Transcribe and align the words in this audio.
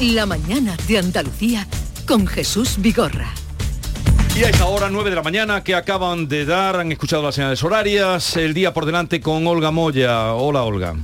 La 0.00 0.26
mañana 0.26 0.76
de 0.86 0.98
Andalucía 0.98 1.66
con 2.06 2.24
Jesús 2.24 2.76
Vigorra. 2.78 3.34
Y 4.38 4.44
a 4.44 4.48
esta 4.48 4.66
hora, 4.66 4.88
9 4.88 5.10
de 5.10 5.16
la 5.16 5.24
mañana, 5.24 5.64
que 5.64 5.74
acaban 5.74 6.28
de 6.28 6.44
dar, 6.44 6.78
han 6.78 6.92
escuchado 6.92 7.24
las 7.24 7.34
señales 7.34 7.64
horarias, 7.64 8.36
el 8.36 8.54
día 8.54 8.72
por 8.72 8.86
delante 8.86 9.20
con 9.20 9.44
Olga 9.48 9.72
Moya. 9.72 10.34
Hola, 10.34 10.62
Olga. 10.62 10.94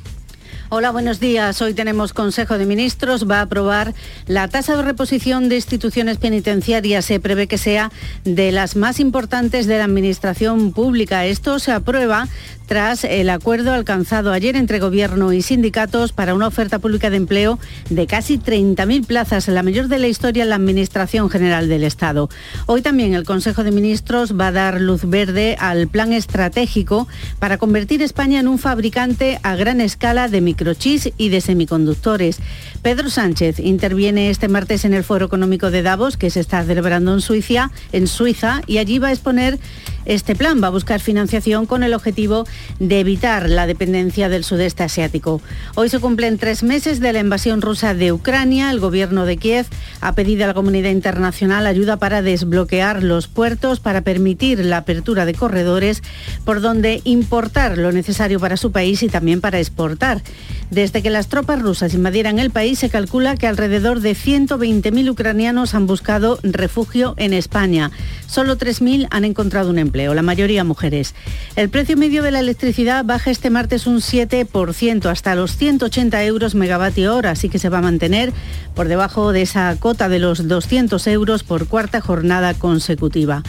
Hola, 0.68 0.92
buenos 0.92 1.20
días. 1.20 1.60
Hoy 1.60 1.74
tenemos 1.74 2.12
Consejo 2.12 2.56
de 2.56 2.66
Ministros. 2.66 3.28
Va 3.28 3.40
a 3.40 3.42
aprobar 3.42 3.94
la 4.26 4.48
tasa 4.48 4.76
de 4.76 4.82
reposición 4.82 5.48
de 5.48 5.56
instituciones 5.56 6.18
penitenciarias. 6.18 7.04
Se 7.04 7.20
prevé 7.20 7.48
que 7.48 7.58
sea 7.58 7.92
de 8.24 8.50
las 8.50 8.74
más 8.74 8.98
importantes 8.98 9.66
de 9.66 9.78
la 9.78 9.84
Administración 9.84 10.72
Pública. 10.72 11.26
Esto 11.26 11.58
se 11.58 11.70
aprueba 11.70 12.28
tras 12.66 13.04
el 13.04 13.30
acuerdo 13.30 13.72
alcanzado 13.72 14.32
ayer 14.32 14.56
entre 14.56 14.78
Gobierno 14.78 15.32
y 15.32 15.42
sindicatos 15.42 16.12
para 16.12 16.34
una 16.34 16.46
oferta 16.46 16.78
pública 16.78 17.10
de 17.10 17.16
empleo 17.16 17.58
de 17.90 18.06
casi 18.06 18.38
30.000 18.38 19.06
plazas, 19.06 19.48
la 19.48 19.62
mayor 19.62 19.88
de 19.88 19.98
la 19.98 20.08
historia 20.08 20.42
en 20.42 20.50
la 20.50 20.56
Administración 20.56 21.30
General 21.30 21.68
del 21.68 21.84
Estado. 21.84 22.28
Hoy 22.66 22.82
también 22.82 23.14
el 23.14 23.24
Consejo 23.24 23.64
de 23.64 23.72
Ministros 23.72 24.38
va 24.38 24.48
a 24.48 24.52
dar 24.52 24.80
luz 24.80 25.08
verde 25.08 25.56
al 25.58 25.88
plan 25.88 26.12
estratégico 26.12 27.08
para 27.38 27.58
convertir 27.58 28.02
España 28.02 28.40
en 28.40 28.48
un 28.48 28.58
fabricante 28.58 29.38
a 29.42 29.56
gran 29.56 29.80
escala 29.80 30.28
de 30.28 30.40
microchips 30.40 31.10
y 31.16 31.28
de 31.28 31.40
semiconductores. 31.40 32.38
Pedro 32.84 33.08
Sánchez 33.08 33.60
interviene 33.60 34.28
este 34.28 34.46
martes 34.46 34.84
en 34.84 34.92
el 34.92 35.04
Foro 35.04 35.24
Económico 35.24 35.70
de 35.70 35.80
Davos, 35.80 36.18
que 36.18 36.28
se 36.28 36.40
está 36.40 36.62
celebrando 36.64 37.14
en 37.14 37.22
Suiza, 37.22 37.70
en 37.92 38.06
Suiza 38.06 38.60
y 38.66 38.76
allí 38.76 38.98
va 38.98 39.08
a 39.08 39.12
exponer 39.12 39.58
este 40.06 40.34
plan 40.34 40.62
va 40.62 40.66
a 40.66 40.70
buscar 40.70 41.00
financiación 41.00 41.64
con 41.64 41.82
el 41.82 41.94
objetivo 41.94 42.46
de 42.78 43.00
evitar 43.00 43.48
la 43.48 43.66
dependencia 43.66 44.28
del 44.28 44.44
sudeste 44.44 44.82
asiático. 44.82 45.40
Hoy 45.76 45.88
se 45.88 45.98
cumplen 45.98 46.36
tres 46.36 46.62
meses 46.62 47.00
de 47.00 47.12
la 47.14 47.20
invasión 47.20 47.62
rusa 47.62 47.94
de 47.94 48.12
Ucrania. 48.12 48.70
El 48.70 48.80
gobierno 48.80 49.24
de 49.24 49.38
Kiev 49.38 49.66
ha 50.02 50.14
pedido 50.14 50.44
a 50.44 50.48
la 50.48 50.54
comunidad 50.54 50.90
internacional 50.90 51.66
ayuda 51.66 51.96
para 51.96 52.20
desbloquear 52.20 53.02
los 53.02 53.28
puertos, 53.28 53.80
para 53.80 54.02
permitir 54.02 54.62
la 54.64 54.78
apertura 54.78 55.24
de 55.24 55.34
corredores 55.34 56.02
por 56.44 56.60
donde 56.60 57.00
importar 57.04 57.78
lo 57.78 57.90
necesario 57.90 58.38
para 58.40 58.58
su 58.58 58.72
país 58.72 59.02
y 59.02 59.08
también 59.08 59.40
para 59.40 59.58
exportar. 59.58 60.22
Desde 60.70 61.02
que 61.02 61.10
las 61.10 61.28
tropas 61.28 61.62
rusas 61.62 61.94
invadieran 61.94 62.38
el 62.38 62.50
país, 62.50 62.73
se 62.76 62.90
calcula 62.90 63.36
que 63.36 63.46
alrededor 63.46 64.00
de 64.00 64.12
120.000 64.12 65.10
ucranianos 65.10 65.74
han 65.74 65.86
buscado 65.86 66.38
refugio 66.42 67.14
en 67.16 67.32
España. 67.32 67.90
Solo 68.26 68.56
3.000 68.56 69.08
han 69.10 69.24
encontrado 69.24 69.70
un 69.70 69.78
empleo, 69.78 70.14
la 70.14 70.22
mayoría 70.22 70.64
mujeres. 70.64 71.14
El 71.56 71.68
precio 71.68 71.96
medio 71.96 72.22
de 72.22 72.30
la 72.30 72.40
electricidad 72.40 73.04
baja 73.04 73.30
este 73.30 73.50
martes 73.50 73.86
un 73.86 73.98
7% 73.98 75.06
hasta 75.06 75.34
los 75.34 75.56
180 75.56 76.24
euros 76.24 76.54
megavatio 76.54 77.14
hora, 77.14 77.30
así 77.30 77.48
que 77.48 77.58
se 77.58 77.68
va 77.68 77.78
a 77.78 77.82
mantener 77.82 78.32
por 78.74 78.88
debajo 78.88 79.32
de 79.32 79.42
esa 79.42 79.76
cota 79.78 80.08
de 80.08 80.18
los 80.18 80.48
200 80.48 81.06
euros 81.06 81.44
por 81.44 81.68
cuarta 81.68 82.00
jornada 82.00 82.54
consecutiva. 82.54 83.42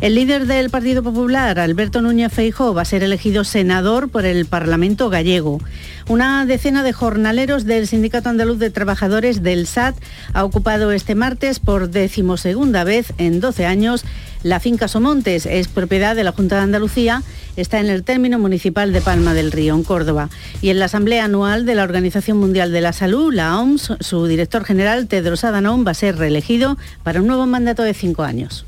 El 0.00 0.14
líder 0.14 0.46
del 0.46 0.70
Partido 0.70 1.02
Popular, 1.02 1.58
Alberto 1.58 2.00
Núñez 2.00 2.32
Feijóo, 2.32 2.72
va 2.72 2.80
a 2.80 2.86
ser 2.86 3.02
elegido 3.02 3.44
senador 3.44 4.08
por 4.08 4.24
el 4.24 4.46
Parlamento 4.46 5.10
gallego. 5.10 5.60
Una 6.08 6.46
decena 6.46 6.82
de 6.82 6.94
jornaleros 6.94 7.66
del 7.66 7.86
Sindicato 7.86 8.30
Andaluz 8.30 8.58
de 8.58 8.70
Trabajadores 8.70 9.42
del 9.42 9.66
SAT 9.66 9.94
ha 10.32 10.44
ocupado 10.46 10.90
este 10.92 11.14
martes 11.14 11.60
por 11.60 11.90
decimosegunda 11.90 12.82
vez 12.82 13.12
en 13.18 13.40
12 13.40 13.66
años 13.66 14.06
la 14.42 14.58
finca 14.58 14.88
Somontes. 14.88 15.44
Es 15.44 15.68
propiedad 15.68 16.16
de 16.16 16.24
la 16.24 16.32
Junta 16.32 16.56
de 16.56 16.62
Andalucía, 16.62 17.22
está 17.56 17.78
en 17.78 17.90
el 17.90 18.02
término 18.02 18.38
municipal 18.38 18.94
de 18.94 19.02
Palma 19.02 19.34
del 19.34 19.52
Río, 19.52 19.74
en 19.74 19.82
Córdoba. 19.82 20.30
Y 20.62 20.70
en 20.70 20.78
la 20.78 20.86
Asamblea 20.86 21.26
Anual 21.26 21.66
de 21.66 21.74
la 21.74 21.82
Organización 21.82 22.38
Mundial 22.38 22.72
de 22.72 22.80
la 22.80 22.94
Salud, 22.94 23.34
la 23.34 23.60
OMS, 23.60 23.98
su 24.00 24.24
director 24.24 24.64
general, 24.64 25.08
Tedros 25.08 25.44
Adhanom, 25.44 25.86
va 25.86 25.90
a 25.90 25.94
ser 25.94 26.16
reelegido 26.16 26.78
para 27.02 27.20
un 27.20 27.26
nuevo 27.26 27.44
mandato 27.44 27.82
de 27.82 27.92
cinco 27.92 28.22
años. 28.22 28.64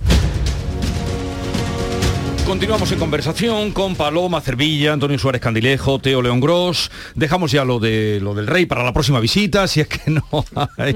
Continuamos 2.47 2.91
en 2.91 2.99
conversación 2.99 3.71
con 3.71 3.95
Paloma 3.95 4.41
Cervilla, 4.41 4.93
Antonio 4.93 5.19
Suárez 5.19 5.41
Candilejo, 5.41 6.01
Teo 6.01 6.21
León 6.21 6.41
Gross. 6.41 6.91
Dejamos 7.15 7.53
ya 7.53 7.65
lo 7.65 7.79
de 7.79 8.19
lo 8.21 8.35
del 8.35 8.47
rey 8.47 8.67
para 8.67 8.83
la 8.83 8.93
próxima 8.93 9.21
visita, 9.21 9.67
si 9.69 9.81
es 9.81 9.87
que 9.87 10.11
no 10.11 10.25
hay 10.77 10.91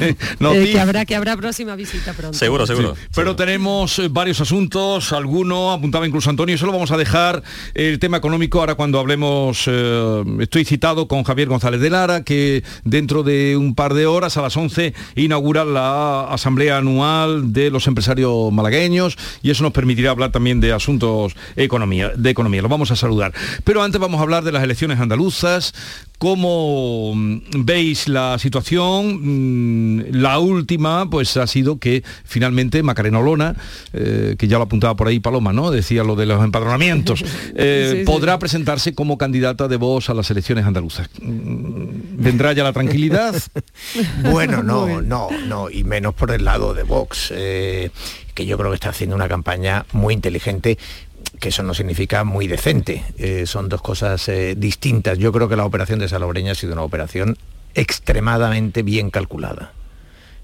eh, 0.00 0.16
que 0.72 0.80
habrá 0.80 1.04
que 1.04 1.14
habrá 1.14 1.36
próxima 1.36 1.76
visita 1.76 2.14
pronto. 2.14 2.36
Seguro, 2.36 2.66
seguro. 2.66 2.94
Pero 3.14 3.36
tenemos 3.36 3.98
eh, 3.98 4.08
varios 4.10 4.40
asuntos, 4.40 5.12
alguno 5.12 5.72
apuntaba 5.72 6.06
incluso 6.06 6.30
Antonio, 6.30 6.56
solo 6.56 6.72
vamos 6.72 6.90
a 6.90 6.96
dejar 6.96 7.42
el 7.74 7.98
tema 7.98 8.16
económico 8.16 8.60
ahora 8.60 8.74
cuando 8.74 8.98
hablemos, 8.98 9.64
eh, 9.66 10.24
estoy 10.40 10.64
citado 10.64 11.06
con 11.06 11.22
Javier 11.22 11.48
González 11.48 11.80
de 11.80 11.90
Lara, 11.90 12.24
que 12.24 12.64
dentro 12.82 13.22
de 13.22 13.56
un 13.56 13.74
par 13.74 13.92
de 13.94 14.06
horas, 14.06 14.36
a 14.36 14.42
las 14.42 14.56
11, 14.56 14.94
inaugura 15.16 15.64
la 15.64 16.28
Asamblea 16.28 16.78
Anual 16.78 17.52
de 17.52 17.70
los 17.70 17.86
Empresarios 17.86 18.52
Malagueños 18.52 19.18
y 19.42 19.50
eso 19.50 19.62
nos 19.62 19.72
permitirá 19.72 20.10
hablar 20.10 20.32
también 20.32 20.45
de 20.54 20.72
asuntos 20.72 21.34
economía, 21.56 22.12
de 22.16 22.30
economía. 22.30 22.62
Lo 22.62 22.68
vamos 22.68 22.90
a 22.90 22.96
saludar. 22.96 23.32
Pero 23.64 23.82
antes 23.82 24.00
vamos 24.00 24.20
a 24.20 24.22
hablar 24.22 24.44
de 24.44 24.52
las 24.52 24.62
elecciones 24.62 25.00
andaluzas, 25.00 25.74
¿Cómo 26.18 27.12
mm, 27.14 27.40
veis 27.64 28.08
la 28.08 28.38
situación? 28.38 29.98
Mm, 29.98 30.04
la 30.12 30.38
última, 30.38 31.10
pues 31.10 31.36
ha 31.36 31.46
sido 31.46 31.78
que 31.78 32.02
finalmente 32.24 32.82
Macarena 32.82 33.18
Olona, 33.18 33.54
eh, 33.92 34.34
que 34.38 34.48
ya 34.48 34.56
lo 34.56 34.64
apuntaba 34.64 34.96
por 34.96 35.08
ahí 35.08 35.20
Paloma, 35.20 35.52
¿no? 35.52 35.70
Decía 35.70 36.04
lo 36.04 36.16
de 36.16 36.24
los 36.24 36.42
empadronamientos, 36.42 37.22
eh, 37.54 38.02
podrá 38.06 38.38
presentarse 38.38 38.94
como 38.94 39.18
candidata 39.18 39.68
de 39.68 39.76
voz 39.76 40.08
a 40.08 40.14
las 40.14 40.30
elecciones 40.30 40.64
andaluzas. 40.64 41.10
Mm, 41.20 42.22
¿Vendrá 42.22 42.54
ya 42.54 42.64
la 42.64 42.72
tranquilidad? 42.72 43.34
bueno, 44.30 44.62
no, 44.62 45.02
no, 45.02 45.28
no, 45.46 45.68
y 45.70 45.84
menos 45.84 46.14
por 46.14 46.30
el 46.30 46.46
lado 46.46 46.72
de 46.72 46.82
Vox. 46.82 47.30
Eh, 47.34 47.90
que 48.36 48.46
yo 48.46 48.56
creo 48.56 48.70
que 48.70 48.76
está 48.76 48.90
haciendo 48.90 49.16
una 49.16 49.28
campaña 49.28 49.86
muy 49.92 50.14
inteligente 50.14 50.78
que 51.40 51.48
eso 51.48 51.62
no 51.62 51.74
significa 51.74 52.22
muy 52.22 52.46
decente. 52.46 53.04
Eh, 53.18 53.46
son 53.46 53.68
dos 53.68 53.82
cosas 53.82 54.28
eh, 54.28 54.54
distintas. 54.56 55.18
Yo 55.18 55.32
creo 55.32 55.48
que 55.48 55.56
la 55.56 55.64
operación 55.64 55.98
de 55.98 56.08
Salobreña 56.08 56.52
ha 56.52 56.54
sido 56.54 56.74
una 56.74 56.82
operación 56.82 57.36
extremadamente 57.74 58.82
bien 58.82 59.10
calculada. 59.10 59.72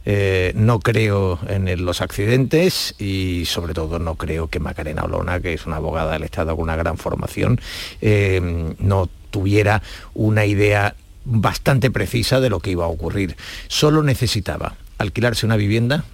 Eh, 0.04 0.52
no 0.56 0.80
creo 0.80 1.38
en 1.46 1.84
los 1.84 2.00
accidentes 2.00 2.96
y 2.98 3.44
sobre 3.46 3.72
todo 3.72 4.00
no 4.00 4.16
creo 4.16 4.48
que 4.48 4.58
Macarena 4.58 5.04
Olona, 5.04 5.38
que 5.40 5.52
es 5.52 5.64
una 5.66 5.76
abogada 5.76 6.14
del 6.14 6.24
Estado 6.24 6.56
con 6.56 6.64
una 6.64 6.76
gran 6.76 6.98
formación, 6.98 7.60
no 8.00 9.08
tuviera 9.30 9.82
una 10.14 10.44
idea 10.44 10.96
bastante 11.24 11.90
precisa 11.90 12.40
de 12.40 12.50
lo 12.50 12.58
que 12.58 12.72
iba 12.72 12.84
a 12.84 12.88
ocurrir. 12.88 13.36
Solo 13.68 14.02
necesitaba 14.02 14.74
alquilarse 14.98 15.46
una 15.46 15.56
vivienda 15.56 16.04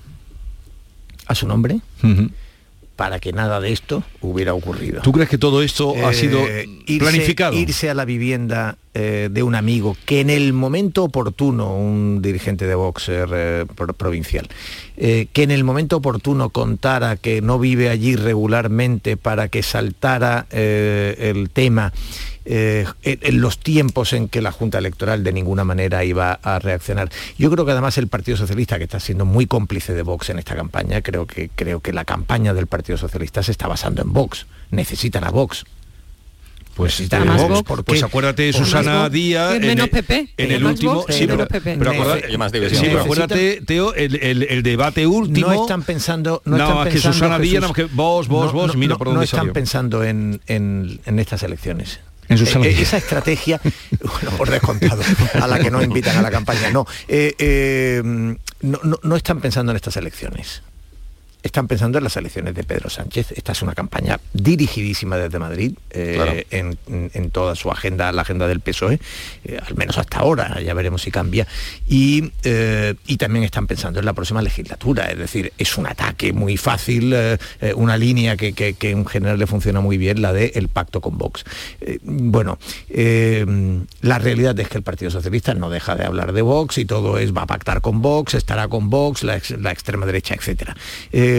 a 1.29 1.35
su 1.35 1.47
nombre 1.47 1.81
para 2.99 3.21
que 3.21 3.33
nada 3.33 3.61
de 3.61 3.73
esto 3.73 4.03
hubiera 4.23 4.55
ocurrido. 4.55 5.03
¿Tú 5.03 5.13
crees 5.13 5.29
que 5.29 5.39
todo 5.39 5.63
esto 5.63 5.95
ha 6.05 6.13
sido 6.13 6.41
eh, 6.41 6.67
planificado? 6.99 7.57
Irse 7.57 7.89
a 7.89 7.95
la 7.95 8.05
vivienda 8.05 8.77
eh, 8.93 9.29
de 9.31 9.45
un 9.45 9.55
amigo 9.55 9.97
que 10.05 10.19
en 10.19 10.31
el 10.31 10.53
momento 10.53 11.05
oportuno, 11.05 11.77
un 11.77 12.21
dirigente 12.21 12.67
de 12.67 12.75
Vox 12.75 13.09
eh, 13.09 13.67
provincial, 13.97 14.49
que 14.97 15.29
en 15.33 15.53
el 15.53 15.63
momento 15.63 15.99
oportuno 15.99 16.51
contara 16.51 17.15
que 17.15 17.41
no 17.41 17.61
vive 17.61 17.89
allí 17.89 18.17
regularmente 18.17 19.17
para 19.17 19.47
que 19.47 19.63
saltara 19.63 20.49
el 20.51 21.51
tema 21.53 21.93
eh, 22.51 22.87
en 23.03 23.43
los 23.43 23.59
tiempos 23.59 24.15
en 24.15 24.29
que 24.29 24.41
la 24.41 24.53
Junta 24.53 24.79
Electoral 24.79 25.23
de 25.23 25.33
ninguna 25.33 25.65
manera 25.65 26.03
iba 26.05 26.33
a 26.33 26.59
reaccionar. 26.59 27.11
Yo 27.37 27.51
creo 27.51 27.67
que 27.67 27.73
además 27.73 27.99
el 27.99 28.09
Partido 28.09 28.39
Socialista, 28.39 28.79
que 28.79 28.85
está 28.85 29.01
siendo 29.01 29.27
muy 29.27 29.47
cómplice 29.47 29.93
de 29.93 30.01
Vox 30.01 30.31
en 30.31 30.39
esta 30.39 30.57
campaña, 30.57 31.03
creo 31.03 31.27
que, 31.27 31.51
creo 31.55 31.81
que 31.81 31.93
la 31.93 32.07
campaña 32.07 32.55
del 32.55 32.67
Partido 32.67 32.97
Socialista 32.97 33.43
se 33.43 33.53
está 33.53 33.69
basando 33.69 34.01
en 34.01 34.15
Vox. 34.15 34.47
Necesitan 34.71 35.25
a 35.25 35.31
Vox. 35.31 35.67
Pues, 36.75 37.07
Vox, 37.09 37.83
pues 37.85 38.03
acuérdate 38.05 38.53
Susana 38.53 39.11
Díaz 39.11 39.59
menos 39.59 39.89
PP 39.89 40.29
en 40.37 40.53
el 40.53 40.65
último 40.65 41.05
sí, 41.09 41.27
pero, 41.27 41.43
acuérdate, 41.43 42.71
sí, 42.71 42.83
pero 42.83 43.01
acuérdate 43.01 43.63
Teo 43.67 43.95
el, 43.95 44.15
el, 44.23 44.45
el, 44.45 44.63
debate 44.63 45.05
último 45.05 45.49
no 45.49 45.63
están 45.63 45.83
pensando 45.83 46.41
no, 46.45 46.57
están 46.57 46.85
pensando 46.85 46.91
que 46.93 47.01
Susana 47.01 47.39
Díaz 47.41 47.73
que 47.73 47.83
vos 47.87 48.29
vos 48.29 48.53
vos 48.53 48.77
mira 48.77 48.97
por 48.97 49.09
dónde 49.09 49.19
no 49.19 49.25
están 49.25 49.53
pensando 49.53 50.05
en, 50.05 50.41
en, 50.47 51.01
en 51.05 51.19
estas 51.19 51.43
elecciones 51.43 51.99
eh, 52.29 52.37
eh, 52.65 52.83
esa 52.83 52.97
estrategia, 52.97 53.61
bueno, 54.01 54.31
por 54.37 54.51
descontado, 54.51 55.03
a 55.41 55.47
la 55.47 55.59
que 55.59 55.71
no 55.71 55.83
invitan 55.83 56.17
a 56.17 56.23
la 56.23 56.31
campaña, 56.31 56.71
no, 56.71 56.87
eh, 57.09 58.03
no, 58.61 58.81
no, 59.03 59.17
están 59.17 59.41
pensando 59.41 59.73
en 59.73 59.77
estas 59.77 59.97
elecciones 59.97 60.63
están 61.49 61.67
pensando 61.67 61.99
en 61.99 62.05
las 62.05 62.17
elecciones 62.17 62.55
de 62.55 62.65
Pedro 62.65 62.89
Sánchez. 62.91 63.33
Esta 63.33 63.53
es 63.53 63.63
una 63.63 63.75
campaña 63.75 64.21
dirigidísima 64.33 65.17
desde 65.17 65.39
Madrid 65.39 65.73
eh, 65.91 66.45
en, 66.51 67.31
toda 67.31 67.55
su 67.57 67.71
agenda, 67.71 68.11
la 68.13 68.23
agenda 68.23 68.47
del 68.47 68.61
PSOE, 68.61 69.01
eh, 69.45 69.59
al 69.65 69.75
menos 69.77 69.99
hasta 69.99 70.19
ahora, 70.19 70.61
ya 70.61 70.75
veremos 70.75 71.03
si 71.03 71.11
cambia. 71.11 71.47
Y, 71.89 72.33
y, 73.07 73.17
también 73.17 73.45
están 73.45 73.67
pensando 73.67 73.99
en 73.99 74.07
la 74.07 74.13
próxima 74.13 74.41
legislatura, 74.41 75.11
es 75.11 75.19
decir, 75.19 75.53
es 75.59 75.77
un 75.77 75.87
ataque 75.87 76.33
muy 76.33 76.57
fácil, 76.57 77.15
una 77.75 77.97
línea 77.97 78.37
que, 78.37 78.53
que, 78.53 78.91
en 78.91 79.05
general 79.07 79.39
le 79.39 79.47
funciona 79.47 79.81
muy 79.81 79.99
bien, 79.99 80.23
la 80.23 80.33
del 80.33 80.53
el 80.55 80.69
pacto 80.69 81.01
con 81.01 81.19
Vox. 81.19 81.45
bueno, 82.03 82.59
la 84.01 84.19
realidad 84.19 84.59
es 84.61 84.69
que 84.69 84.79
el 84.79 84.85
Partido 84.85 85.11
Socialista 85.11 85.55
no 85.55 85.69
deja 85.69 85.97
de 85.97 86.05
hablar 86.05 86.33
de 86.33 86.43
Vox 86.43 86.79
y 86.79 86.85
todo 86.85 87.19
es 87.19 87.37
va 87.37 87.43
a 87.43 87.47
pactar 87.47 87.81
con 87.81 88.03
Vox, 88.03 88.35
estará 88.35 88.69
con 88.69 88.91
Vox, 88.91 89.23
la, 89.23 89.37
extrema 89.37 90.07
derecha, 90.07 90.35
etc. 90.35 90.71
Eh, 91.13 91.38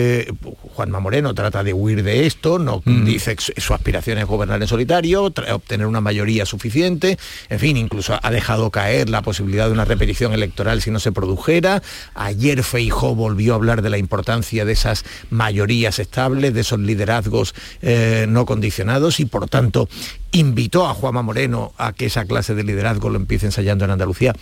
Juanma 0.75 0.99
Moreno 0.99 1.33
trata 1.33 1.63
de 1.63 1.73
huir 1.73 2.03
de 2.03 2.25
esto, 2.25 2.59
no 2.59 2.81
mm. 2.85 3.05
dice 3.05 3.35
que 3.35 3.61
su 3.61 3.73
aspiración 3.73 4.17
es 4.17 4.25
gobernar 4.25 4.61
en 4.61 4.67
solitario, 4.67 5.23
obtener 5.23 5.87
una 5.87 6.01
mayoría 6.01 6.45
suficiente, 6.45 7.17
en 7.49 7.59
fin, 7.59 7.77
incluso 7.77 8.19
ha 8.21 8.31
dejado 8.31 8.71
caer 8.71 9.09
la 9.09 9.21
posibilidad 9.21 9.67
de 9.67 9.73
una 9.73 9.85
repetición 9.85 10.33
electoral 10.33 10.81
si 10.81 10.91
no 10.91 10.99
se 10.99 11.11
produjera. 11.11 11.81
Ayer 12.15 12.63
Feijó 12.63 13.15
volvió 13.15 13.53
a 13.53 13.55
hablar 13.55 13.81
de 13.81 13.89
la 13.89 13.97
importancia 13.97 14.65
de 14.65 14.73
esas 14.73 15.05
mayorías 15.29 15.99
estables, 15.99 16.53
de 16.53 16.61
esos 16.61 16.79
liderazgos 16.79 17.53
eh, 17.81 18.25
no 18.29 18.45
condicionados 18.45 19.19
y 19.19 19.25
por 19.25 19.49
tanto 19.49 19.89
invitó 20.31 20.87
a 20.87 20.93
Juanma 20.93 21.21
Moreno 21.21 21.73
a 21.77 21.93
que 21.93 22.05
esa 22.05 22.25
clase 22.25 22.55
de 22.55 22.63
liderazgo 22.63 23.09
lo 23.09 23.17
empiece 23.17 23.47
ensayando 23.47 23.85
en 23.85 23.91
Andalucía. 23.91 24.33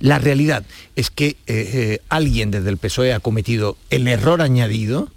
La 0.00 0.18
realidad 0.18 0.64
es 0.96 1.10
que 1.10 1.28
eh, 1.28 1.36
eh, 1.46 2.00
alguien 2.08 2.50
desde 2.50 2.70
el 2.70 2.78
PSOE 2.78 3.12
ha 3.12 3.20
cometido 3.20 3.76
el 3.90 4.08
error 4.08 4.42
añadido 4.42 5.08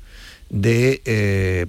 de, 0.49 1.01
eh, 1.05 1.65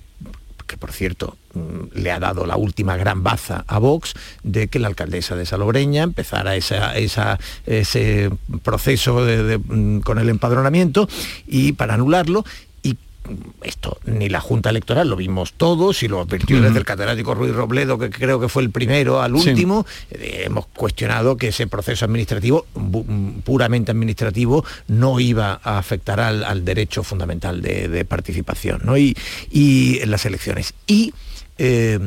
que 0.67 0.77
por 0.77 0.93
cierto 0.93 1.37
mm, 1.55 1.99
le 1.99 2.13
ha 2.13 2.19
dado 2.21 2.47
la 2.47 2.57
última 2.57 2.97
gran 2.97 3.23
baza 3.23 3.65
a 3.67 3.79
Vox, 3.79 4.15
de 4.43 4.69
que 4.69 4.79
la 4.79 4.89
alcaldesa 4.89 5.37
de 5.37 5.47
Salobreña 5.47 6.03
empezara 6.03 6.57
ese 6.57 8.31
proceso 8.63 9.21
mm, 9.21 10.01
con 10.01 10.19
el 10.19 10.29
empadronamiento 10.29 11.09
y 11.47 11.73
para 11.73 11.95
anularlo 11.95 12.45
esto 13.63 13.99
ni 14.05 14.29
la 14.29 14.41
Junta 14.41 14.71
Electoral, 14.71 15.09
lo 15.09 15.17
vimos 15.17 15.55
todos 15.55 16.03
y 16.03 16.09
lo 16.09 16.21
advirtió 16.21 16.61
desde 16.61 16.79
el 16.79 16.85
catedrático 16.85 17.35
Ruiz 17.35 17.53
Robledo, 17.55 17.99
que 17.99 18.11
creo 18.11 18.41
que 18.41 18.49
fue 18.49 18.63
el 18.63 18.71
primero 18.71 19.21
al 19.21 19.35
último, 19.35 19.87
eh, 20.11 20.45
hemos 20.47 20.67
cuestionado 20.67 21.37
que 21.37 21.49
ese 21.49 21.67
proceso 21.67 22.05
administrativo, 22.05 22.67
puramente 23.45 23.91
administrativo, 23.91 24.65
no 24.89 25.21
iba 25.21 25.61
a 25.63 25.79
afectar 25.79 26.21
al, 26.21 26.65
derecho 26.65 27.03
fundamental 27.03 27.63
de, 27.63 28.05
participación 28.05 28.81
¿no? 28.85 28.97
y, 28.97 29.15
en 29.53 30.11
las 30.11 30.25
elecciones. 30.27 30.75
Y 30.87 31.13
eh, 31.59 31.99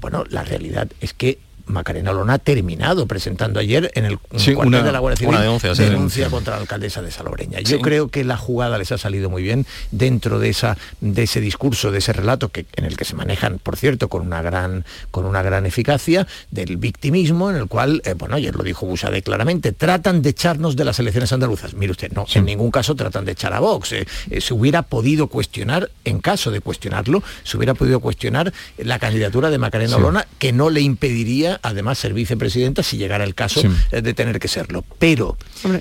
bueno, 0.00 0.24
la 0.28 0.44
realidad 0.44 0.88
es 1.00 1.14
que 1.14 1.38
Macarena 1.66 2.10
Olona 2.10 2.34
ha 2.34 2.38
terminado 2.38 3.06
presentando 3.06 3.60
ayer 3.60 3.90
en 3.94 4.04
el 4.04 4.18
cuartel 4.18 4.84
de 4.84 4.92
la 4.92 4.98
Guardia 4.98 5.16
Civil 5.16 5.38
denuncia, 5.76 6.28
contra 6.28 6.54
la 6.54 6.60
alcaldesa 6.62 7.02
de 7.02 7.10
Salobreña. 7.10 7.60
Yo 7.60 7.80
creo 7.80 8.08
que 8.08 8.24
la 8.24 8.36
jugada 8.36 8.78
les 8.78 8.92
ha 8.92 8.98
salido 8.98 9.30
muy 9.30 9.42
bien 9.42 9.66
dentro 9.90 10.38
de, 10.38 10.50
esa, 10.50 10.76
de 11.00 11.22
ese 11.22 11.40
discurso, 11.40 11.90
de 11.90 11.98
ese 11.98 12.12
relato 12.12 12.50
que, 12.50 12.66
en 12.76 12.84
el 12.84 12.96
que 12.96 13.04
se 13.04 13.14
manejan, 13.14 13.58
por 13.58 13.76
cierto, 13.76 14.08
con 14.08 14.22
una 14.22 14.42
gran, 14.42 14.84
con 15.10 15.24
una 15.24 15.42
gran 15.42 15.66
eficacia, 15.66 16.26
del 16.50 16.76
victimismo, 16.76 17.50
en 17.50 17.56
el 17.56 17.66
cual, 17.66 18.02
eh, 18.04 18.14
bueno, 18.14 18.36
ayer 18.36 18.54
lo 18.54 18.62
dijo 18.62 18.86
Busade 18.86 19.22
claramente, 19.22 19.72
tratan 19.72 20.22
de 20.22 20.30
echarnos 20.30 20.76
de 20.76 20.84
las 20.84 20.98
elecciones 20.98 21.32
andaluzas. 21.32 21.74
Mire 21.74 21.92
usted, 21.92 22.12
no, 22.12 22.26
en 22.32 22.44
ningún 22.44 22.70
caso 22.70 22.94
tratan 22.94 23.24
de 23.24 23.32
echar 23.32 23.52
a 23.52 23.60
Vox. 23.60 23.92
Eh. 23.92 24.06
Eh, 24.30 24.40
se 24.40 24.54
hubiera 24.54 24.82
podido 24.82 25.28
cuestionar, 25.28 25.90
en 26.04 26.20
caso 26.20 26.50
de 26.50 26.60
cuestionarlo, 26.60 27.22
se 27.42 27.56
hubiera 27.56 27.74
podido 27.74 28.00
cuestionar 28.00 28.52
la 28.78 28.98
candidatura 28.98 29.50
de 29.50 29.58
Macarena 29.58 29.96
Olona, 29.96 30.26
que 30.38 30.52
no 30.52 30.70
le 30.70 30.80
impediría 30.80 31.53
además 31.62 31.98
ser 31.98 32.14
vicepresidenta 32.14 32.82
si 32.82 32.96
llegara 32.96 33.24
el 33.24 33.34
caso 33.34 33.62
eh, 33.92 34.02
de 34.02 34.14
tener 34.14 34.38
que 34.38 34.48
serlo. 34.48 34.84
Pero 34.98 35.36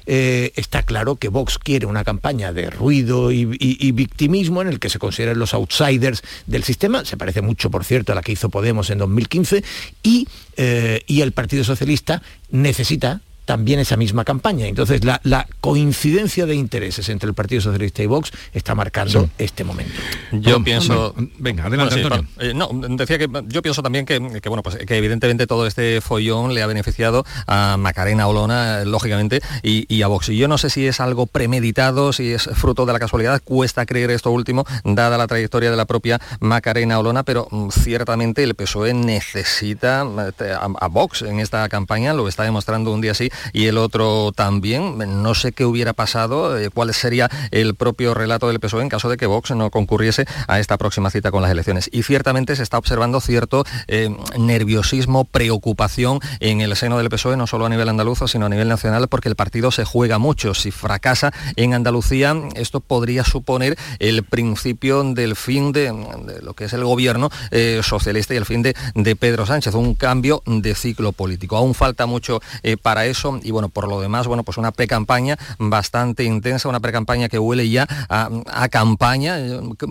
eh, 0.06 0.52
está 0.56 0.84
claro 0.84 1.16
que 1.16 1.30
Vox 1.30 1.58
quiere 1.58 1.86
una 1.86 2.04
campaña 2.04 2.54
de 2.54 2.70
ruido 2.70 3.32
y, 3.32 3.46
victimismo 3.94 4.62
en 4.62 4.68
el 4.68 4.80
que 4.80 4.90
se 4.90 5.00
consideren 5.00 5.40
los 5.40 5.54
outsiders 5.54 6.24
del 6.48 6.64
sistema, 6.64 7.06
se 7.06 7.18
parece 7.18 7.42
mucho, 7.42 7.70
por 7.70 7.84
cierto, 7.86 8.12
a 8.12 8.16
la 8.16 8.22
que 8.22 8.32
hizo 8.32 8.50
Podemos 8.50 8.90
en 8.90 9.00
2015, 9.00 9.64
y, 10.04 10.28
eh, 10.58 11.02
y 11.08 11.22
el 11.22 11.32
Partido 11.32 11.64
Socialista 11.64 12.22
necesita 12.52 13.22
también 13.46 13.80
esa 13.80 13.98
misma 13.98 14.24
campaña. 14.24 14.68
Entonces, 14.68 15.02
la, 15.04 15.48
coincidencia 15.60 16.46
de 16.46 16.56
intereses 16.56 17.10
entre 17.10 17.28
el 17.28 17.34
Partido 17.34 17.62
Socialista 17.62 18.04
y 18.04 18.06
Vox 18.06 18.32
está 18.54 18.76
marcando 18.76 19.30
este 19.38 19.64
momento. 19.64 19.94
Yo 20.32 20.64
pienso... 20.64 21.16
venga, 21.38 21.66
adelante, 21.66 22.04
eh, 22.40 22.54
no, 22.54 22.70
decía 22.90 23.18
que 23.18 23.28
yo 23.48 23.62
pienso 23.62 23.82
también 23.82 24.06
que, 24.06 24.20
bueno, 24.20 24.64
pues 24.64 24.78
que 24.78 24.98
evidentemente 24.98 25.48
todo 25.48 25.68
este 25.68 26.02
follón 26.02 26.54
le 26.54 26.62
ha 26.62 26.68
beneficiado 26.68 27.26
a 27.48 27.78
Macarena 27.78 28.28
Olona, 28.28 28.84
lógicamente, 28.86 29.42
y, 29.62 30.02
a 30.02 30.08
Vox. 30.08 30.30
Y 30.30 30.38
yo 30.38 30.48
no 30.48 30.58
sé 30.58 30.70
si 30.70 30.88
es 30.88 31.00
algo 31.00 31.28
premeditado, 31.28 32.14
si 32.14 32.34
es 32.34 32.44
fruto 32.44 32.86
de 32.86 32.94
la 32.94 33.00
casualidad, 33.00 33.42
cuesta 33.44 33.86
creer 33.86 34.12
esto 34.12 34.32
último, 34.32 34.66
dada 34.84 35.18
la 35.18 35.28
trayectoria 35.28 35.72
de 35.72 35.78
la 35.78 35.86
propia 35.86 36.20
Macarena 36.40 37.00
Olona, 37.00 37.24
pero 37.24 37.48
mm, 37.50 37.70
ciertamente 37.70 38.44
el 38.44 38.56
PSOE 38.56 38.94
necesita 38.94 40.06
eh, 40.40 40.54
a, 40.54 40.70
a 40.80 40.88
Vox 40.88 41.22
en 41.22 41.40
esta 41.40 41.68
campaña, 41.70 42.14
lo 42.14 42.28
está 42.28 42.44
demostrando 42.44 42.92
un 42.92 43.02
día 43.02 43.12
así 43.12 43.30
y 43.52 43.68
el 43.68 43.78
otro 43.78 44.32
también. 44.32 44.98
No 45.24 45.36
sé 45.36 45.52
qué 45.52 45.66
hubiera 45.66 45.94
pasado, 45.94 46.58
eh, 46.58 46.70
cuál 46.70 46.94
sería 46.94 47.30
el 47.52 47.76
propio 47.76 48.14
relato 48.14 48.48
del 48.48 48.60
PSOE 48.60 48.84
en 48.84 48.90
caso 48.90 49.10
de 49.10 49.18
que 49.18 49.26
Vox 49.26 49.52
no 49.52 49.70
concurriese 49.70 50.26
a 50.48 50.60
esta 50.60 50.78
próxima 50.78 51.10
cita 51.10 51.32
con 51.32 51.42
las 51.42 51.52
elecciones. 51.52 51.90
Y 51.92 52.04
ciertamente 52.04 52.56
se 52.56 52.64
está 52.64 52.78
observando 52.78 53.22
cierto 53.22 53.64
eh, 53.88 54.16
nerviosismo, 54.38 55.26
preocupación 55.26 56.20
en 56.40 56.62
el 56.62 56.76
seno 56.76 56.98
del 56.98 57.10
PSOE, 57.10 57.38
no 57.38 57.48
solo 57.48 57.66
a 57.66 57.70
nivel 57.70 57.90
andaluz, 57.90 58.20
sino 58.28 58.46
a 58.46 58.50
nivel 58.50 58.68
nacional, 58.68 59.08
porque 59.08 59.30
el 59.30 59.36
partido 59.36 59.72
se 59.72 59.86
juega 59.86 60.18
mucho. 60.18 60.54
Si 60.54 60.72
fracasa 60.72 61.34
en 61.56 61.74
Andalucía, 61.74 62.36
esto 62.56 62.80
podría 62.80 63.24
suponer 63.24 63.78
el 64.00 64.24
principio 64.24 65.04
del 65.04 65.36
fin 65.36 65.72
de, 65.72 65.94
lo 66.42 66.54
que 66.54 66.66
es 66.66 66.74
el 66.74 66.84
gobierno 66.84 67.30
eh, 67.52 67.82
socialista 67.84 68.34
y 68.34 68.38
el 68.38 68.46
fin 68.46 68.62
de, 68.62 68.76
de, 68.96 69.16
Pedro 69.16 69.46
Sánchez, 69.46 69.74
un 69.76 69.96
cambio 69.96 70.42
de 70.46 70.76
ciclo 70.76 71.12
político. 71.12 71.58
Aún 71.58 71.74
falta 71.74 72.06
mucho 72.06 72.42
para 72.82 73.06
eso 73.06 73.23
y 73.44 73.52
bueno, 73.52 73.70
por 73.70 73.88
lo 73.88 74.02
demás, 74.02 74.28
bueno, 74.28 74.44
pues 74.44 74.58
una 74.58 74.72
pre-campaña 74.72 75.38
bastante 75.60 76.24
intensa, 76.24 76.70
una 76.70 76.80
pre-campaña 76.80 77.30
que 77.30 77.40
huele 77.40 77.70
ya 77.70 77.88
a, 78.10 78.68
campaña, 78.70 79.38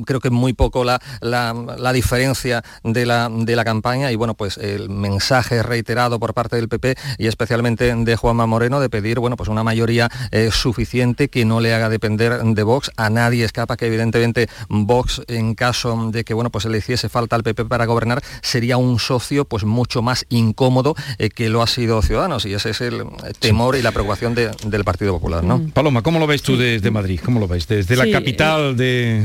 creo 0.06 0.20
que 0.20 0.31
muy 0.31 0.52
poco 0.52 0.84
la, 0.84 1.00
la, 1.20 1.93
diferencia 1.93 2.62
de 2.82 3.06
la, 3.06 3.29
de 3.31 3.56
la 3.56 3.64
campaña. 3.64 4.11
Y 4.12 4.17
bueno, 4.17 4.34
pues 4.34 4.58
el 4.58 4.88
mensaje 4.88 5.62
reiterado 5.62 6.19
por 6.19 6.34
parte 6.34 6.56
del 6.56 6.69
PP 6.69 6.96
y 7.19 7.26
especialmente 7.26 7.94
de 7.94 8.17
Juanma 8.17 8.46
Moreno 8.46 8.81
de 8.81 8.90
pedir, 8.90 9.19
bueno, 9.19 9.37
pues 9.37 9.49
una 9.49 9.62
mayoría 9.62 10.11
eh, 10.31 10.50
suficiente 10.52 11.29
que 11.29 11.44
no 11.44 11.61
le 11.61 11.75
haga 11.75 11.88
depender 11.88 12.43
de 12.43 12.62
Vox, 12.62 12.90
a 12.96 13.11
nadie 13.11 13.44
escapa 13.44 13.76
que 13.76 13.87
evidentemente 13.87 14.49
Vox 14.69 15.23
en 15.29 15.55
caso 15.55 16.11
de 16.11 16.25
que, 16.25 16.34
bueno, 16.34 16.50
pues 16.50 16.64
le 16.64 16.79
hiciese 16.79 17.08
falta 17.08 17.37
al 17.37 17.43
PP 17.43 17.67
para 17.67 17.87
gobernar, 17.87 18.23
sería 18.43 18.76
un 18.76 18.99
socio 18.99 19.44
pues 19.44 19.64
mucho 19.64 20.02
más 20.02 20.26
incómodo 20.29 20.94
eh, 21.19 21.31
que 21.31 21.49
lo 21.49 21.62
ha 21.62 21.67
sido 21.67 22.02
Ciudadanos. 22.02 22.46
Y 22.46 22.55
ese 22.55 22.70
es 22.70 22.81
temor 23.38 23.76
y 23.76 23.82
la 23.82 23.92
preocupación 23.92 24.34
del 24.34 24.84
Partido 24.84 25.12
Popular, 25.12 25.44
¿no? 25.44 25.58
Mm. 25.58 25.70
Paloma, 25.70 26.02
¿cómo 26.02 26.19
lo 26.19 26.26
ves 26.26 26.42
tú 26.42 26.56
desde 26.56 26.91
Madrid? 26.91 27.20
¿Cómo 27.24 27.41
lo 27.41 27.48
ves? 27.48 27.67
Desde 27.67 27.96
la 27.96 28.10
capital 28.10 28.76
de, 28.76 29.22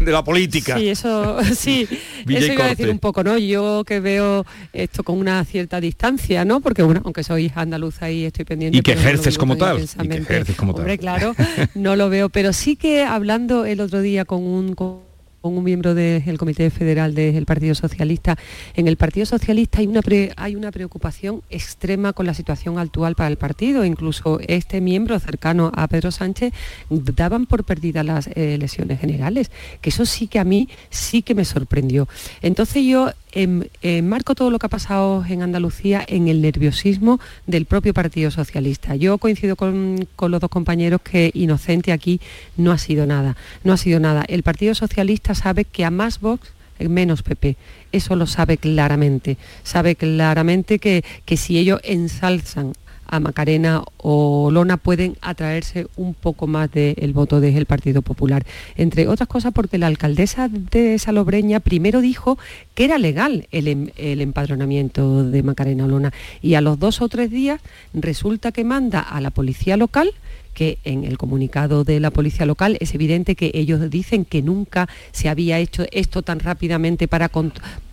la 0.00 0.24
política. 0.24 0.76
Sí, 0.78 0.88
eso 0.88 1.38
sí, 1.56 1.88
eso 2.28 2.52
iba 2.52 2.64
a 2.64 2.68
decir 2.68 2.90
un 2.90 2.98
poco, 2.98 3.22
¿no? 3.22 3.38
Yo 3.38 3.84
que 3.84 4.00
veo 4.00 4.44
esto 4.72 5.02
con 5.02 5.18
una 5.18 5.44
cierta 5.44 5.80
distancia, 5.80 6.44
¿no? 6.44 6.60
Porque 6.60 6.82
bueno, 6.82 7.02
aunque 7.04 7.22
soy 7.22 7.52
andaluza 7.54 8.10
y 8.10 8.24
estoy 8.24 8.44
pendiente. 8.44 8.78
Y 8.78 8.82
que 8.82 8.92
ejerces 8.92 9.38
como 9.38 9.56
tal. 9.56 9.80
Y 9.80 10.08
que 10.08 10.16
ejerces 10.18 10.56
como 10.56 10.72
Hombre, 10.72 10.98
claro, 10.98 11.34
no 11.74 11.96
lo 11.96 12.08
veo. 12.10 12.28
Pero 12.28 12.52
sí 12.52 12.76
que 12.76 13.04
hablando 13.04 13.64
el 13.64 13.80
otro 13.80 14.00
día 14.00 14.24
con 14.24 14.42
un 14.42 14.74
con 14.74 15.13
un 15.48 15.62
miembro 15.62 15.94
del 15.94 16.38
Comité 16.38 16.70
Federal 16.70 17.14
del 17.14 17.44
Partido 17.44 17.74
Socialista. 17.74 18.36
En 18.74 18.88
el 18.88 18.96
Partido 18.96 19.26
Socialista 19.26 19.78
hay 19.80 19.86
una, 19.86 20.00
hay 20.36 20.56
una 20.56 20.70
preocupación 20.70 21.42
extrema 21.50 22.12
con 22.12 22.26
la 22.26 22.34
situación 22.34 22.78
actual 22.78 23.14
para 23.14 23.28
el 23.28 23.36
partido. 23.36 23.84
Incluso 23.84 24.40
este 24.46 24.80
miembro 24.80 25.18
cercano 25.18 25.70
a 25.74 25.86
Pedro 25.88 26.10
Sánchez 26.10 26.52
daban 26.88 27.46
por 27.46 27.64
perdidas 27.64 28.06
las 28.06 28.26
eh, 28.28 28.54
elecciones 28.54 29.00
generales, 29.00 29.50
que 29.80 29.90
eso 29.90 30.06
sí 30.06 30.26
que 30.28 30.38
a 30.38 30.44
mí 30.44 30.68
sí 30.90 31.22
que 31.22 31.34
me 31.34 31.44
sorprendió. 31.44 32.08
Entonces 32.40 32.84
yo 32.84 33.10
marco 34.02 34.34
todo 34.34 34.50
lo 34.50 34.58
que 34.58 34.66
ha 34.66 34.68
pasado 34.68 35.24
en 35.28 35.42
Andalucía 35.42 36.04
en 36.06 36.28
el 36.28 36.40
nerviosismo 36.40 37.18
del 37.46 37.66
propio 37.66 37.92
Partido 37.92 38.30
Socialista. 38.30 38.94
Yo 38.94 39.18
coincido 39.18 39.56
con, 39.56 40.06
los 40.20 40.40
dos 40.40 40.50
compañeros 40.50 41.00
que 41.02 41.30
inocente 41.34 41.92
aquí 41.92 42.20
no 42.56 42.70
ha 42.70 42.78
sido 42.78 43.06
nada. 43.06 43.36
No 43.64 43.72
ha 43.72 43.76
sido 43.76 43.98
nada. 44.00 44.24
El 44.28 44.42
Partido 44.42 44.74
Socialista 44.74 45.33
sabe 45.34 45.64
que 45.64 45.84
a 45.84 45.90
más 45.90 46.20
Vox 46.20 46.52
menos 46.88 47.22
PP. 47.22 47.56
Eso 47.92 48.16
lo 48.16 48.26
sabe 48.26 48.56
claramente. 48.56 49.36
Sabe 49.62 49.96
claramente 49.96 50.78
que, 50.78 51.04
que 51.24 51.36
si 51.36 51.58
ellos 51.58 51.80
ensalzan 51.84 52.72
a 53.06 53.20
Macarena 53.20 53.84
o 53.98 54.50
Lona 54.50 54.78
pueden 54.78 55.16
atraerse 55.20 55.86
un 55.96 56.14
poco 56.14 56.46
más 56.46 56.70
del 56.72 57.12
voto 57.12 57.40
del 57.40 57.66
Partido 57.66 58.02
Popular. 58.02 58.46
Entre 58.76 59.08
otras 59.08 59.28
cosas 59.28 59.52
porque 59.52 59.78
la 59.78 59.86
alcaldesa 59.86 60.48
de 60.48 60.98
Salobreña 60.98 61.60
primero 61.60 62.00
dijo 62.00 62.38
que 62.74 62.86
era 62.86 62.98
legal 62.98 63.46
el, 63.52 63.68
em, 63.68 63.90
el 63.96 64.20
empadronamiento 64.20 65.22
de 65.22 65.42
Macarena 65.42 65.84
Olona 65.84 66.12
y 66.40 66.54
a 66.54 66.62
los 66.62 66.78
dos 66.78 67.02
o 67.02 67.08
tres 67.08 67.30
días 67.30 67.60
resulta 67.92 68.52
que 68.52 68.64
manda 68.64 69.00
a 69.00 69.20
la 69.20 69.30
policía 69.30 69.76
local 69.76 70.10
que 70.54 70.78
en 70.84 71.04
el 71.04 71.18
comunicado 71.18 71.84
de 71.84 72.00
la 72.00 72.10
policía 72.10 72.46
local 72.46 72.78
es 72.80 72.94
evidente 72.94 73.34
que 73.34 73.50
ellos 73.54 73.90
dicen 73.90 74.24
que 74.24 74.40
nunca 74.40 74.88
se 75.12 75.28
había 75.28 75.58
hecho 75.58 75.84
esto 75.92 76.22
tan 76.22 76.40
rápidamente 76.40 77.08
para, 77.08 77.30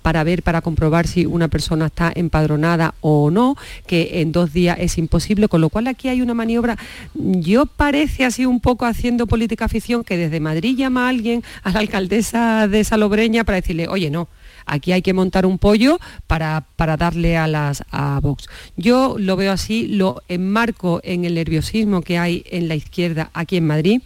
para 0.01 0.23
ver, 0.23 0.43
para 0.43 0.61
comprobar 0.61 1.07
si 1.07 1.25
una 1.25 1.47
persona 1.47 1.87
está 1.87 2.11
empadronada 2.15 2.93
o 3.01 3.31
no, 3.31 3.57
que 3.87 4.21
en 4.21 4.31
dos 4.31 4.53
días 4.53 4.77
es 4.79 4.97
imposible, 4.97 5.47
con 5.47 5.61
lo 5.61 5.69
cual 5.69 5.87
aquí 5.87 6.07
hay 6.07 6.21
una 6.21 6.33
maniobra, 6.33 6.77
yo 7.13 7.65
parece 7.65 8.25
así 8.25 8.45
un 8.45 8.59
poco 8.59 8.85
haciendo 8.85 9.27
política 9.27 9.67
ficción, 9.67 10.03
que 10.03 10.17
desde 10.17 10.39
Madrid 10.39 10.77
llama 10.77 11.07
a 11.07 11.09
alguien 11.09 11.43
a 11.63 11.71
la 11.71 11.79
alcaldesa 11.79 12.67
de 12.67 12.83
Salobreña 12.83 13.43
para 13.43 13.57
decirle, 13.57 13.87
oye, 13.87 14.09
no, 14.09 14.27
Aquí 14.65 14.91
hay 14.91 15.01
que 15.01 15.13
montar 15.13 15.45
un 15.45 15.57
pollo 15.57 15.99
para, 16.27 16.65
para 16.75 16.97
darle 16.97 17.37
a 17.37 17.47
las 17.47 17.83
a 17.91 18.19
Vox. 18.21 18.47
Yo 18.75 19.15
lo 19.17 19.35
veo 19.35 19.51
así, 19.51 19.87
lo 19.87 20.21
enmarco 20.27 21.01
en 21.03 21.25
el 21.25 21.35
nerviosismo 21.35 22.01
que 22.01 22.17
hay 22.17 22.43
en 22.49 22.67
la 22.67 22.75
izquierda 22.75 23.29
aquí 23.33 23.57
en 23.57 23.67
Madrid. 23.67 24.01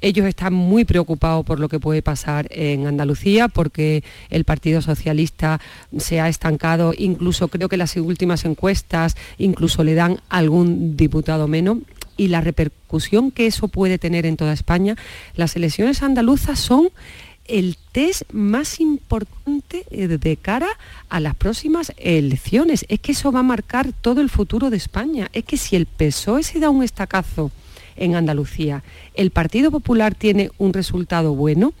Ellos 0.00 0.26
están 0.26 0.54
muy 0.54 0.84
preocupados 0.84 1.44
por 1.44 1.58
lo 1.58 1.68
que 1.68 1.80
puede 1.80 2.02
pasar 2.02 2.46
en 2.50 2.86
Andalucía 2.86 3.48
porque 3.48 4.04
el 4.30 4.44
Partido 4.44 4.80
Socialista 4.80 5.60
se 5.96 6.20
ha 6.20 6.28
estancado, 6.28 6.94
incluso 6.96 7.48
creo 7.48 7.68
que 7.68 7.76
las 7.76 7.96
últimas 7.96 8.44
encuestas 8.44 9.16
incluso 9.38 9.82
le 9.82 9.94
dan 9.94 10.20
algún 10.28 10.96
diputado 10.96 11.48
menos 11.48 11.78
y 12.16 12.28
la 12.28 12.40
repercusión 12.40 13.30
que 13.32 13.46
eso 13.46 13.68
puede 13.68 13.98
tener 13.98 14.24
en 14.26 14.36
toda 14.36 14.52
España. 14.52 14.96
Las 15.34 15.56
elecciones 15.56 16.02
andaluzas 16.02 16.60
son 16.60 16.90
el 17.48 17.76
test 17.92 18.22
más 18.32 18.80
importante 18.80 19.84
eh, 19.90 20.06
de 20.06 20.36
cara 20.36 20.68
a 21.08 21.20
las 21.20 21.34
próximas 21.34 21.92
elecciones. 21.96 22.84
Es 22.88 23.00
que 23.00 23.12
eso 23.12 23.32
va 23.32 23.40
a 23.40 23.44
marcar 23.44 23.92
todo 23.92 24.20
el 24.20 24.30
futuro 24.30 24.70
de 24.70 24.76
España. 24.76 25.28
Es 25.32 25.44
que 25.44 25.56
si 25.56 25.76
el 25.76 25.86
PSOE 25.86 26.42
se 26.42 26.60
da 26.60 26.70
un 26.70 26.82
estacazo 26.82 27.50
en 27.96 28.14
Andalucía, 28.14 28.84
el 29.14 29.30
Partido 29.30 29.70
Popular 29.70 30.14
tiene 30.14 30.50
un 30.58 30.72
resultado 30.72 31.34
bueno, 31.34 31.72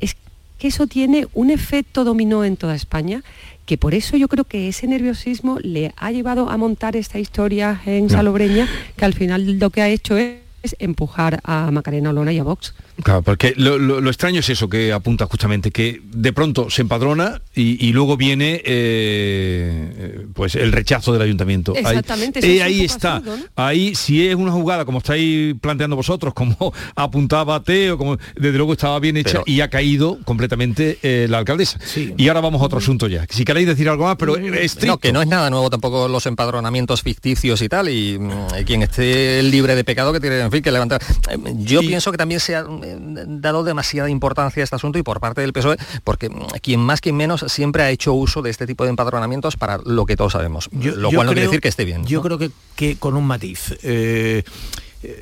es 0.00 0.16
que 0.58 0.68
eso 0.68 0.86
tiene 0.86 1.26
un 1.32 1.50
efecto 1.50 2.04
dominó 2.04 2.44
en 2.44 2.56
toda 2.56 2.74
España 2.74 3.22
que 3.66 3.78
por 3.78 3.94
eso 3.94 4.16
yo 4.16 4.28
creo 4.28 4.44
que 4.44 4.68
ese 4.68 4.86
nerviosismo 4.86 5.58
le 5.60 5.94
ha 5.96 6.12
llevado 6.12 6.50
a 6.50 6.56
montar 6.56 6.96
esta 6.96 7.18
historia 7.18 7.80
en 7.86 8.10
Salobreña, 8.10 8.68
que 8.96 9.04
al 9.04 9.14
final 9.14 9.58
lo 9.58 9.70
que 9.70 9.80
ha 9.80 9.88
hecho 9.88 10.18
es 10.18 10.43
empujar 10.78 11.40
a 11.44 11.70
Macarena 11.70 12.10
Olona 12.10 12.32
y 12.32 12.38
a 12.38 12.44
Vox. 12.44 12.74
Claro, 13.02 13.22
porque 13.22 13.54
lo, 13.56 13.98
extraño 14.08 14.40
es 14.40 14.48
eso 14.48 14.68
que 14.68 14.92
apunta 14.92 15.26
justamente, 15.26 15.70
que 15.70 16.00
de 16.04 16.32
pronto 16.32 16.70
se 16.70 16.82
empadrona 16.82 17.40
y, 17.54 17.92
luego 17.92 18.16
viene 18.16 18.60
eh, 18.64 20.26
pues 20.34 20.54
el 20.54 20.72
rechazo 20.72 21.12
del 21.12 21.22
ayuntamiento. 21.22 21.74
Exactamente. 21.74 22.40
Ahí, 22.44 22.60
ahí 22.60 22.84
está. 22.84 23.22
Ahí, 23.56 23.94
si 23.94 24.26
es 24.26 24.34
una 24.34 24.52
jugada, 24.52 24.84
como 24.84 24.98
estáis 24.98 25.54
planteando 25.60 25.96
vosotros, 25.96 26.34
como 26.34 26.72
apuntaba 26.94 27.62
Teo, 27.62 27.98
como 27.98 28.16
desde 28.36 28.56
luego 28.56 28.72
estaba 28.72 28.98
bien 29.00 29.16
hecha 29.16 29.42
y 29.46 29.60
ha 29.60 29.70
caído 29.70 30.18
completamente 30.24 30.98
eh, 31.02 31.26
la 31.28 31.38
alcaldesa. 31.38 31.78
Y 32.16 32.28
ahora 32.28 32.40
vamos 32.40 32.62
a 32.62 32.64
otro 32.66 32.78
asunto 32.78 33.08
ya. 33.08 33.26
Si 33.28 33.44
queréis 33.44 33.66
decir 33.66 33.88
algo 33.88 34.04
más, 34.04 34.16
pero 34.16 34.36
No, 34.86 34.98
que 34.98 35.12
no 35.12 35.22
es 35.22 35.28
nada 35.28 35.50
nuevo 35.50 35.70
tampoco 35.70 36.08
los 36.08 36.26
empadronamientos 36.26 37.02
ficticios 37.02 37.60
y 37.62 37.68
tal, 37.68 37.88
y 37.88 38.18
mm, 38.18 38.64
quien 38.66 38.82
esté 38.82 39.42
libre 39.42 39.74
de 39.74 39.84
pecado 39.84 40.12
que 40.12 40.20
tiene, 40.20 40.36
que 40.62 40.72
levantar. 40.72 41.02
Eh, 41.30 41.38
yo 41.58 41.80
pienso 41.80 42.10
que 42.10 42.18
también 42.18 42.40
se 42.40 42.56
ha 42.56 42.64
dado 42.66 43.64
demasiada 43.64 44.10
importancia 44.10 44.62
a 44.62 44.64
este 44.64 44.76
asunto 44.76 44.98
y 44.98 45.02
por 45.02 45.20
parte 45.20 45.40
del 45.40 45.52
PSOE, 45.52 45.76
porque 46.04 46.30
quien 46.62 46.80
más, 46.80 47.00
quien 47.00 47.16
menos, 47.16 47.44
siempre 47.48 47.82
ha 47.82 47.90
hecho 47.90 48.12
uso 48.12 48.42
de 48.42 48.50
este 48.50 48.66
tipo 48.66 48.84
de 48.84 48.90
empadronamientos 48.90 49.56
para 49.56 49.78
lo 49.84 50.06
que 50.06 50.16
todos 50.16 50.32
sabemos. 50.32 50.68
lo 50.72 51.10
cual 51.10 51.26
no 51.26 51.32
quiere 51.32 51.46
decir 51.46 51.60
que 51.60 51.68
esté 51.68 51.84
bien. 51.84 52.04
Yo 52.04 52.22
creo 52.22 52.38
que, 52.38 52.50
que, 52.76 52.96
con 52.96 53.16
un 53.16 53.26
matiz. 53.26 53.76
Eh, 53.82 54.44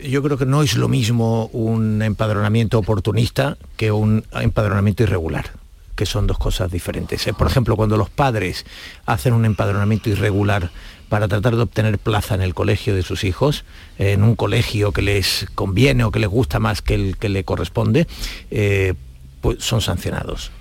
yo 0.08 0.22
creo 0.22 0.38
que 0.38 0.46
no 0.46 0.62
es 0.62 0.76
lo 0.76 0.88
mismo 0.88 1.46
un 1.52 2.02
empadronamiento 2.02 2.78
oportunista 2.78 3.56
que 3.76 3.90
un 3.90 4.24
empadronamiento 4.32 5.02
irregular 5.02 5.50
que 5.94 6.06
son 6.06 6.26
dos 6.26 6.38
cosas 6.38 6.70
diferentes. 6.70 7.26
Eh, 7.26 7.34
por 7.34 7.46
ejemplo, 7.46 7.76
cuando 7.76 7.96
los 7.96 8.10
padres 8.10 8.64
hacen 9.06 9.34
un 9.34 9.44
empadronamiento 9.44 10.10
irregular 10.10 10.70
para 11.12 11.28
tratar 11.28 11.56
de 11.56 11.60
obtener 11.60 11.98
plaza 11.98 12.34
en 12.34 12.40
el 12.40 12.54
colegio 12.54 12.94
de 12.94 13.02
sus 13.02 13.24
hijos, 13.24 13.66
en 13.98 14.22
un 14.22 14.34
colegio 14.34 14.92
que 14.92 15.02
les 15.02 15.44
conviene 15.54 16.04
o 16.04 16.10
que 16.10 16.18
les 16.18 16.30
gusta 16.30 16.58
más 16.58 16.80
que 16.80 16.94
el 16.94 17.18
que 17.18 17.28
le 17.28 17.44
corresponde, 17.44 18.06
eh, 18.50 18.94
pues 19.42 19.62
son 19.62 19.82
sancionados. 19.82 20.52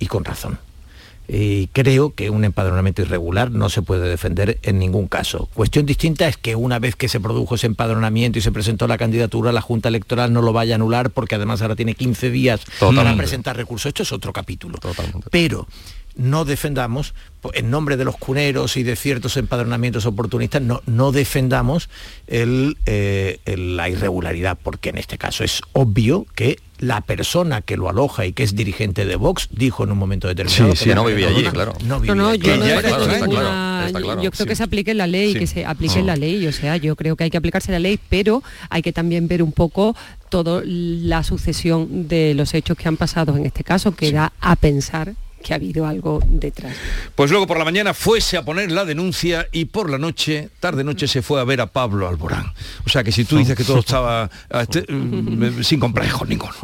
Y 0.00 0.06
con 0.06 0.24
razón. 0.24 0.58
Y 1.28 1.68
creo 1.68 2.14
que 2.16 2.30
un 2.30 2.44
empadronamiento 2.44 3.02
irregular 3.02 3.52
no 3.52 3.68
se 3.68 3.80
puede 3.80 4.08
defender 4.08 4.58
en 4.64 4.80
ningún 4.80 5.06
caso. 5.06 5.48
Cuestión 5.54 5.86
distinta 5.86 6.26
es 6.26 6.36
que 6.36 6.56
una 6.56 6.80
vez 6.80 6.96
que 6.96 7.08
se 7.08 7.20
produjo 7.20 7.54
ese 7.54 7.68
empadronamiento 7.68 8.40
y 8.40 8.42
se 8.42 8.50
presentó 8.50 8.88
la 8.88 8.98
candidatura, 8.98 9.52
la 9.52 9.60
Junta 9.60 9.88
Electoral 9.88 10.32
no 10.32 10.42
lo 10.42 10.52
vaya 10.52 10.74
a 10.74 10.76
anular 10.76 11.10
porque 11.10 11.36
además 11.36 11.62
ahora 11.62 11.76
tiene 11.76 11.94
15 11.94 12.30
días 12.30 12.62
para 12.80 13.16
presentar 13.16 13.56
recursos. 13.56 13.86
Esto 13.90 14.02
es 14.02 14.10
otro 14.10 14.32
capítulo. 14.32 14.80
Pero 15.30 15.68
no 16.16 16.44
defendamos, 16.44 17.14
en 17.54 17.70
nombre 17.70 17.96
de 17.96 18.04
los 18.04 18.16
cuneros 18.16 18.76
y 18.76 18.82
de 18.82 18.96
ciertos 18.96 19.36
empadronamientos 19.36 20.06
oportunistas, 20.06 20.62
no, 20.62 20.82
no 20.86 21.12
defendamos 21.12 21.88
eh, 22.26 23.38
la 23.46 23.88
irregularidad, 23.88 24.58
porque 24.62 24.90
en 24.90 24.98
este 24.98 25.18
caso 25.18 25.44
es 25.44 25.60
obvio 25.72 26.26
que 26.34 26.58
la 26.78 27.00
persona 27.00 27.62
que 27.62 27.76
lo 27.76 27.88
aloja 27.88 28.26
y 28.26 28.32
que 28.32 28.42
es 28.42 28.56
dirigente 28.56 29.04
de 29.04 29.14
Vox 29.14 29.48
dijo 29.52 29.84
en 29.84 29.92
un 29.92 29.98
momento 29.98 30.26
determinado 30.26 30.74
que 30.74 30.94
no 30.94 31.04
vivía 31.04 31.28
allí, 31.28 31.44
claro. 31.44 31.74
No, 31.84 32.00
vivía 32.00 32.14
no, 32.16 32.34
yo 32.34 32.56
yo 34.20 34.30
creo 34.32 34.46
que 34.46 34.56
se 34.56 34.64
aplique 34.64 34.92
la 34.92 35.06
ley, 35.06 35.34
que 35.34 35.46
se 35.46 35.64
aplique 35.64 36.02
la 36.02 36.16
ley, 36.16 36.44
o 36.46 36.52
sea, 36.52 36.76
yo 36.76 36.96
creo 36.96 37.14
que 37.14 37.24
hay 37.24 37.30
que 37.30 37.36
aplicarse 37.36 37.70
la 37.70 37.78
ley, 37.78 38.00
pero 38.08 38.42
hay 38.68 38.82
que 38.82 38.92
también 38.92 39.28
ver 39.28 39.44
un 39.44 39.52
poco 39.52 39.96
toda 40.28 40.62
la 40.64 41.22
sucesión 41.22 42.08
de 42.08 42.34
los 42.34 42.52
hechos 42.52 42.76
que 42.76 42.88
han 42.88 42.96
pasado 42.96 43.36
en 43.36 43.46
este 43.46 43.62
caso, 43.62 43.94
que 43.94 44.10
da 44.10 44.32
a 44.40 44.56
pensar 44.56 45.14
que 45.42 45.52
ha 45.52 45.56
habido 45.56 45.86
algo 45.86 46.20
detrás. 46.26 46.74
Pues 47.14 47.30
luego 47.30 47.46
por 47.46 47.58
la 47.58 47.64
mañana 47.64 47.94
fuese 47.94 48.36
a 48.36 48.44
poner 48.44 48.70
la 48.70 48.84
denuncia 48.84 49.48
y 49.52 49.66
por 49.66 49.90
la 49.90 49.98
noche, 49.98 50.48
tarde 50.60 50.84
noche, 50.84 51.08
se 51.08 51.22
fue 51.22 51.40
a 51.40 51.44
ver 51.44 51.60
a 51.60 51.66
Pablo 51.66 52.08
Alborán. 52.08 52.52
O 52.86 52.88
sea 52.88 53.04
que 53.04 53.12
si 53.12 53.24
tú 53.24 53.36
dices 53.36 53.56
que 53.56 53.64
todo 53.64 53.80
estaba 53.80 54.30
este, 54.60 54.90
mm, 54.90 55.62
sin 55.62 55.80
complejos 55.80 56.28
ninguno. 56.28 56.52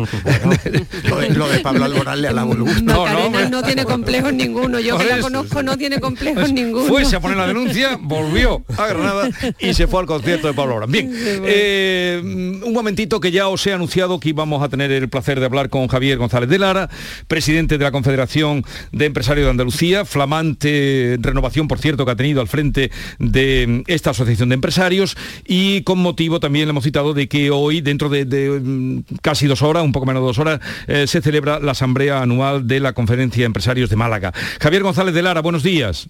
lo, 1.34 1.48
de, 1.48 1.60
Pablo 1.60 1.84
Alborán 1.84 2.22
le 2.22 2.28
alabo 2.28 2.52
el 2.52 2.84
No, 2.84 3.08
no, 3.08 3.48
no, 3.48 3.62
tiene 3.62 3.84
complejos 3.84 4.32
ninguno. 4.32 4.80
Yo 4.80 4.96
que 4.96 5.04
la 5.04 5.20
conozco 5.20 5.62
no 5.62 5.76
tiene 5.76 6.00
complejos 6.00 6.42
pues 6.42 6.52
ninguno. 6.52 6.86
Fuese 6.86 7.16
a 7.16 7.20
poner 7.20 7.36
la 7.36 7.46
denuncia, 7.46 7.98
volvió 8.00 8.64
a 8.76 8.86
Granada 8.86 9.30
y 9.58 9.74
se 9.74 9.86
fue 9.86 10.00
al 10.00 10.06
concierto 10.06 10.46
de 10.46 10.54
Pablo 10.54 10.74
Alborán. 10.74 10.92
Bien, 10.92 11.10
eh, 11.12 12.20
un 12.22 12.72
momentito 12.72 13.20
que 13.20 13.30
ya 13.30 13.48
os 13.48 13.66
he 13.66 13.72
anunciado 13.72 14.20
que 14.20 14.28
íbamos 14.30 14.62
a 14.62 14.68
tener 14.68 14.90
el 14.92 15.08
placer 15.08 15.40
de 15.40 15.46
hablar 15.46 15.68
con 15.68 15.88
Javier 15.88 16.18
González 16.18 16.48
de 16.48 16.58
Lara, 16.58 16.88
presidente 17.26 17.78
de 17.78 17.84
la 17.84 17.90
Confederación 17.90 18.64
de 18.92 19.06
Empresarios 19.06 19.46
de 19.46 19.50
Andalucía, 19.50 20.04
flamante 20.04 21.16
renovación, 21.20 21.68
por 21.68 21.78
cierto, 21.78 22.04
que 22.04 22.12
ha 22.12 22.16
tenido 22.16 22.40
al 22.40 22.48
frente 22.48 22.90
de 23.18 23.82
esta 23.86 24.10
asociación 24.10 24.48
de 24.48 24.54
empresarios 24.54 25.16
y 25.46 25.82
con 25.82 25.98
motivo 25.98 26.40
también 26.40 26.66
le 26.66 26.70
hemos 26.70 26.84
citado 26.84 27.14
de 27.14 27.28
que 27.28 27.50
hoy, 27.50 27.80
dentro 27.80 28.08
de, 28.08 28.24
mm, 28.24 29.16
casi 29.22 29.46
dos 29.46 29.62
horas, 29.62 29.84
un 29.84 29.92
poco 29.92 30.06
menos 30.06 30.22
de 30.22 30.26
dos 30.26 30.38
horas, 30.38 30.60
eh, 30.86 31.06
se 31.06 31.20
celebra 31.20 31.60
la 31.60 31.72
asamblea 31.72 32.22
anual 32.22 32.66
de 32.66 32.80
la 32.80 32.92
Conferencia 32.92 33.42
de 33.42 33.46
Empresarios 33.46 33.90
de 33.90 33.96
Málaga. 33.96 34.32
Javier 34.60 34.82
González 34.82 35.14
de 35.14 35.22
Lara, 35.22 35.40
buenos 35.40 35.62
días. 35.62 36.08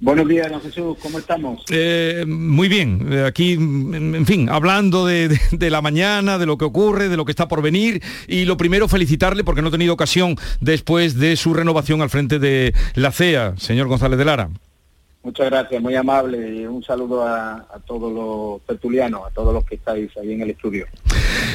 Buenos 0.00 0.28
días, 0.28 0.50
don 0.50 0.60
Jesús, 0.60 0.98
¿cómo 1.00 1.18
estamos? 1.18 1.64
Eh, 1.70 2.24
muy 2.26 2.68
bien, 2.68 3.08
eh, 3.10 3.24
aquí, 3.24 3.52
en 3.52 4.26
fin, 4.26 4.48
hablando 4.50 5.06
de, 5.06 5.38
la 5.70 5.80
mañana, 5.80 6.36
de 6.36 6.46
lo 6.46 6.58
que 6.58 6.64
ocurre, 6.64 7.08
de 7.08 7.16
lo 7.16 7.24
que 7.24 7.32
está 7.32 7.48
por 7.48 7.62
venir, 7.62 8.02
y 8.26 8.44
lo 8.44 8.56
primero 8.56 8.88
felicitarle 8.88 9.44
porque 9.44 9.62
no 9.62 9.68
he 9.68 9.70
tenido 9.70 9.94
ocasión 9.94 10.36
después 10.60 11.18
de 11.18 11.36
su 11.36 11.54
renovación 11.54 12.02
al 12.02 12.10
frente 12.10 12.38
de 12.38 12.74
la 12.94 13.12
CEA, 13.12 13.54
señor 13.56 13.86
González 13.86 14.18
de 14.18 14.24
Lara. 14.24 14.50
Muchas 15.22 15.46
gracias, 15.46 15.80
muy 15.80 15.94
amable, 15.94 16.54
y 16.54 16.66
un 16.66 16.84
saludo 16.84 17.26
a, 17.26 17.66
todos 17.86 18.12
los 18.12 18.60
tertulianos, 18.66 19.22
a 19.26 19.30
todos 19.30 19.54
los 19.54 19.64
que 19.64 19.76
estáis 19.76 20.14
ahí 20.18 20.32
en 20.32 20.42
el 20.42 20.50
estudio. 20.50 20.86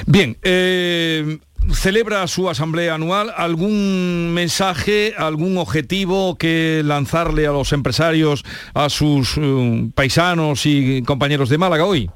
Bien, 0.08 0.36
eh, 0.42 1.38
celebra 1.74 2.26
su 2.28 2.50
asamblea 2.50 2.96
anual. 2.96 3.32
¿Algún 3.36 4.34
mensaje, 4.34 5.14
algún 5.18 5.58
objetivo 5.58 6.36
que 6.36 6.82
lanzarle 6.84 7.48
a 7.48 7.52
los 7.52 7.74
empresarios, 7.74 8.44
a 8.74 8.90
sus 8.90 9.38
eh, 9.38 9.90
paisanos 9.96 10.66
y 10.66 11.02
compañeros 11.04 11.50
de 11.50 11.58
Málaga 11.58 11.86
hoy? 11.86 12.10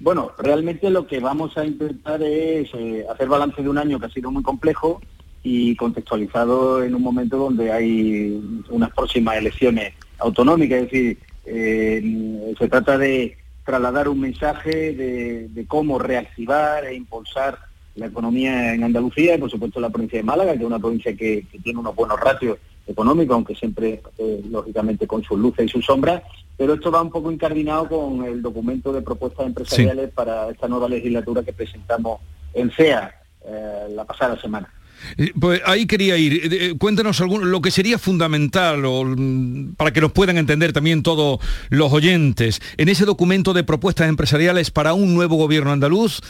Bueno, 0.00 0.32
realmente 0.38 0.88
lo 0.88 1.06
que 1.06 1.20
vamos 1.20 1.56
a 1.58 1.64
intentar 1.64 2.22
es 2.22 2.70
eh, 2.74 3.04
hacer 3.12 3.28
balance 3.28 3.62
de 3.62 3.68
un 3.68 3.78
año 3.78 4.00
que 4.00 4.06
ha 4.06 4.10
sido 4.10 4.30
muy 4.30 4.42
complejo 4.42 5.00
y 5.42 5.76
contextualizado 5.76 6.82
en 6.82 6.94
un 6.94 7.02
momento 7.02 7.36
donde 7.36 7.72
hay 7.72 8.62
unas 8.70 8.90
próximas 8.90 9.36
elecciones 9.36 9.94
autonómicas, 10.18 10.78
es 10.78 10.90
decir, 10.90 11.18
eh, 11.46 12.54
se 12.58 12.68
trata 12.68 12.98
de 12.98 13.36
trasladar 13.64 14.08
un 14.08 14.20
mensaje 14.20 14.92
de, 14.94 15.64
cómo 15.66 15.98
reactivar 15.98 16.84
e 16.84 16.94
impulsar 16.94 17.58
la 18.00 18.06
economía 18.06 18.72
en 18.72 18.82
Andalucía 18.82 19.34
y 19.34 19.38
por 19.38 19.50
supuesto 19.50 19.78
la 19.78 19.90
provincia 19.90 20.18
de 20.18 20.24
Málaga, 20.24 20.52
que 20.52 20.60
es 20.60 20.64
una 20.64 20.78
provincia 20.78 21.14
que, 21.14 21.46
tiene 21.62 21.78
unos 21.78 21.94
buenos 21.94 22.18
ratios 22.18 22.58
económicos, 22.86 23.34
aunque 23.34 23.54
siempre, 23.54 24.02
eh, 24.18 24.42
lógicamente, 24.50 25.06
con 25.06 25.22
sus 25.22 25.38
luces 25.38 25.66
y 25.66 25.68
sus 25.68 25.84
sombras, 25.84 26.22
pero 26.56 26.74
esto 26.74 26.90
va 26.90 27.02
un 27.02 27.10
poco 27.10 27.30
incardinado 27.30 27.88
con 27.88 28.24
el 28.24 28.42
documento 28.42 28.92
de 28.92 29.02
propuestas 29.02 29.46
empresariales 29.46 30.10
para 30.10 30.50
esta 30.50 30.66
nueva 30.66 30.88
legislatura 30.88 31.42
que 31.42 31.52
presentamos 31.52 32.20
en 32.54 32.70
CEA 32.70 33.14
eh, 33.46 33.86
la 33.94 34.04
pasada 34.04 34.40
semana. 34.40 34.72
Eh, 35.16 35.32
pues 35.38 35.62
ahí 35.64 35.86
quería 35.86 36.16
ir. 36.18 36.52
Eh, 36.52 36.74
cuéntanos 36.78 37.20
lo 37.20 37.62
que 37.62 37.70
sería 37.70 37.98
fundamental 37.98 38.82
mm, 38.82 39.74
para 39.76 39.92
que 39.92 40.00
nos 40.00 40.12
puedan 40.12 40.36
entender 40.36 40.72
también 40.72 41.02
todos 41.02 41.38
los 41.70 41.92
oyentes. 41.92 42.60
En 42.76 42.88
ese 42.88 43.04
documento 43.04 43.52
de 43.52 43.64
propuestas 43.64 44.08
empresariales 44.08 44.70
para 44.70 44.92
un 44.92 45.14
nuevo 45.14 45.36
gobierno 45.36 45.72
andaluz, 45.72 46.20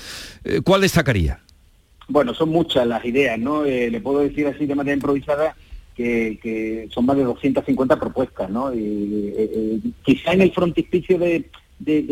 ¿cuál 0.64 0.82
destacaría? 0.82 1.40
Bueno, 2.10 2.34
son 2.34 2.50
muchas 2.50 2.86
las 2.86 3.04
ideas, 3.04 3.38
¿no? 3.38 3.64
le 3.64 4.00
puedo 4.00 4.18
decir 4.18 4.46
así 4.46 4.66
de 4.66 4.74
manera 4.74 4.94
improvisada 4.94 5.54
que, 5.94 6.88
son 6.90 7.06
más 7.06 7.16
de 7.16 7.24
250 7.24 8.00
propuestas, 8.00 8.50
¿no? 8.50 8.74
Y, 8.74 9.94
quizá 10.02 10.32
en 10.32 10.42
el 10.42 10.52
frontispicio 10.52 11.18
de, 11.18 11.48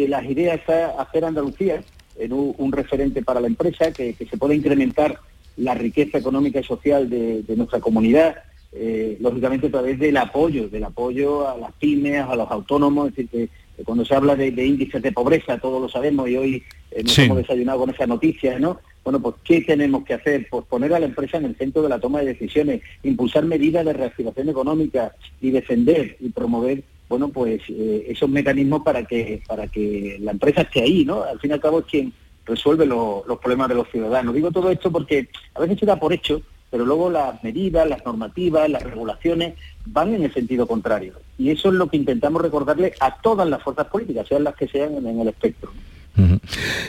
las 0.09 0.25
ideas 0.25 0.61
está 0.61 1.01
hacer 1.01 1.25
Andalucía 1.25 1.83
en 2.19 2.33
un, 2.33 2.73
referente 2.73 3.23
para 3.23 3.41
la 3.41 3.49
empresa 3.49 3.93
que, 3.93 4.15
que 4.15 4.27
se 4.27 4.37
pueda 4.37 4.55
incrementar 4.55 5.19
la 5.57 5.75
riqueza 5.75 6.19
económica 6.19 6.61
y 6.61 6.65
social 6.65 7.11
de, 7.11 7.45
nuestra 7.57 7.81
comunidad, 7.81 8.37
eh, 8.73 9.17
lógicamente 9.21 9.67
a 9.67 9.71
través 9.71 9.99
del 9.99 10.17
apoyo, 10.17 10.69
del 10.69 10.85
apoyo 10.85 11.49
a 11.49 11.57
las 11.57 11.73
pymes, 11.73 12.23
a 12.23 12.37
los 12.37 12.51
autónomos, 12.51 13.09
es 13.09 13.17
decir, 13.17 13.31
que, 13.31 13.49
cuando 13.85 14.05
se 14.05 14.15
habla 14.15 14.37
de, 14.37 14.49
índices 14.49 15.03
de 15.03 15.13
pobreza, 15.13 15.59
todos 15.59 15.81
lo 15.81 15.89
sabemos 15.89 16.29
y 16.29 16.37
hoy 16.37 16.65
eh, 16.91 17.03
nos 17.03 17.19
hemos 17.19 17.39
desayunado 17.39 17.81
con 17.81 17.91
esa 17.91 18.07
noticia, 18.07 18.59
¿no? 18.59 18.81
Bueno, 19.05 19.21
pues 19.21 19.37
¿qué 19.45 19.61
tenemos 19.63 20.05
que 20.05 20.15
hacer? 20.15 20.47
Pues 20.51 20.65
poner 20.67 20.93
a 20.93 21.01
la 21.01 21.07
empresa 21.07 21.39
en 21.39 21.47
el 21.47 21.57
centro 21.57 21.83
de 21.83 21.89
la 21.89 21.99
toma 21.99 22.21
de 22.21 22.27
decisiones, 22.27 22.83
impulsar 23.03 23.45
medidas 23.45 23.85
de 23.85 23.93
reactivación 23.93 24.49
económica 24.49 25.15
y 25.41 25.51
defender 25.51 26.17
y 26.21 26.29
promover 26.31 26.83
bueno, 27.09 27.31
pues 27.31 27.63
eh, 27.71 28.05
esos 28.09 28.29
mecanismos 28.29 28.83
para 28.83 29.03
que, 29.05 29.43
para 29.47 29.67
que 29.67 30.19
la 30.21 30.33
empresa 30.33 30.61
esté 30.61 30.83
ahí, 30.83 31.07
¿no? 31.07 31.23
Al 31.23 31.41
fin 31.41 31.51
y 31.51 31.55
al 31.55 31.61
cabo 31.61 31.79
es 31.79 31.87
quien, 31.87 32.13
resuelve 32.49 32.87
los 32.87 33.39
problemas 33.41 33.69
de 33.69 33.75
los 33.77 33.89
ciudadanos. 33.91 34.35
Digo 34.35 34.51
todo 34.51 34.71
esto 34.71 34.91
porque 34.91 35.29
a 35.55 35.61
veces 35.61 35.79
se 35.79 35.87
da 35.87 35.97
por 35.97 36.13
hecho, 36.13 36.41
pero 36.71 36.85
luego 36.85 37.11
las 37.11 37.43
medidas, 37.43 37.89
las 37.89 38.05
normativas, 38.05 38.69
las 38.69 38.83
regulaciones 38.83 39.55
van 39.87 40.15
en 40.15 40.23
el 40.25 40.33
sentido 40.33 40.67
contrario. 40.67 41.15
Y 41.39 41.51
eso 41.51 41.69
es 41.69 41.75
lo 41.75 41.89
que 41.89 41.97
intentamos 41.97 42.43
recordarle 42.43 42.95
a 43.01 43.17
todas 43.21 43.49
las 43.49 43.63
fuerzas 43.63 43.87
políticas, 43.87 44.27
sean 44.29 44.45
las 44.45 44.55
que 44.55 44.69
sean 44.69 44.95
en 44.95 45.21
el 45.21 45.29
espectro. 45.29 45.73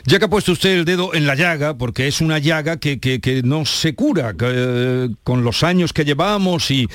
Ya 0.05 0.17
que 0.17 0.25
ha 0.25 0.29
puesto 0.29 0.51
usted 0.53 0.71
el 0.71 0.85
dedo 0.85 1.13
en 1.13 1.27
la 1.27 1.35
llaga, 1.35 1.77
porque 1.77 2.07
es 2.07 2.19
una 2.19 2.39
llaga 2.39 2.77
que, 2.77 3.41
no 3.43 3.65
se 3.65 3.93
cura 3.93 4.33
eh, 4.41 5.09
con 5.23 5.43
los 5.43 5.63
años 5.63 5.93
que 5.93 6.03
llevamos 6.03 6.71
y, 6.71 6.87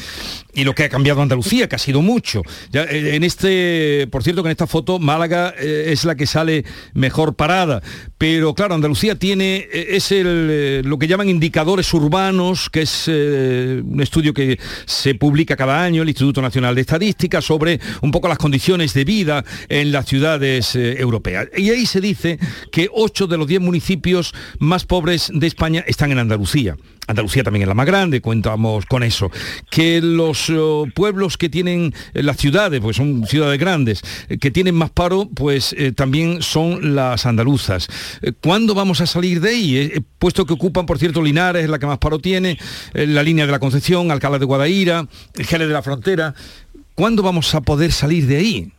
lo 0.63 0.75
que 0.75 0.85
ha 0.85 0.89
cambiado 0.89 1.21
Andalucía, 1.21 1.69
que 1.69 1.77
ha 1.77 1.79
sido 1.79 2.03
mucho. 2.03 2.43
Eh, 2.73 3.13
en 3.15 3.25
este, 3.25 4.07
por 4.11 4.23
cierto, 4.23 4.43
que 4.43 4.49
en 4.49 4.53
esta 4.53 4.67
foto 4.67 4.99
Málaga 4.99 5.55
eh, 5.59 5.87
es 5.89 6.05
la 6.05 6.15
que 6.15 6.27
sale 6.27 6.65
mejor 6.93 7.35
parada, 7.35 7.83
pero 8.19 8.55
claro, 8.55 8.75
Andalucía 8.75 9.19
tiene, 9.19 9.67
es 9.73 10.13
lo 10.13 10.99
que 10.99 11.07
llaman 11.07 11.29
indicadores 11.29 11.93
urbanos, 11.93 12.71
que 12.71 12.83
es 12.83 13.09
un 13.09 13.99
estudio 14.01 14.33
que 14.33 14.59
se 14.85 15.15
publica 15.15 15.57
cada 15.57 15.83
año, 15.83 16.03
el 16.03 16.09
Instituto 16.09 16.41
Nacional 16.41 16.75
de 16.75 16.83
Estadística, 16.83 17.41
sobre 17.41 17.81
un 18.03 18.11
poco 18.11 18.29
las 18.29 18.39
condiciones 18.39 18.95
de 18.95 19.05
vida 19.05 19.45
en 19.69 19.93
las 19.93 20.07
ciudades 20.07 20.77
europeas. 20.77 21.49
Y 21.57 21.71
ahí 21.71 21.87
se 21.87 22.01
dice 22.01 22.39
que 22.71 22.89
8 22.93 23.27
de 23.27 23.39
los 23.39 23.47
10 23.47 23.61
municipios 23.61 24.35
más 24.59 24.85
pobres 24.85 25.31
de 25.33 25.47
España 25.47 25.85
están 25.87 26.13
en 26.13 26.19
Andalucía. 26.19 26.77
Andalucía 27.07 27.43
también 27.43 27.63
es 27.63 27.69
la 27.69 27.75
más 27.75 27.87
grande, 27.87 28.21
cuentamos 28.21 28.87
con 28.87 29.03
eso. 29.03 29.31
Que 29.71 30.01
los 30.01 30.49
eh, 30.51 30.55
pueblos 30.95 31.37
que 31.37 31.49
tienen 31.49 31.93
eh, 32.15 32.23
las 32.23 32.37
ciudades, 32.37 32.81
porque 32.81 32.97
son 32.97 33.27
ciudades 33.27 33.59
grandes, 33.59 34.03
eh, 34.29 34.39
que 34.39 34.51
tienen 34.51 34.75
más 34.75 34.91
paro, 34.91 35.29
pues 35.35 35.75
también 35.97 36.43
son 36.43 36.95
las 36.95 37.27
andaluzas. 37.27 37.89
¿Cuándo 38.41 38.75
vamos 38.75 39.01
a 39.01 39.07
salir 39.07 39.41
de 39.41 39.49
ahí? 39.49 40.05
puesto 40.19 40.47
que 40.47 40.55
ocupan, 40.55 40.87
por 40.87 40.99
cierto, 40.99 41.21
Linares, 41.21 41.65
es 41.65 41.71
la 41.71 41.79
que 41.79 41.87
más 41.87 41.99
paro 41.99 42.19
tiene, 42.19 42.59
la 42.95 43.23
línea 43.23 43.45
de 43.45 43.53
la 43.53 43.59
Concepción, 43.59 44.11
Alcalá 44.11 44.39
de 44.39 44.47
Guadaira, 44.47 45.07
Jerez 45.35 45.69
de 45.69 45.75
la 45.75 45.83
Frontera. 45.83 46.35
¿Cuándo 46.95 47.23
vamos 47.23 47.55
a 47.55 47.61
poder 47.61 47.93
salir 47.93 48.27
de 48.27 48.37
ahí? 48.37 48.73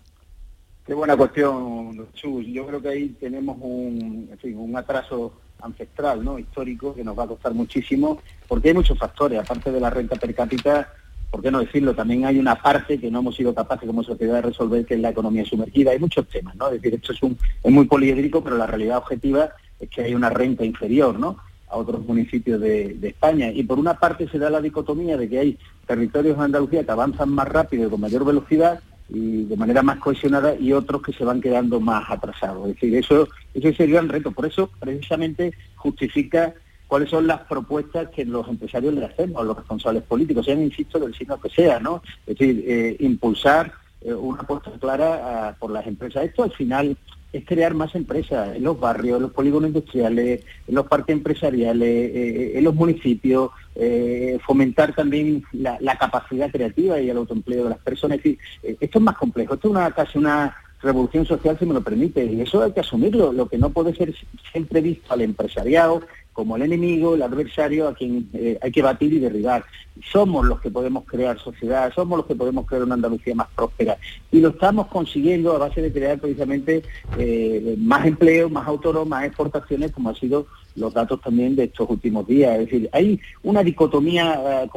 Qué 0.85 0.93
buena 0.93 1.17
cuestión, 1.17 2.07
Chus. 2.13 2.45
Yo 2.47 2.65
creo 2.67 2.81
que 2.81 2.89
ahí 2.89 3.09
tenemos 3.19 3.57
un, 3.59 4.29
un 4.43 4.77
atraso 4.77 5.33
ancestral, 5.61 6.23
¿no? 6.23 6.39
histórico, 6.39 6.93
que 6.93 7.03
nos 7.03 7.17
va 7.17 7.23
a 7.23 7.27
costar 7.27 7.53
muchísimo, 7.53 8.21
porque 8.47 8.69
hay 8.69 8.73
muchos 8.73 8.97
factores, 8.97 9.39
aparte 9.39 9.71
de 9.71 9.79
la 9.79 9.89
renta 9.89 10.15
per 10.15 10.33
cápita, 10.33 10.89
¿por 11.31 11.41
qué 11.41 11.51
no 11.51 11.59
decirlo? 11.59 11.93
También 11.93 12.25
hay 12.25 12.39
una 12.39 12.55
parte 12.55 12.99
que 12.99 13.11
no 13.11 13.19
hemos 13.19 13.35
sido 13.35 13.53
capaces 13.53 13.87
como 13.87 14.03
sociedad 14.03 14.35
de 14.35 14.41
resolver, 14.43 14.85
que 14.85 14.93
es 14.93 14.99
la 14.99 15.09
economía 15.09 15.45
sumergida. 15.45 15.91
Hay 15.91 15.99
muchos 15.99 16.27
temas, 16.27 16.55
¿no? 16.55 16.67
Es 16.67 16.81
decir, 16.81 16.93
esto 16.93 17.11
es, 17.11 17.23
un, 17.23 17.37
es 17.63 17.71
muy 17.71 17.85
poliédrico, 17.85 18.43
pero 18.43 18.57
la 18.57 18.67
realidad 18.67 18.99
objetiva 18.99 19.49
es 19.79 19.89
que 19.89 20.03
hay 20.03 20.15
una 20.15 20.29
renta 20.29 20.63
inferior, 20.63 21.19
¿no? 21.19 21.37
a 21.67 21.77
otros 21.77 22.05
municipios 22.05 22.61
de, 22.61 22.93
de, 22.93 23.07
España. 23.09 23.49
Y 23.51 23.63
por 23.63 23.79
una 23.79 23.99
parte 23.99 24.29
se 24.29 24.37
da 24.37 24.51
la 24.51 24.61
dicotomía 24.61 25.17
de 25.17 25.27
que 25.27 25.39
hay 25.39 25.59
territorios 25.87 26.37
en 26.37 26.43
Andalucía 26.43 26.83
que 26.83 26.91
avanzan 26.91 27.29
más 27.29 27.47
rápido 27.47 27.87
y 27.87 27.89
con 27.89 28.01
mayor 28.01 28.23
velocidad 28.23 28.79
y 29.09 29.43
de 29.43 29.55
manera 29.55 29.83
más 29.83 29.97
cohesionada 29.97 30.55
y 30.55 30.73
otros 30.73 31.01
que 31.01 31.13
se 31.13 31.23
van 31.23 31.41
quedando 31.41 31.79
más 31.79 32.09
atrasados. 32.09 32.69
Es 32.69 32.75
decir, 32.75 32.95
eso, 32.95 33.27
ese 33.53 33.69
es 33.69 33.79
el 33.79 34.09
reto. 34.09 34.31
Por 34.31 34.45
eso, 34.45 34.69
precisamente, 34.79 35.53
justifica 35.75 36.53
cuáles 36.87 37.09
son 37.09 37.27
las 37.27 37.41
propuestas 37.41 38.09
que 38.09 38.25
los 38.25 38.47
empresarios 38.47 38.93
le 38.93 39.05
hacemos 39.05 39.41
a 39.41 39.45
los 39.45 39.57
responsables 39.57 40.03
políticos, 40.03 40.45
sean, 40.45 40.61
insisto, 40.61 40.99
del 40.99 41.13
signo 41.13 41.39
que 41.39 41.49
sea, 41.49 41.79
¿no? 41.79 42.01
Es 42.25 42.37
decir, 42.37 42.63
eh, 42.67 42.95
impulsar 42.99 43.73
eh, 44.01 44.13
una 44.13 44.41
apuesta 44.41 44.71
clara 44.79 45.49
ah, 45.49 45.55
por 45.59 45.71
las 45.71 45.85
empresas. 45.87 46.25
Esto 46.25 46.43
al 46.43 46.51
final 46.51 46.97
es 47.35 47.45
crear 47.45 47.73
más 47.73 47.93
empresas 47.95 48.55
en 48.55 48.63
los 48.63 48.79
barrios, 48.79 49.17
en 49.17 49.23
los 49.23 49.31
polígonos 49.33 49.67
industriales, 49.67 50.43
en 50.67 50.75
los 50.75 50.87
parques 50.87 51.13
empresariales, 51.13 51.87
eh, 51.89 52.57
en 52.57 52.63
los 52.63 52.73
municipios, 52.73 53.51
eh, 53.75 54.39
fomentar 54.45 54.95
también 54.95 55.43
la, 55.51 55.97
capacidad 55.97 56.49
creativa 56.49 56.99
y 56.99 57.09
el 57.09 57.17
autoempleo 57.17 57.65
de 57.65 57.69
las 57.71 57.79
personas. 57.79 58.19
Eh, 58.23 58.37
esto 58.61 58.99
es 58.99 59.03
más 59.03 59.17
complejo, 59.17 59.55
esto 59.55 59.67
es 59.67 59.71
una, 59.71 59.91
casi 59.91 60.17
una 60.17 60.55
revolución 60.81 61.25
social, 61.25 61.57
si 61.59 61.65
me 61.65 61.73
lo 61.73 61.81
permite, 61.81 62.23
y 62.23 62.39
eso 62.39 62.63
hay 62.63 62.71
que 62.71 62.79
asumirlo. 62.79 63.33
Lo 63.33 63.49
que 63.49 63.57
no 63.57 63.69
puede 63.69 63.93
ser 63.93 64.13
siempre 64.51 64.79
visto 64.79 65.13
al 65.13 65.21
empresariado 65.21 66.03
como 66.35 66.57
el 66.57 66.63
enemigo, 66.63 67.15
el 67.15 67.21
adversario 67.21 67.87
a 67.87 67.95
quien 67.95 68.29
eh, 68.33 68.59
hay 68.61 68.69
que 68.69 68.81
batir 68.81 69.13
y 69.13 69.19
derribar. 69.19 69.63
Somos 70.11 70.45
los 70.45 70.59
que 70.59 70.69
podemos 70.69 71.05
crear 71.05 71.39
sociedad, 71.39 71.93
somos 71.95 72.17
los 72.17 72.27
que 72.27 72.35
podemos 72.35 72.65
crear 72.65 72.83
una 72.83 72.95
Andalucía 72.95 73.33
más 73.33 73.47
próspera. 73.55 73.97
Y 74.33 74.41
lo 74.41 74.49
estamos 74.49 74.87
consiguiendo 74.87 75.55
a 75.55 75.59
base 75.59 75.81
de 75.81 75.93
crear 75.93 76.19
precisamente 76.19 76.83
eh, 77.17 77.75
más 77.79 78.05
empleo, 78.05 78.49
más 78.49 78.67
autónomos, 78.67 79.07
más 79.07 79.23
exportaciones, 79.23 79.93
como 79.93 80.09
han 80.09 80.15
sido 80.15 80.45
los 80.75 80.93
datos 80.93 81.21
también 81.21 81.55
de 81.55 81.63
estos 81.63 81.89
últimos 81.89 82.27
días. 82.27 82.59
Es 82.59 82.65
decir, 82.65 82.89
hay 82.91 83.17
una 83.43 83.63
dicotomía 83.63 84.65
eh, 84.65 84.69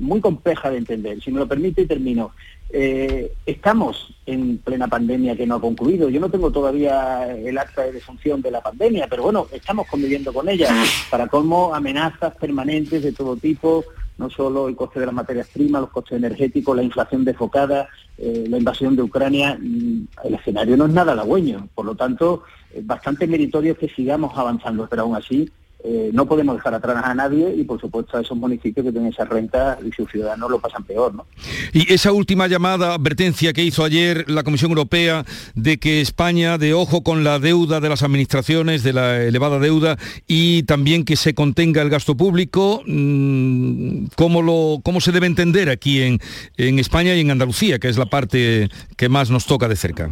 muy 0.00 0.20
compleja 0.20 0.72
de 0.72 0.78
entender. 0.78 1.22
Si 1.22 1.30
me 1.30 1.38
lo 1.38 1.46
permite, 1.46 1.86
termino. 1.86 2.32
Eh, 2.76 3.32
estamos 3.46 4.12
en 4.26 4.58
plena 4.58 4.88
pandemia 4.88 5.36
que 5.36 5.46
no 5.46 5.54
ha 5.54 5.60
concluido. 5.60 6.08
Yo 6.08 6.18
no 6.18 6.28
tengo 6.28 6.50
todavía 6.50 7.32
el 7.32 7.56
acta 7.56 7.82
de 7.82 7.92
defunción 7.92 8.42
de 8.42 8.50
la 8.50 8.60
pandemia, 8.60 9.06
pero 9.08 9.22
bueno, 9.22 9.46
estamos 9.52 9.86
conviviendo 9.86 10.32
con 10.32 10.48
ella 10.48 10.74
para 11.08 11.28
cómo 11.28 11.72
amenazas 11.72 12.34
permanentes 12.34 13.04
de 13.04 13.12
todo 13.12 13.36
tipo, 13.36 13.84
no 14.18 14.28
solo 14.28 14.66
el 14.66 14.74
coste 14.74 14.98
de 14.98 15.06
las 15.06 15.14
materias 15.14 15.46
primas, 15.52 15.82
los 15.82 15.90
costes 15.90 16.18
energéticos, 16.18 16.74
la 16.74 16.82
inflación 16.82 17.24
desfocada, 17.24 17.86
eh, 18.18 18.46
la 18.48 18.58
invasión 18.58 18.96
de 18.96 19.02
Ucrania, 19.02 19.56
mm, 19.56 20.08
el 20.24 20.34
escenario 20.34 20.76
no 20.76 20.86
es 20.86 20.92
nada 20.92 21.12
halagüeño. 21.12 21.68
Por 21.76 21.86
lo 21.86 21.94
tanto, 21.94 22.42
es 22.74 22.84
bastante 22.84 23.28
meritorio 23.28 23.78
que 23.78 23.88
sigamos 23.88 24.36
avanzando, 24.36 24.88
pero 24.90 25.02
aún 25.02 25.14
así 25.14 25.48
eh, 25.86 26.10
no 26.14 26.26
podemos 26.26 26.56
dejar 26.56 26.72
atrás 26.72 27.04
a 27.04 27.14
nadie 27.14 27.54
y 27.54 27.64
por 27.64 27.78
supuesto 27.78 28.16
a 28.16 28.22
esos 28.22 28.38
municipios 28.38 28.86
que 28.86 28.90
tienen 28.90 29.12
esa 29.12 29.26
renta 29.26 29.78
y 29.86 29.92
sus 29.92 30.10
ciudadanos 30.10 30.50
lo 30.50 30.58
pasan 30.58 30.82
peor. 30.84 31.14
¿no? 31.14 31.26
Y 31.74 31.92
esa 31.92 32.10
última 32.10 32.46
llamada, 32.48 32.94
advertencia 32.94 33.52
que 33.52 33.62
hizo 33.62 33.84
ayer 33.84 34.24
la 34.30 34.44
Comisión 34.44 34.70
Europea 34.70 35.26
de 35.54 35.78
que 35.78 36.00
España, 36.00 36.56
de 36.56 36.72
ojo 36.72 37.02
con 37.02 37.22
la 37.22 37.38
deuda 37.38 37.80
de 37.80 37.90
las 37.90 38.02
administraciones, 38.02 38.82
de 38.82 38.94
la 38.94 39.22
elevada 39.22 39.58
deuda 39.58 39.98
y 40.26 40.62
también 40.62 41.04
que 41.04 41.16
se 41.16 41.34
contenga 41.34 41.82
el 41.82 41.90
gasto 41.90 42.16
público, 42.16 42.82
mm, 42.86 44.06
¿cómo, 44.16 44.40
lo, 44.40 44.80
cómo 44.82 45.02
se 45.02 45.12
debe 45.12 45.26
entender 45.26 45.68
aquí 45.68 46.00
en, 46.00 46.18
en 46.56 46.78
España 46.78 47.14
y 47.14 47.20
en 47.20 47.30
Andalucía, 47.30 47.78
que 47.78 47.90
es 47.90 47.98
la 47.98 48.06
parte 48.06 48.70
que 48.96 49.10
más 49.10 49.28
nos 49.28 49.44
toca 49.44 49.68
de 49.68 49.76
cerca? 49.76 50.10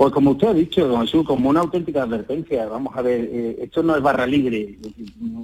Pues 0.00 0.14
como 0.14 0.30
usted 0.30 0.48
ha 0.48 0.54
dicho, 0.54 0.88
don 0.88 1.02
Jesús, 1.02 1.26
como 1.26 1.50
una 1.50 1.60
auténtica 1.60 2.04
advertencia, 2.04 2.66
vamos 2.66 2.96
a 2.96 3.02
ver, 3.02 3.20
eh, 3.20 3.58
esto 3.60 3.82
no 3.82 3.94
es 3.94 4.00
barra 4.00 4.24
libre, 4.26 4.78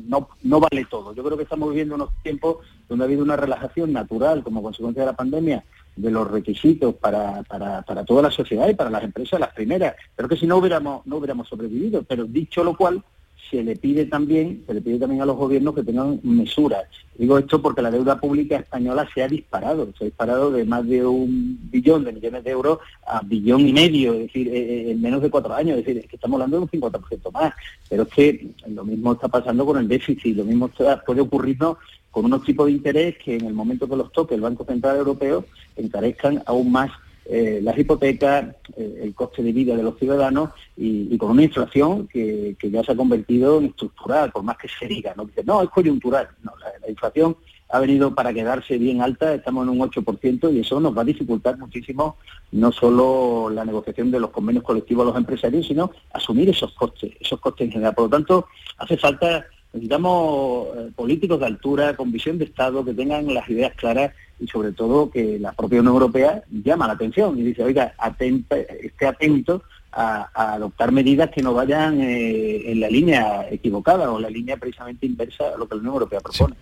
no, 0.09 0.31
no 0.45 0.61
vale 0.61 0.87
todo. 0.87 1.14
Yo 1.14 1.23
creo 1.23 1.37
que 1.37 1.42
estamos 1.42 1.69
viviendo 1.69 1.95
unos 1.95 2.09
tiempos 2.23 2.64
donde 2.88 3.05
ha 3.05 3.07
habido 3.07 3.23
una 3.23 3.37
relajación 3.37 3.92
natural 3.92 4.42
como 4.42 4.62
consecuencia 4.62 5.03
de 5.03 5.11
la 5.11 5.16
pandemia 5.16 5.62
de 5.95 6.11
los 6.11 6.31
requisitos 6.31 6.95
para, 6.95 7.42
para, 7.42 7.83
para, 7.83 8.07
toda 8.07 8.23
la 8.23 8.31
sociedad 8.31 8.66
y 8.66 8.75
para 8.75 8.88
las 8.88 9.05
empresas, 9.05 9.38
las 9.38 9.53
primeras. 9.53 9.95
Pero 10.16 10.27
que 10.27 10.38
si 10.38 10.47
no 10.47 10.57
hubiéramos, 10.57 11.05
no 11.05 11.19
hubiéramos 11.19 11.49
sobrevivido. 11.49 12.03
Pero 12.05 12.25
dicho 12.25 12.64
lo 12.64 12.75
cual, 12.75 13.05
se 13.51 13.63
le 13.63 13.77
pide 13.77 14.07
también, 14.07 14.63
se 14.67 14.75
le 14.75 14.81
pide 14.81 14.99
también 14.99 15.23
a 15.23 15.27
los 15.27 15.37
gobiernos 15.37 15.75
que 15.75 15.83
tengan 15.83 16.21
mesuras. 16.23 16.85
Digo 17.17 17.39
esto 17.39 17.63
porque 17.63 17.83
la 17.83 17.91
deuda 17.91 18.21
pública 18.21 18.57
española 18.57 19.09
se 19.15 19.23
ha 19.23 19.29
disparado, 19.29 19.89
se 19.97 20.05
ha 20.05 20.07
disparado 20.07 20.51
de 20.51 20.65
más 20.65 20.87
de 20.87 21.07
un 21.07 21.59
billón 21.71 22.05
de 22.05 22.13
millones 22.13 22.45
de 22.45 22.51
euros 22.51 22.79
a 23.07 23.21
billón 23.23 23.67
y 23.67 23.73
medio, 23.73 24.15
es 24.15 24.21
decir, 24.27 24.49
eh, 24.49 24.59
eh, 24.59 24.91
en 24.91 25.01
menos 25.01 25.23
de 25.23 25.31
cuatro 25.31 25.55
años, 25.55 25.79
es 25.79 25.85
decir, 25.85 26.03
es 26.03 26.09
que 26.09 26.17
estamos 26.17 26.37
hablando 26.37 26.59
de 26.59 26.63
un 26.65 26.69
50% 26.69 27.33
más. 27.33 27.55
Pero 27.89 28.03
es 28.03 28.09
que 28.09 28.49
lo 28.69 28.85
mismo 28.85 29.13
está 29.13 29.29
pasando 29.29 29.65
con 29.65 29.79
el 29.79 29.89
déficit, 29.89 30.37
lo 30.37 30.45
mismo 30.45 30.71
puede 31.07 31.21
ocurrirnos 31.21 31.79
con 32.11 32.25
unos 32.25 32.45
tipos 32.45 32.67
de 32.67 32.73
interés 32.73 33.17
que 33.19 33.37
en 33.37 33.45
el 33.45 33.55
momento 33.55 33.89
que 33.89 33.97
los 33.97 34.11
toque 34.13 34.35
el 34.35 34.41
Banco 34.41 34.65
Central 34.65 34.97
Europeo 34.97 35.45
encarezcan 35.77 36.43
aún 36.47 36.73
más 36.73 36.91
eh, 37.29 37.61
las 37.61 37.77
hipotecas, 37.77 38.55
eh, 38.77 39.01
el 39.03 39.15
coste 39.15 39.43
de 39.43 39.53
vida 39.53 39.77
de 39.77 39.83
los 39.83 39.99
ciudadanos 39.99 40.51
y, 40.77 41.17
con 41.19 41.33
una 41.33 41.43
inflación 41.43 42.07
que, 42.07 42.57
ya 42.62 42.85
se 42.85 42.93
ha 42.93 42.97
convertido 42.97 43.59
en 43.59 43.67
estructural, 43.67 44.31
por 44.31 44.45
más 44.45 44.57
que 44.59 44.69
se 44.69 44.87
diga. 44.87 45.12
No, 45.17 45.29
no 45.45 45.62
es 45.62 45.71
coyuntural. 45.71 46.29
No, 46.43 46.53
la, 46.59 46.89
inflación 46.89 47.37
ha 47.69 47.81
venido 47.81 48.15
para 48.15 48.33
quedarse 48.33 48.79
bien 48.79 49.03
alta, 49.03 49.35
estamos 49.35 49.65
en 49.65 49.71
un 49.71 49.91
8% 49.91 50.55
y 50.55 50.61
eso 50.61 50.79
nos 50.79 50.97
va 50.97 51.03
a 51.03 51.05
dificultar 51.05 51.59
muchísimo 51.59 52.17
no 52.53 52.71
solo 52.71 53.51
la 53.51 53.65
negociación 53.65 54.12
de 54.12 54.21
los 54.21 54.31
convenios 54.31 54.62
colectivos 54.62 55.03
a 55.03 55.09
los 55.09 55.17
empresarios, 55.17 55.67
sino 55.67 55.91
asumir 56.12 56.49
esos 56.49 56.73
costes, 56.75 57.12
esos 57.19 57.41
costes 57.41 57.67
en 57.67 57.73
general. 57.73 57.95
Por 57.95 58.05
lo 58.05 58.11
tanto, 58.11 58.47
hace 58.79 58.97
falta 58.97 59.45
necesitamos 59.73 60.69
eh, 60.77 60.91
políticos 60.95 61.41
de 61.41 61.47
altura, 61.47 61.97
con 61.97 62.12
visión 62.12 62.39
de 62.39 62.45
Estado, 62.45 62.85
que 62.85 62.95
tengan 62.95 63.33
las 63.35 63.49
ideas 63.49 63.75
claras 63.75 64.12
y 64.38 64.46
sobre 64.46 64.72
todo 64.72 65.11
que 65.11 65.38
la 65.38 65.53
propia 65.53 65.81
Unión 65.81 65.94
Europea 65.94 66.42
llama 66.51 66.87
la 66.87 66.94
atención 66.94 67.38
y 67.38 67.42
dice, 67.42 67.62
oiga, 67.62 67.94
atenta, 67.99 68.57
esté 68.57 69.07
atento 69.07 69.62
a, 69.97 70.53
adoptar 70.55 70.93
medidas 70.93 71.31
que 71.31 71.43
no 71.43 71.55
vayan 71.55 72.01
eh, 72.01 72.71
en 72.71 72.81
la 72.81 72.89
línea 72.89 73.47
equivocada 73.51 74.11
o 74.11 74.21
la 74.21 74.29
línea 74.29 74.57
precisamente 74.57 75.07
inversa 75.07 75.45
a 75.55 75.59
lo 75.59 75.67
que 75.67 75.75
la 75.75 75.81
Unión 75.81 75.95
Europea 75.95 76.21
propone. 76.21 76.55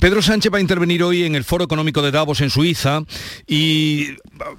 Pedro 0.00 0.20
Sánchez 0.20 0.52
va 0.52 0.58
a 0.58 0.60
intervenir 0.60 1.02
hoy 1.02 1.22
en 1.24 1.34
el 1.34 1.44
Foro 1.44 1.64
Económico 1.64 2.02
de 2.02 2.10
Davos 2.10 2.40
en 2.40 2.50
Suiza 2.50 3.02
y 3.46 4.08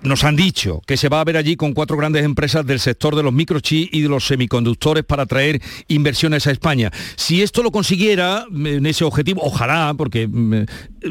nos 0.01 0.23
han 0.23 0.35
dicho 0.35 0.81
que 0.87 0.95
se 0.95 1.09
va 1.09 1.19
a 1.19 1.23
ver 1.23 1.37
allí 1.37 1.55
con 1.55 1.73
cuatro 1.73 1.97
grandes 1.97 2.23
empresas 2.23 2.65
del 2.65 2.79
sector 2.79 3.15
de 3.15 3.23
los 3.23 3.33
microchips 3.33 3.93
y 3.93 4.01
de 4.01 4.09
los 4.09 4.25
semiconductores 4.25 5.03
para 5.03 5.25
traer 5.25 5.61
inversiones 5.87 6.47
a 6.47 6.51
España. 6.51 6.91
Si 7.15 7.41
esto 7.41 7.61
lo 7.61 7.71
consiguiera 7.71 8.45
en 8.53 8.85
ese 8.85 9.03
objetivo, 9.03 9.41
ojalá, 9.43 9.93
porque 9.97 10.27
mm, 10.27 10.65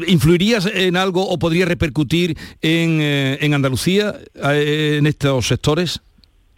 ¿influirías 0.07 0.65
en 0.65 0.97
algo 0.97 1.27
o 1.27 1.37
podría 1.37 1.65
repercutir 1.65 2.37
en, 2.61 2.99
eh, 3.01 3.37
en 3.41 3.53
Andalucía 3.53 4.15
eh, 4.35 4.95
en 4.97 5.05
estos 5.05 5.47
sectores? 5.47 6.01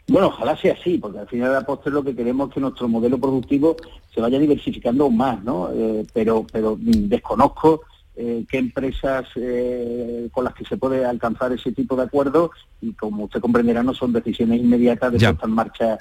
Bueno, 0.07 0.27
ojalá 0.27 0.55
sea 0.57 0.73
así, 0.73 0.97
porque 0.97 1.19
al 1.19 1.27
final 1.27 1.49
de 1.49 1.55
la 1.55 1.65
postre 1.65 1.91
lo 1.91 2.03
que 2.03 2.15
queremos 2.15 2.49
es 2.49 2.53
que 2.53 2.59
nuestro 2.59 2.87
modelo 2.87 3.17
productivo 3.17 3.75
se 4.13 4.21
vaya 4.21 4.37
diversificando 4.37 5.05
aún 5.05 5.17
más, 5.17 5.43
¿no? 5.43 5.69
Eh, 5.73 6.05
pero, 6.13 6.45
pero 6.51 6.77
desconozco 6.79 7.81
eh, 8.15 8.45
qué 8.47 8.59
empresas 8.59 9.25
eh, 9.35 10.29
con 10.31 10.43
las 10.43 10.53
que 10.53 10.63
se 10.63 10.77
puede 10.77 11.03
alcanzar 11.03 11.51
ese 11.51 11.71
tipo 11.71 11.95
de 11.95 12.03
acuerdo 12.03 12.51
y 12.81 12.93
como 12.93 13.25
usted 13.25 13.41
comprenderá 13.41 13.81
no 13.81 13.93
son 13.93 14.13
decisiones 14.13 14.61
inmediatas 14.61 15.11
de 15.11 15.19
puesta 15.19 15.45
en 15.45 15.51
marcha 15.51 15.97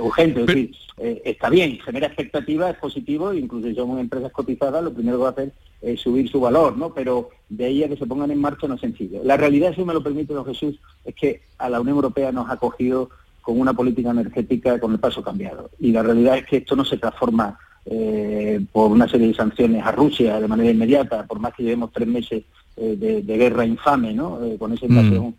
urgente. 0.00 0.40
Es 0.42 0.46
decir, 0.46 0.70
está 0.96 1.50
bien, 1.50 1.80
genera 1.80 2.06
expectativas, 2.06 2.70
es 2.74 2.78
positivo, 2.78 3.34
incluso 3.34 3.66
si 3.66 3.74
son 3.74 3.98
empresas 3.98 4.30
cotizadas, 4.30 4.84
lo 4.84 4.94
primero 4.94 5.18
que 5.18 5.22
va 5.22 5.28
a 5.28 5.32
hacer 5.32 5.52
es 5.82 6.00
subir 6.00 6.30
su 6.30 6.40
valor, 6.40 6.76
¿no? 6.76 6.94
Pero 6.94 7.30
de 7.48 7.66
ahí 7.66 7.82
a 7.82 7.88
que 7.88 7.96
se 7.96 8.06
pongan 8.06 8.30
en 8.30 8.40
marcha 8.40 8.68
no 8.68 8.74
es 8.74 8.80
sencillo. 8.80 9.20
La 9.24 9.36
realidad, 9.36 9.74
si 9.74 9.84
me 9.84 9.94
lo 9.94 10.02
permite 10.02 10.32
don 10.32 10.46
Jesús, 10.46 10.78
es 11.04 11.14
que 11.14 11.42
a 11.58 11.68
la 11.68 11.80
Unión 11.80 11.96
Europea 11.96 12.32
nos 12.32 12.48
ha 12.50 12.56
cogido 12.56 13.10
con 13.48 13.58
una 13.58 13.72
política 13.72 14.10
energética 14.10 14.78
con 14.78 14.92
el 14.92 14.98
paso 14.98 15.22
cambiado. 15.22 15.70
Y 15.80 15.90
la 15.90 16.02
realidad 16.02 16.36
es 16.36 16.44
que 16.44 16.58
esto 16.58 16.76
no 16.76 16.84
se 16.84 16.98
transforma 16.98 17.58
eh, 17.86 18.60
por 18.70 18.90
una 18.90 19.08
serie 19.08 19.28
de 19.28 19.34
sanciones 19.34 19.82
a 19.86 19.90
Rusia 19.90 20.38
de 20.38 20.46
manera 20.46 20.70
inmediata, 20.70 21.24
por 21.24 21.38
más 21.38 21.54
que 21.54 21.62
llevemos 21.62 21.90
tres 21.90 22.06
meses 22.06 22.44
eh, 22.76 23.22
de, 23.24 23.38
guerra 23.38 23.64
infame 23.64 24.12
¿no? 24.12 24.44
Eh, 24.44 24.58
con 24.58 24.74
esa 24.74 24.84
mm. 24.84 24.90
invasión 24.90 25.34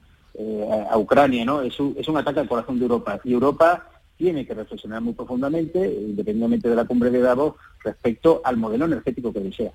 a, 0.89 0.97
Ucrania. 0.97 1.45
¿no? 1.45 1.61
Es 1.61 1.79
un, 1.79 1.95
es 1.99 2.07
un 2.07 2.17
ataque 2.17 2.39
al 2.39 2.47
corazón 2.47 2.79
de 2.79 2.85
Europa. 2.85 3.19
Y 3.23 3.33
Europa 3.33 3.87
tiene 4.17 4.43
que 4.43 4.55
reflexionar 4.55 5.01
muy 5.01 5.13
profundamente, 5.13 5.77
independientemente 5.79 6.67
de 6.67 6.75
la 6.75 6.85
cumbre 6.85 7.11
de 7.11 7.19
Davos, 7.19 7.57
respecto 7.83 8.41
al 8.43 8.57
modelo 8.57 8.85
energético 8.85 9.31
que 9.31 9.41
desea. 9.41 9.71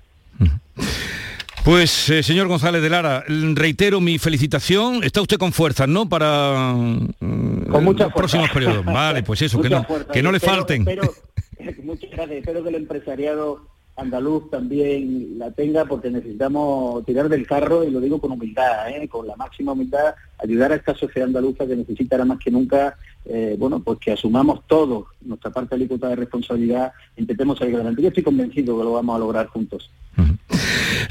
Pues, 1.65 2.11
eh, 2.11 2.21
señor 2.21 2.47
González 2.47 2.79
de 2.83 2.91
Lara, 2.91 3.23
reitero 3.27 3.99
mi 3.99 4.19
felicitación. 4.19 5.03
Está 5.03 5.21
usted 5.21 5.37
con 5.37 5.51
fuerzas, 5.51 5.87
¿no? 5.87 6.07
Para 6.07 6.75
mm, 6.75 7.71
los 7.71 8.13
próximos 8.13 8.51
periodos. 8.51 8.85
Vale, 8.85 9.23
pues 9.23 9.41
eso, 9.41 9.59
que 9.59 9.69
no, 9.69 9.83
que 10.13 10.21
no 10.21 10.31
le 10.31 10.39
falten. 10.39 10.85
muchas 11.83 12.11
gracias. 12.11 12.37
Espero 12.37 12.61
que 12.61 12.69
el 12.69 12.75
empresariado 12.75 13.67
andaluz 13.95 14.51
también 14.51 15.39
la 15.39 15.49
tenga 15.49 15.85
porque 15.85 16.11
necesitamos 16.11 17.03
tirar 17.03 17.29
del 17.29 17.47
carro 17.47 17.83
y 17.83 17.89
lo 17.89 17.99
digo 17.99 18.21
con 18.21 18.31
humildad, 18.31 18.87
¿eh? 18.89 19.07
con 19.07 19.25
la 19.25 19.35
máxima 19.35 19.71
humildad, 19.71 20.13
ayudar 20.37 20.71
a 20.71 20.75
esta 20.75 20.93
sociedad 20.93 21.27
andaluza 21.27 21.65
que 21.65 21.77
necesitará 21.77 22.25
más 22.25 22.37
que 22.37 22.51
nunca, 22.51 22.95
eh, 23.25 23.55
bueno, 23.57 23.79
pues 23.79 23.99
que 23.99 24.11
asumamos 24.11 24.61
todos 24.67 25.05
nuestra 25.21 25.51
parte 25.51 25.75
alícuota 25.75 26.09
de 26.09 26.15
responsabilidad, 26.15 26.93
intentemos 27.17 27.57
salir 27.57 27.75
adelante. 27.75 28.01
Yo 28.01 28.09
estoy 28.09 28.23
convencido 28.23 28.77
que 28.77 28.83
lo 28.83 28.93
vamos 28.93 29.15
a 29.15 29.19
lograr 29.19 29.47
juntos. 29.47 29.89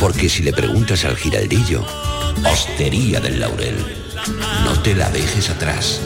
Porque 0.00 0.28
si 0.28 0.42
le 0.42 0.52
preguntas 0.52 1.04
al 1.04 1.16
giraldillo, 1.16 1.84
Hostería 2.44 3.20
del 3.20 3.40
Laurel, 3.40 3.76
no 4.64 4.80
te 4.82 4.94
la 4.94 5.10
dejes 5.10 5.50
atrás. 5.50 6.00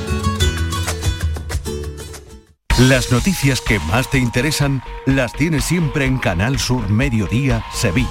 Las 2.89 3.13
noticias 3.13 3.61
que 3.61 3.79
más 3.79 4.11
te 4.11 4.19
interesan 4.19 4.83
las 5.07 5.33
tienes 5.35 5.65
siempre 5.65 6.05
en 6.05 6.19
Canal 6.19 6.59
Sur 6.59 6.89
Mediodía 6.89 7.65
Sevilla. 7.73 8.09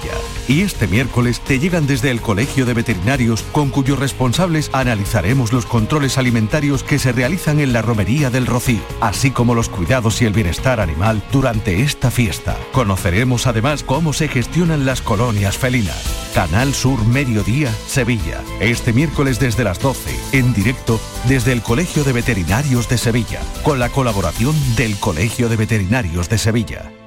Y 0.48 0.62
este 0.62 0.88
miércoles 0.88 1.40
te 1.40 1.58
llegan 1.58 1.86
desde 1.86 2.10
el 2.10 2.20
Colegio 2.20 2.66
de 2.66 2.74
Veterinarios 2.74 3.42
con 3.52 3.70
cuyos 3.70 3.98
responsables 3.98 4.70
analizaremos 4.72 5.52
los 5.52 5.66
controles 5.66 6.18
alimentarios 6.18 6.82
que 6.82 6.98
se 6.98 7.12
realizan 7.12 7.60
en 7.60 7.72
la 7.72 7.82
Romería 7.82 8.30
del 8.30 8.46
Rocío, 8.46 8.80
así 9.00 9.30
como 9.30 9.54
los 9.54 9.68
cuidados 9.68 10.20
y 10.20 10.24
el 10.24 10.32
bienestar 10.32 10.80
animal 10.80 11.22
durante 11.30 11.82
esta 11.82 12.10
fiesta. 12.10 12.56
Conoceremos 12.72 13.46
además 13.46 13.82
cómo 13.82 14.12
se 14.12 14.28
gestionan 14.28 14.84
las 14.84 15.00
colonias 15.00 15.56
felinas. 15.56 16.02
Canal 16.34 16.74
Sur 16.74 17.04
Mediodía 17.06 17.70
Sevilla. 17.86 18.40
Este 18.60 18.92
miércoles 18.92 19.38
desde 19.38 19.64
las 19.64 19.78
12, 19.78 20.38
en 20.38 20.52
directo 20.52 21.00
desde 21.28 21.52
el 21.52 21.62
Colegio 21.62 22.04
de 22.04 22.12
Veterinarios 22.12 22.88
de 22.88 22.98
Sevilla, 22.98 23.40
con 23.62 23.78
la 23.78 23.90
colaboración 23.90 24.54
del 24.76 24.98
Colegio 24.98 25.48
de 25.48 25.56
Veterinarios 25.56 26.28
de 26.28 26.38
Sevilla. 26.38 27.01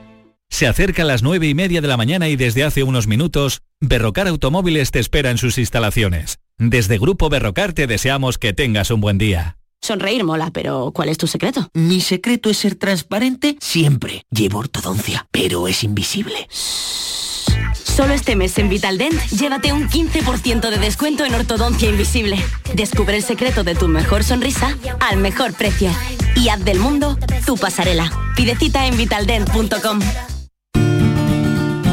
Se 0.56 0.68
acerca 0.68 1.02
a 1.02 1.06
las 1.06 1.22
nueve 1.22 1.50
y 1.50 1.54
media 1.54 1.82
de 1.82 1.90
la 1.90 1.98
mañana 1.98 2.30
y 2.30 2.38
desde 2.38 2.64
hace 2.64 2.84
unos 2.84 3.08
minutos, 3.08 3.62
Berrocar 3.82 4.30
Automóviles 4.30 4.90
te 4.90 5.00
espera 5.00 5.30
en 5.30 5.38
sus 5.38 5.58
instalaciones. 5.58 6.40
Desde 6.58 6.98
Grupo 6.98 7.28
Berrocar 7.28 7.74
te 7.74 7.88
deseamos 7.88 8.38
que 8.38 8.54
tengas 8.54 8.90
un 8.90 9.02
buen 9.02 9.18
día. 9.18 9.58
Sonreír 9.82 10.24
mola, 10.24 10.52
pero 10.54 10.94
¿cuál 10.96 11.10
es 11.10 11.18
tu 11.18 11.28
secreto? 11.28 11.68
Mi 11.74 12.00
secreto 12.00 12.50
es 12.50 12.56
ser 12.56 12.76
transparente 12.76 13.58
siempre. 13.60 14.24
Llevo 14.32 14.60
ortodoncia, 14.60 15.28
pero 15.30 15.68
es 15.68 15.84
invisible. 15.84 16.48
Solo 17.74 18.14
este 18.14 18.38
mes 18.38 18.58
en 18.58 18.70
Vitaldent, 18.70 19.22
llévate 19.32 19.74
un 19.74 19.90
15% 19.90 20.70
de 20.70 20.78
descuento 20.78 21.26
en 21.26 21.36
ortodoncia 21.36 21.90
invisible. 21.90 22.38
Descubre 22.74 23.18
el 23.18 23.24
secreto 23.24 23.66
de 23.66 23.76
tu 23.76 23.90
mejor 23.90 24.24
sonrisa 24.24 24.74
al 25.02 25.18
mejor 25.18 25.54
precio. 25.54 25.92
Y 26.38 26.48
haz 26.48 26.64
del 26.64 26.80
mundo 26.80 27.18
tu 27.46 27.58
pasarela. 27.58 28.10
Pide 28.38 28.56
cita 28.56 28.88
en 28.88 28.96
vitaldent.com. 28.96 30.00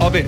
A 0.00 0.08
ver, 0.10 0.26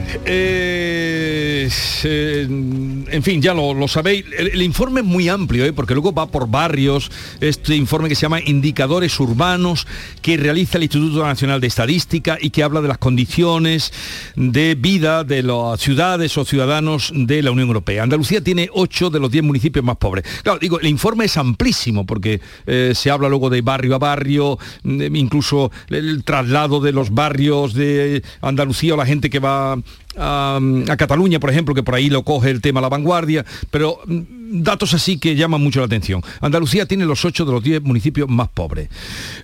eh, 2.05 2.31
eh, 2.31 2.47
en 2.49 3.23
fin, 3.23 3.43
ya 3.43 3.55
lo, 3.55 3.89
sabéis. 3.89 4.25
El, 4.37 4.49
el 4.49 4.63
informe 4.63 5.01
es 5.01 5.07
muy 5.07 5.29
amplio, 5.29 5.65
¿eh? 5.65 5.73
porque 5.73 5.95
luego 5.95 6.13
va 6.13 6.27
por 6.27 6.49
barrios. 6.49 7.11
Este 7.41 7.77
informe 7.77 8.09
que 8.09 8.15
se 8.15 8.23
llama 8.23 8.41
Indicadores 8.41 9.19
Urbanos, 9.21 9.87
que 10.23 10.37
realiza 10.37 10.79
el 10.79 10.85
Instituto 10.85 11.25
Nacional 11.25 11.61
de 11.61 11.67
Estadística 11.67 12.39
y 12.41 12.51
que 12.51 12.63
habla 12.63 12.81
de 12.81 12.89
las 12.89 12.99
condiciones 12.99 13.93
de 14.37 14.75
vida 14.75 15.25
de 15.25 15.43
las 15.43 15.81
ciudades 15.81 16.37
o 16.39 16.45
ciudadanos 16.45 17.13
de 17.15 17.43
la 17.43 17.51
Unión 17.51 17.69
Europea. 17.69 18.03
Andalucía 18.03 18.43
tiene 18.43 18.69
8 18.73 19.11
de 19.11 19.21
los 19.21 19.31
10 19.31 19.45
municipios 19.45 19.85
más 19.85 19.97
pobres. 19.97 20.25
Claro, 20.43 20.59
digo, 20.59 20.81
el 20.81 20.87
informe 20.87 21.27
es 21.27 21.37
amplísimo, 21.37 22.07
porque 22.07 22.41
eh, 22.67 22.93
se 22.95 23.11
habla 23.11 23.29
luego 23.29 23.51
de 23.51 23.63
barrio 23.63 23.95
a 23.95 23.99
barrio, 23.99 24.59
mm, 24.83 25.17
incluso 25.17 25.71
el 25.89 26.25
traslado 26.25 26.81
de 26.81 26.93
los 26.93 27.11
barrios 27.11 27.75
de 27.75 28.23
Andalucía 28.41 28.95
o 28.95 28.97
la 28.97 29.07
gente 29.07 29.31
que 29.31 29.39
va 29.39 29.77
a, 30.17 30.59
Cataluña, 30.97 31.41
por 31.41 31.51
ejemplo, 31.51 31.75
que 31.75 31.83
por 31.83 31.95
ahí 31.95 32.11
lo 32.11 32.23
coge 32.23 32.51
el 32.51 32.61
tema 32.61 32.81
La 32.81 32.89
Vanguardia, 32.89 33.45
pero 33.71 34.01
mm, 34.07 34.40
datos 34.51 34.95
así 34.95 35.19
que 35.19 35.37
llaman 35.37 35.63
mucho 35.63 35.81
la 35.81 35.87
atención. 35.87 36.23
Andalucía 36.41 36.87
tiene 36.87 37.05
los 37.05 37.25
8 37.25 37.45
de 37.45 37.53
los 37.53 37.63
10 37.63 37.83
municipios 37.83 38.29
más 38.29 38.49
pobres. 38.49 38.89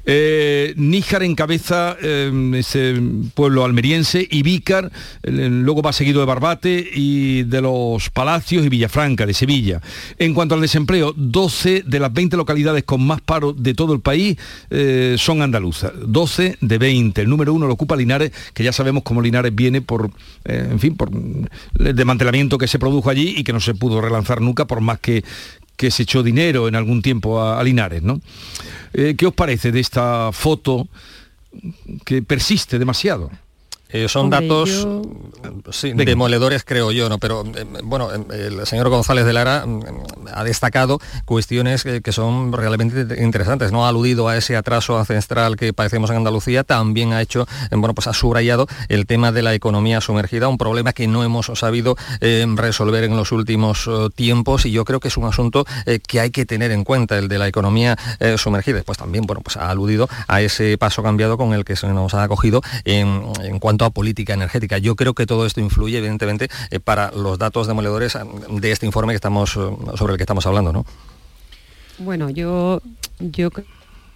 Eh, 0.04 0.74
Níjar 0.76 1.22
encabeza 1.22 1.96
eh, 2.00 2.52
ese 2.56 3.00
pueblo 3.34 3.64
almeriense 3.64 4.26
y 4.30 4.42
Vícar, 4.42 4.90
luego 5.22 5.82
va 5.82 5.92
seguido 5.92 6.20
de 6.20 6.26
Barbate 6.26 6.88
y 6.94 7.42
de 7.44 7.60
los 7.60 8.10
Palacios 8.10 8.64
y 8.64 8.68
Villafranca, 8.68 9.26
de 9.26 9.34
Sevilla. 9.34 9.80
En 10.18 10.34
cuanto 10.34 10.54
al 10.54 10.60
desempleo, 10.60 11.12
12 11.16 11.84
de 11.86 12.00
las 12.00 12.12
20 12.12 12.36
localidades 12.36 12.84
con 12.84 13.06
más 13.06 13.20
paro 13.20 13.52
de 13.52 13.74
todo 13.74 13.92
el 13.92 14.00
país 14.00 14.36
eh, 14.70 15.16
son 15.18 15.42
andaluzas. 15.42 15.92
12 16.06 16.58
de 16.60 16.78
20. 16.78 17.22
El 17.22 17.28
número 17.28 17.52
uno 17.52 17.66
lo 17.66 17.74
ocupa 17.74 17.96
Linares, 17.96 18.32
que 18.54 18.64
ya 18.64 18.72
sabemos 18.72 19.02
cómo 19.02 19.22
Linares 19.22 19.54
viene 19.54 19.82
por, 19.82 20.10
eh, 20.44 20.68
en 20.70 20.78
fin, 20.80 20.96
por 20.96 21.10
el 21.12 21.96
desmantelamiento 21.96 22.58
que 22.58 22.68
se 22.68 22.78
produjo 22.78 23.10
allí 23.10 23.34
y 23.36 23.44
que 23.44 23.52
no 23.52 23.60
se 23.60 23.74
pudo 23.74 24.00
relanzar 24.00 24.40
nunca 24.40 24.66
por 24.66 24.80
más 24.80 24.95
que, 25.00 25.24
se 25.90 26.02
echó 26.02 26.22
dinero 26.22 26.68
en 26.68 26.74
algún 26.74 27.02
tiempo 27.02 27.40
a, 27.40 27.60
a 27.60 27.64
Linares. 27.64 28.02
¿no? 28.02 28.20
Eh, 28.92 29.14
¿Qué 29.16 29.26
os 29.26 29.34
parece 29.34 29.72
de 29.72 29.80
esta 29.80 30.30
foto 30.32 30.88
que 32.04 32.22
persiste 32.22 32.78
demasiado? 32.78 33.30
Eh, 33.90 34.08
son 34.08 34.24
Hombre, 34.24 34.40
datos 34.42 34.70
yo- 34.70 35.02
sí, 35.70 35.90
Venga. 35.90 36.04
demoledores, 36.04 36.64
creo 36.64 36.90
yo, 36.92 37.08
¿no? 37.08 37.18
Pero 37.18 37.44
eh, 37.46 37.64
bueno, 37.84 38.10
eh, 38.12 38.48
el 38.48 38.66
señor 38.66 38.88
González 38.88 39.24
de 39.24 39.32
Lara 39.32 39.64
mm, 39.64 39.80
ha 40.34 40.42
destacado 40.44 40.98
cuestiones 41.24 41.84
que, 41.84 42.00
que 42.02 42.12
son 42.12 42.52
realmente 42.52 43.22
interesantes. 43.22 43.70
No 43.72 43.86
ha 43.86 43.88
aludido 43.88 44.28
a 44.28 44.36
ese 44.36 44.56
atraso 44.56 44.98
ancestral 44.98 45.56
que 45.56 45.72
padecemos 45.72 46.10
en 46.10 46.16
Andalucía, 46.16 46.64
también 46.64 47.12
ha 47.12 47.22
hecho, 47.22 47.46
eh, 47.70 47.76
bueno, 47.76 47.94
pues 47.94 48.06
ha 48.08 48.12
subrayado 48.12 48.66
el 48.88 49.06
tema 49.06 49.30
de 49.32 49.42
la 49.42 49.54
economía 49.54 50.00
sumergida, 50.00 50.48
un 50.48 50.58
problema 50.58 50.92
que 50.92 51.06
no 51.06 51.22
hemos 51.22 51.46
sabido 51.54 51.96
eh, 52.20 52.44
resolver 52.56 53.04
en 53.04 53.16
los 53.16 53.30
últimos 53.32 53.86
eh, 53.86 54.08
tiempos 54.14 54.66
y 54.66 54.72
yo 54.72 54.84
creo 54.84 54.98
que 55.00 55.08
es 55.08 55.16
un 55.16 55.26
asunto 55.26 55.64
eh, 55.86 56.00
que 56.06 56.20
hay 56.20 56.30
que 56.30 56.44
tener 56.44 56.72
en 56.72 56.82
cuenta, 56.84 57.18
el 57.18 57.28
de 57.28 57.38
la 57.38 57.46
economía 57.48 57.96
eh, 58.20 58.36
sumergida. 58.36 58.76
Después 58.76 58.98
también, 58.98 59.24
bueno, 59.26 59.42
pues 59.42 59.56
ha 59.56 59.70
aludido 59.70 60.08
a 60.26 60.42
ese 60.42 60.76
paso 60.76 61.02
cambiado 61.02 61.38
con 61.38 61.52
el 61.52 61.64
que 61.64 61.76
se 61.76 61.86
nos 61.88 62.14
ha 62.14 62.22
acogido 62.24 62.62
en, 62.84 63.22
en 63.44 63.58
cuanto 63.60 63.75
a 63.84 63.90
política 63.90 64.34
energética. 64.34 64.78
Yo 64.78 64.96
creo 64.96 65.14
que 65.14 65.26
todo 65.26 65.46
esto 65.46 65.60
influye, 65.60 65.98
evidentemente, 65.98 66.48
eh, 66.70 66.80
para 66.80 67.10
los 67.12 67.38
datos 67.38 67.66
demoledores 67.66 68.14
eh, 68.14 68.20
de 68.50 68.72
este 68.72 68.86
informe 68.86 69.12
que 69.12 69.16
estamos, 69.16 69.56
eh, 69.56 69.60
sobre 69.96 70.12
el 70.12 70.16
que 70.16 70.22
estamos 70.24 70.46
hablando, 70.46 70.72
¿no? 70.72 70.86
Bueno, 71.98 72.28
yo, 72.30 72.82
yo 73.20 73.50
cre- 73.50 73.64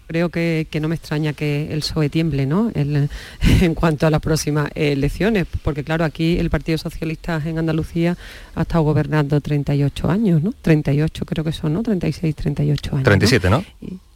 creo 0.07 0.29
que, 0.29 0.67
que 0.71 0.81
no 0.81 0.89
me 0.89 0.97
extraña 0.97 1.33
que 1.33 1.73
el 1.73 1.81
PSOE 1.81 2.11
tiemble 2.11 2.45
¿no? 2.45 2.71
El- 2.75 3.09
en 3.63 3.75
cuanto 3.75 4.07
a 4.07 4.11
las 4.11 4.21
próximas 4.21 4.71
elecciones, 4.75 5.47
porque 5.63 5.85
claro, 5.85 6.05
aquí 6.05 6.37
el 6.39 6.51
Partido 6.51 6.77
Socialista 6.79 7.41
en 7.45 7.59
Andalucía 7.59 8.17
ha 8.55 8.63
estado 8.63 8.83
gobernando 8.85 9.41
38 9.41 10.11
años, 10.11 10.43
¿no? 10.43 10.53
38 10.61 11.25
creo 11.25 11.45
que 11.45 11.53
son, 11.53 11.73
¿no? 11.75 11.83
36, 11.83 12.35
38 12.35 12.91
años. 12.97 13.05
37, 13.05 13.49
¿no? 13.51 13.65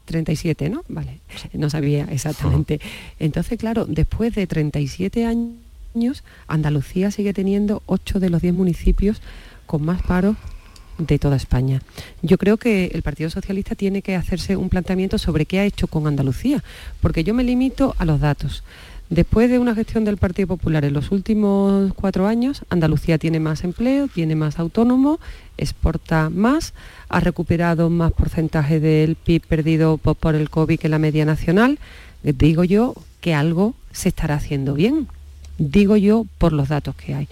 37, 0.04 0.70
¿no? 0.70 0.84
Vale, 0.88 1.20
no 1.52 1.70
sabía 1.70 2.04
exactamente. 2.10 2.80
Entonces, 3.18 3.58
claro, 3.58 3.86
después 3.86 4.34
de 4.34 4.46
37 4.46 5.24
años, 5.24 6.24
Andalucía 6.46 7.10
sigue 7.10 7.32
teniendo 7.32 7.82
8 7.86 8.20
de 8.20 8.30
los 8.30 8.42
10 8.42 8.54
municipios 8.54 9.22
con 9.66 9.84
más 9.84 10.02
paro 10.02 10.36
de 10.98 11.18
toda 11.18 11.36
España. 11.36 11.82
Yo 12.22 12.38
creo 12.38 12.56
que 12.56 12.86
el 12.94 13.02
Partido 13.02 13.30
Socialista 13.30 13.74
tiene 13.74 14.02
que 14.02 14.14
hacerse 14.14 14.56
un 14.56 14.68
planteamiento 14.68 15.18
sobre 15.18 15.46
qué 15.46 15.60
ha 15.60 15.64
hecho 15.64 15.86
con 15.88 16.06
Andalucía, 16.06 16.62
porque 17.00 17.24
yo 17.24 17.34
me 17.34 17.44
limito 17.44 17.94
a 17.98 18.04
los 18.04 18.20
datos. 18.20 18.62
Después 19.10 19.50
de 19.50 19.58
una 19.58 19.74
gestión 19.74 20.04
del 20.04 20.16
Partido 20.16 20.48
Popular 20.48 20.84
en 20.84 20.94
los 20.94 21.10
últimos 21.10 21.92
cuatro 21.94 22.26
años, 22.26 22.62
Andalucía 22.70 23.18
tiene 23.18 23.38
más 23.38 23.62
empleo, 23.62 24.08
tiene 24.08 24.34
más 24.34 24.58
autónomo, 24.58 25.20
exporta 25.58 26.30
más, 26.30 26.72
ha 27.08 27.20
recuperado 27.20 27.90
más 27.90 28.12
porcentaje 28.12 28.80
del 28.80 29.14
PIB 29.16 29.42
perdido 29.46 29.98
po- 29.98 30.14
por 30.14 30.34
el 30.34 30.48
COVID 30.50 30.78
que 30.80 30.88
la 30.88 30.98
media 30.98 31.24
nacional. 31.26 31.78
Digo 32.22 32.64
yo 32.64 32.94
que 33.20 33.34
algo 33.34 33.74
se 33.92 34.08
estará 34.08 34.36
haciendo 34.36 34.74
bien. 34.74 35.06
Digo 35.58 35.96
yo 35.96 36.26
por 36.38 36.52
los 36.52 36.68
datos 36.70 36.96
que 36.96 37.14
hay. 37.14 37.28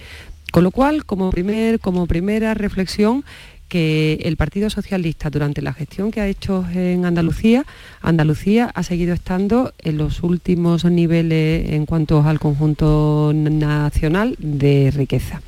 Con 0.52 0.64
lo 0.64 0.70
cual, 0.70 1.06
como, 1.06 1.30
primer, 1.30 1.80
como 1.80 2.06
primera 2.06 2.52
reflexión, 2.52 3.24
que 3.72 4.18
el 4.24 4.36
Partido 4.36 4.68
Socialista 4.68 5.30
durante 5.30 5.62
la 5.62 5.72
gestión 5.72 6.10
que 6.10 6.20
ha 6.20 6.26
hecho 6.26 6.66
en 6.74 7.06
Andalucía, 7.06 7.64
Andalucía 8.02 8.70
ha 8.74 8.82
seguido 8.82 9.14
estando 9.14 9.72
en 9.78 9.96
los 9.96 10.22
últimos 10.22 10.84
niveles 10.84 11.70
en 11.70 11.86
cuanto 11.86 12.20
al 12.20 12.38
conjunto 12.38 13.32
nacional 13.34 14.36
de 14.38 14.92
riqueza. 14.94 15.40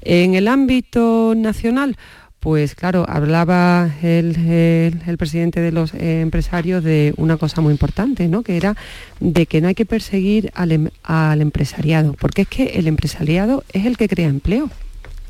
En 0.00 0.34
el 0.36 0.48
ámbito 0.48 1.34
nacional, 1.36 1.98
pues 2.40 2.74
claro, 2.74 3.04
hablaba 3.06 3.90
el, 4.02 5.16
presidente 5.18 5.60
de 5.60 5.70
los 5.70 5.92
empresarios 5.92 6.82
de 6.82 7.12
una 7.18 7.36
cosa 7.36 7.60
muy 7.60 7.72
importante, 7.72 8.26
¿no? 8.26 8.42
que 8.42 8.56
era 8.56 8.74
de 9.20 9.44
que 9.44 9.60
no 9.60 9.68
hay 9.68 9.74
que 9.74 9.84
perseguir 9.84 10.50
al, 10.54 10.72
em, 10.72 10.88
al, 11.02 11.42
empresariado, 11.42 12.14
porque 12.14 12.42
es 12.42 12.48
que 12.48 12.64
el 12.78 12.86
empresariado 12.86 13.64
es 13.74 13.84
el 13.84 13.98
que 13.98 14.08
crea 14.08 14.28
empleo. 14.28 14.70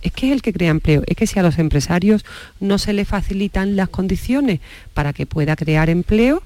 Es 0.03 0.13
que 0.13 0.29
es 0.29 0.33
el 0.33 0.43
que 0.43 0.53
crea 0.53 0.71
empleo. 0.71 1.03
Es 1.07 1.17
que 1.17 1.27
si 1.27 1.39
a 1.39 1.43
los 1.43 1.59
empresarios 1.59 2.25
no 2.59 2.79
se 2.79 2.93
les 2.93 3.09
facilitan 3.09 3.77
las 3.77 3.89
condiciones 3.89 4.61
para 4.95 5.13
que 5.13 5.27
pueda 5.27 5.57
crear 5.57 5.91
empleo, 5.91 6.43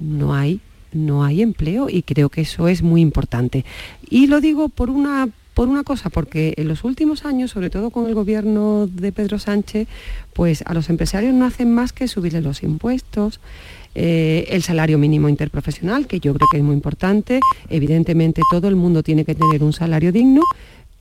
no 0.00 0.34
hay, 0.34 0.60
no 0.92 1.24
hay 1.24 1.42
empleo 1.42 1.88
y 1.88 2.02
creo 2.02 2.28
que 2.28 2.42
eso 2.42 2.68
es 2.68 2.82
muy 2.82 3.00
importante. 3.00 3.64
Y 4.08 4.26
lo 4.26 4.40
digo 4.40 4.68
por 4.68 4.90
una 4.90 5.28
por 5.54 5.68
una 5.68 5.84
cosa, 5.84 6.10
porque 6.10 6.54
en 6.56 6.66
los 6.68 6.82
últimos 6.82 7.24
años, 7.24 7.52
sobre 7.52 7.70
todo 7.70 7.90
con 7.90 8.06
el 8.06 8.14
gobierno 8.14 8.88
de 8.88 9.12
Pedro 9.12 9.38
Sánchez, 9.38 9.86
pues 10.32 10.62
a 10.66 10.74
los 10.74 10.90
empresarios 10.90 11.32
no 11.32 11.44
hacen 11.44 11.72
más 11.72 11.92
que 11.92 12.08
subirle 12.08 12.40
los 12.40 12.64
impuestos, 12.64 13.40
eh, 13.94 14.46
el 14.50 14.64
salario 14.64 14.98
mínimo 14.98 15.28
interprofesional, 15.28 16.08
que 16.08 16.18
yo 16.18 16.34
creo 16.34 16.48
que 16.50 16.58
es 16.58 16.64
muy 16.64 16.74
importante. 16.74 17.38
Evidentemente 17.68 18.42
todo 18.50 18.66
el 18.66 18.74
mundo 18.74 19.04
tiene 19.04 19.24
que 19.24 19.36
tener 19.36 19.62
un 19.62 19.72
salario 19.72 20.10
digno, 20.10 20.42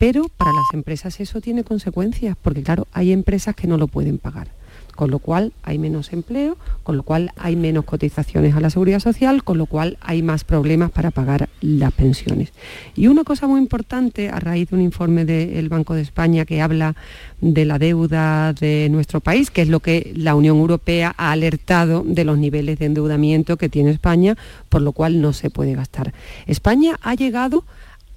pero 0.03 0.27
para 0.35 0.51
las 0.51 0.73
empresas 0.73 1.21
eso 1.21 1.39
tiene 1.39 1.63
consecuencias, 1.63 2.35
porque 2.41 2.61
claro, 2.61 2.87
hay 2.91 3.13
empresas 3.13 3.55
que 3.55 3.67
no 3.67 3.77
lo 3.77 3.87
pueden 3.87 4.17
pagar 4.17 4.49
con 4.97 5.09
lo 5.09 5.17
cual 5.17 5.53
hay 5.63 5.79
menos 5.79 6.13
empleo, 6.13 6.55
con 6.83 6.97
lo 6.97 7.01
cual 7.01 7.31
hay 7.35 7.55
menos 7.55 7.83
cotizaciones 7.83 8.53
a 8.53 8.59
la 8.59 8.69
seguridad 8.69 8.99
social, 8.99 9.43
con 9.43 9.57
lo 9.57 9.65
cual 9.65 9.97
hay 10.01 10.21
más 10.21 10.43
problemas 10.43 10.91
para 10.91 11.09
pagar 11.09 11.49
las 11.61 11.91
pensiones. 11.93 12.53
Y 12.95 13.07
una 13.07 13.23
cosa 13.23 13.47
muy 13.47 13.59
importante, 13.59 14.29
a 14.29 14.39
raíz 14.39 14.69
de 14.69 14.75
un 14.75 14.83
informe 14.83 15.25
del 15.25 15.67
Banco 15.67 15.95
de 15.95 16.01
España 16.01 16.45
que 16.45 16.61
habla 16.61 16.95
de 17.41 17.65
la 17.65 17.79
deuda 17.79 18.53
de 18.53 18.87
nuestro 18.91 19.19
país, 19.19 19.49
que 19.49 19.63
es 19.63 19.67
lo 19.67 19.79
que 19.79 20.13
la 20.15 20.35
Unión 20.35 20.57
Europea 20.57 21.15
ha 21.17 21.31
alertado 21.31 22.03
de 22.05 22.23
los 22.23 22.37
niveles 22.37 22.77
de 22.77 22.85
endeudamiento 22.85 23.57
que 23.57 23.69
tiene 23.69 23.89
España, 23.89 24.37
por 24.69 24.83
lo 24.83 24.91
cual 24.91 25.21
no 25.21 25.33
se 25.33 25.49
puede 25.49 25.73
gastar. 25.73 26.13
España 26.45 26.99
ha 27.01 27.15
llegado 27.15 27.63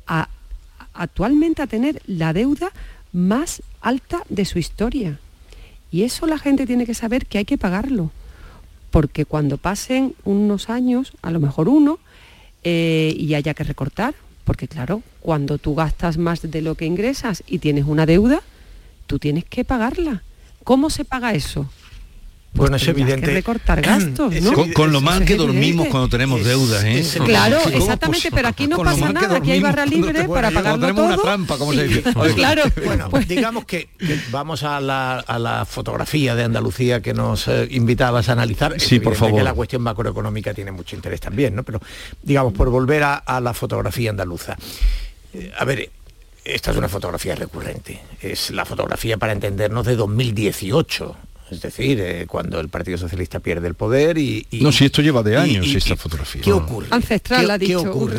a, 0.06 0.28
actualmente 0.96 1.62
a 1.62 1.66
tener 1.66 2.02
la 2.06 2.32
deuda 2.32 2.70
más 3.12 3.62
alta 3.80 4.22
de 4.28 4.44
su 4.44 4.58
historia 4.58 5.18
y 5.90 6.02
eso 6.02 6.26
la 6.26 6.38
gente 6.38 6.66
tiene 6.66 6.86
que 6.86 6.94
saber 6.94 7.26
que 7.26 7.38
hay 7.38 7.44
que 7.44 7.58
pagarlo, 7.58 8.10
porque 8.90 9.24
cuando 9.24 9.56
pasen 9.56 10.14
unos 10.24 10.68
años, 10.68 11.12
a 11.22 11.30
lo 11.30 11.40
mejor 11.40 11.68
uno, 11.68 11.98
eh, 12.64 13.14
y 13.16 13.34
haya 13.34 13.54
que 13.54 13.64
recortar, 13.64 14.14
porque 14.44 14.68
claro, 14.68 15.02
cuando 15.20 15.58
tú 15.58 15.74
gastas 15.74 16.18
más 16.18 16.42
de 16.42 16.62
lo 16.62 16.74
que 16.74 16.86
ingresas 16.86 17.42
y 17.46 17.60
tienes 17.60 17.84
una 17.86 18.06
deuda, 18.06 18.42
tú 19.06 19.18
tienes 19.18 19.44
que 19.44 19.64
pagarla. 19.64 20.22
¿Cómo 20.64 20.90
se 20.90 21.04
paga 21.04 21.32
eso? 21.32 21.70
Bueno, 22.56 22.76
es 22.76 22.88
evidente. 22.88 23.26
Que 23.26 23.32
recortar 23.34 23.80
gastos, 23.82 24.34
¿no? 24.40 24.52
Con, 24.72 24.92
lo 24.92 25.00
mal 25.00 25.24
que 25.24 25.36
dormimos 25.36 25.88
cuando 25.88 26.08
tenemos 26.08 26.44
deudas, 26.44 26.84
¿eh? 26.84 27.04
claro, 27.24 27.58
exactamente, 27.68 28.30
pero 28.30 28.48
aquí 28.48 28.66
no 28.66 28.78
pasa 28.78 29.12
nada, 29.12 29.36
aquí 29.36 29.52
hay 29.52 29.60
barra 29.60 29.86
libre 29.86 30.24
para 30.28 30.50
pagarlo 30.50 30.94
todo. 30.94 31.06
una 31.06 31.16
trampa, 31.18 31.58
como 31.58 31.72
se 31.72 31.86
dice. 31.86 32.02
claro. 32.34 32.64
Bueno, 32.84 33.08
pues 33.10 33.28
digamos 33.36 33.64
que, 33.64 33.88
vamos 34.30 34.62
a 34.62 34.80
la, 34.80 35.66
fotografía 35.68 36.34
de 36.34 36.44
Andalucía 36.44 37.00
que 37.00 37.12
nos 37.12 37.48
eh, 37.48 37.68
invitabas 37.70 38.28
a 38.28 38.32
analizar. 38.32 38.80
Sí, 38.80 39.00
por 39.00 39.14
favor. 39.14 39.38
Que 39.38 39.44
la 39.44 39.54
cuestión 39.54 39.82
macroeconómica 39.82 40.54
tiene 40.54 40.72
mucho 40.72 40.96
interés 40.96 41.20
también, 41.20 41.54
¿no? 41.54 41.62
Pero 41.62 41.80
digamos, 42.22 42.52
por 42.52 42.70
volver 42.70 43.02
a, 43.02 43.16
a 43.16 43.40
la 43.40 43.52
fotografía 43.54 44.10
andaluza. 44.10 44.56
Eh, 45.34 45.52
a 45.56 45.64
ver, 45.64 45.90
esta 46.44 46.70
es 46.70 46.76
una 46.76 46.88
fotografía 46.88 47.34
recurrente. 47.34 48.00
Es 48.20 48.50
la 48.50 48.64
fotografía 48.64 49.16
para 49.16 49.32
entendernos 49.32 49.84
de 49.84 49.96
2018 49.96 51.16
es 51.50 51.60
decir, 51.60 52.00
eh, 52.00 52.26
cuando 52.26 52.58
el 52.58 52.68
Partido 52.68 52.98
Socialista 52.98 53.40
pierde 53.40 53.68
el 53.68 53.74
poder 53.74 54.18
y... 54.18 54.46
no, 54.60 54.72
si 54.72 54.86
esto 54.86 55.02
lleva 55.02 55.22
de 55.22 55.36
años, 55.36 55.66
esta 55.66 55.96
fotografía. 55.96 56.42
¿Qué 56.42 56.52
ocurre? 56.52 56.88
Ancestral, 56.90 57.50
ha 57.50 57.58
dicho. 57.58 57.82
¿Qué 57.82 57.88
ocurre? 57.88 58.18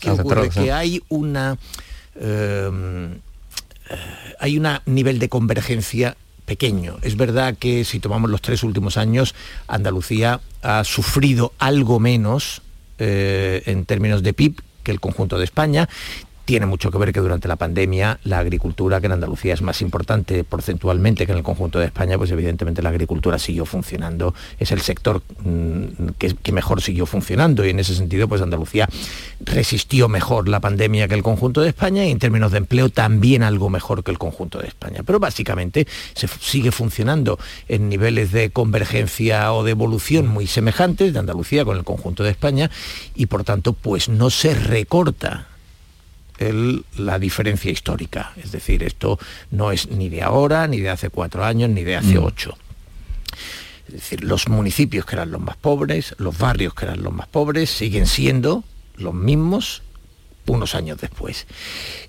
¿Qué, 0.00 0.10
ocurre? 0.10 0.48
Que 0.48 0.72
hay 0.72 1.02
una... 1.08 1.58
Em, 2.14 3.12
eh, 3.12 3.18
hay 4.40 4.58
un 4.58 4.66
nivel 4.86 5.18
de 5.18 5.28
convergencia 5.28 6.16
pequeño. 6.46 6.96
Es 7.02 7.16
verdad 7.16 7.56
que 7.58 7.84
si 7.84 8.00
tomamos 8.00 8.30
los 8.30 8.42
tres 8.42 8.62
últimos 8.62 8.96
años, 8.96 9.34
Andalucía 9.68 10.40
ha 10.62 10.84
sufrido 10.84 11.52
algo 11.58 12.00
menos 12.00 12.62
eh, 12.98 13.62
en 13.66 13.84
términos 13.84 14.22
de 14.22 14.32
PIB 14.32 14.60
que 14.82 14.90
el 14.92 15.00
conjunto 15.00 15.38
de 15.38 15.44
España 15.44 15.88
tiene 16.52 16.66
mucho 16.66 16.90
que 16.90 16.98
ver 16.98 17.14
que 17.14 17.20
durante 17.20 17.48
la 17.48 17.56
pandemia 17.56 18.20
la 18.24 18.38
agricultura, 18.38 19.00
que 19.00 19.06
en 19.06 19.12
Andalucía 19.12 19.54
es 19.54 19.62
más 19.62 19.80
importante 19.80 20.44
porcentualmente 20.44 21.24
que 21.24 21.32
en 21.32 21.38
el 21.38 21.44
conjunto 21.44 21.78
de 21.78 21.86
España, 21.86 22.18
pues 22.18 22.30
evidentemente 22.30 22.82
la 22.82 22.90
agricultura 22.90 23.38
siguió 23.38 23.64
funcionando, 23.64 24.34
es 24.58 24.70
el 24.70 24.82
sector 24.82 25.22
mm, 25.42 26.08
que, 26.18 26.52
mejor 26.52 26.82
siguió 26.82 27.06
funcionando 27.06 27.64
y 27.64 27.70
en 27.70 27.80
ese 27.80 27.94
sentido 27.94 28.28
pues 28.28 28.42
Andalucía 28.42 28.86
resistió 29.40 30.10
mejor 30.10 30.46
la 30.46 30.60
pandemia 30.60 31.08
que 31.08 31.14
el 31.14 31.22
conjunto 31.22 31.62
de 31.62 31.70
España 31.70 32.04
y 32.04 32.10
en 32.10 32.18
términos 32.18 32.52
de 32.52 32.58
empleo 32.58 32.90
también 32.90 33.42
algo 33.42 33.70
mejor 33.70 34.04
que 34.04 34.10
el 34.10 34.18
conjunto 34.18 34.58
de 34.58 34.68
España. 34.68 35.00
Pero 35.06 35.20
básicamente 35.20 35.86
se 36.12 36.28
sigue 36.28 36.70
funcionando 36.70 37.38
en 37.66 37.88
niveles 37.88 38.30
de 38.30 38.50
convergencia 38.50 39.54
o 39.54 39.64
de 39.64 39.70
evolución 39.70 40.26
muy 40.26 40.46
semejantes 40.46 41.14
de 41.14 41.18
Andalucía 41.18 41.64
con 41.64 41.78
el 41.78 41.84
conjunto 41.84 42.22
de 42.22 42.28
España 42.28 42.70
y 43.14 43.24
por 43.24 43.42
tanto 43.42 43.72
pues 43.72 44.10
no 44.10 44.28
se 44.28 44.52
recorta 44.52 45.46
la 46.96 47.18
diferencia 47.18 47.70
histórica. 47.70 48.32
Es 48.36 48.52
decir, 48.52 48.82
esto 48.82 49.18
no 49.50 49.72
es 49.72 49.88
ni 49.90 50.08
de 50.08 50.22
ahora, 50.22 50.66
ni 50.66 50.80
de 50.80 50.90
hace 50.90 51.10
cuatro 51.10 51.44
años, 51.44 51.70
ni 51.70 51.84
de 51.84 51.96
hace 51.96 52.18
mm. 52.18 52.24
ocho. 52.24 52.56
Es 53.88 53.94
decir, 53.94 54.24
los 54.24 54.48
municipios 54.48 55.04
que 55.04 55.16
eran 55.16 55.30
los 55.30 55.40
más 55.40 55.56
pobres, 55.56 56.14
los 56.18 56.38
barrios 56.38 56.74
que 56.74 56.86
eran 56.86 57.02
los 57.02 57.12
más 57.12 57.28
pobres, 57.28 57.70
siguen 57.70 58.06
siendo 58.06 58.64
los 58.96 59.12
mismos 59.12 59.82
unos 60.46 60.74
años 60.74 60.98
después. 61.00 61.46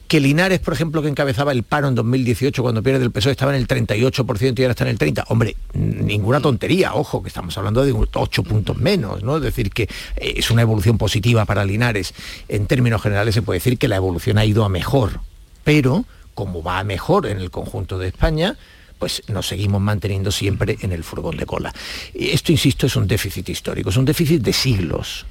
Que 0.08 0.20
Linares, 0.20 0.60
por 0.60 0.74
ejemplo, 0.74 1.02
que 1.02 1.08
encabezaba 1.08 1.52
el 1.52 1.64
paro 1.64 1.88
en 1.88 1.96
2018 1.96 2.62
cuando 2.62 2.84
pierde 2.84 3.04
el 3.04 3.12
PSOE, 3.12 3.32
estaba 3.32 3.56
en 3.56 3.62
el 3.62 3.68
38% 3.68 4.60
y 4.60 4.62
ahora 4.64 4.72
está 4.72 4.84
en 4.84 4.90
el 4.90 5.00
30%. 5.00 5.26
Hombre, 5.30 5.56
ninguna 5.74 6.40
tontería, 6.40 6.94
ojo, 6.94 7.22
que 7.22 7.30
estamos 7.30 7.58
hablando 7.58 7.84
de 7.84 7.94
8 7.94 8.44
puntos 8.44 8.78
menos, 8.78 9.24
¿no? 9.24 9.38
Es 9.38 9.44
decir, 9.44 9.72
que 9.72 9.84
eh, 9.84 10.34
es 10.38 10.52
una 10.52 10.62
evolución 10.62 10.98
positiva 10.98 11.46
para 11.46 11.66
Linares. 11.66 12.14
En 12.48 12.68
términos 12.68 13.02
generales 13.02 13.34
se 13.34 13.42
puede 13.42 13.58
decir 13.58 13.78
que 13.78 13.88
la 13.88 13.96
evolución 13.96 14.38
ha 14.38 14.46
ido 14.46 14.64
a 14.64 14.70
mejor, 14.70 15.22
pero 15.64 16.06
como 16.34 16.64
va 16.64 16.80
a 16.80 16.84
mejor 16.84 17.28
en 17.28 17.38
el 17.38 17.52
conjunto 17.52 17.98
de 17.98 18.08
España, 18.08 18.58
pues 19.00 19.24
nos 19.28 19.48
seguimos 19.48 19.82
manteniendo 19.82 20.32
siempre 20.32 20.78
en 20.82 20.92
el 20.92 21.04
furgón 21.04 21.38
de 21.38 21.46
cola. 21.46 21.74
Esto, 22.14 22.52
insisto, 22.52 22.86
es 22.88 22.96
un 22.96 23.08
déficit 23.08 23.50
histórico, 23.50 23.90
es 23.90 23.98
un 23.98 24.06
déficit 24.06 24.42
de 24.42 24.54
siglos. 24.54 25.26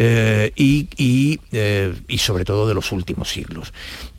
Eh, 0.00 0.52
eh, 0.54 1.94
y, 2.06 2.18
sobre 2.18 2.44
todo 2.44 2.68
de 2.68 2.74
los 2.74 2.92
últimos 2.92 3.30
siglos. 3.30 3.72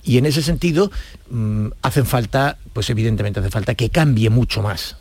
Y 0.03 0.17
en 0.17 0.25
ese 0.25 0.41
sentido 0.41 0.91
mm, 1.29 1.67
hacen 1.81 2.05
falta, 2.05 2.57
pues 2.73 2.89
evidentemente 2.89 3.39
hace 3.39 3.49
falta 3.49 3.75
que 3.75 3.89
cambie 3.89 4.29
mucho 4.29 4.61
más 4.61 4.97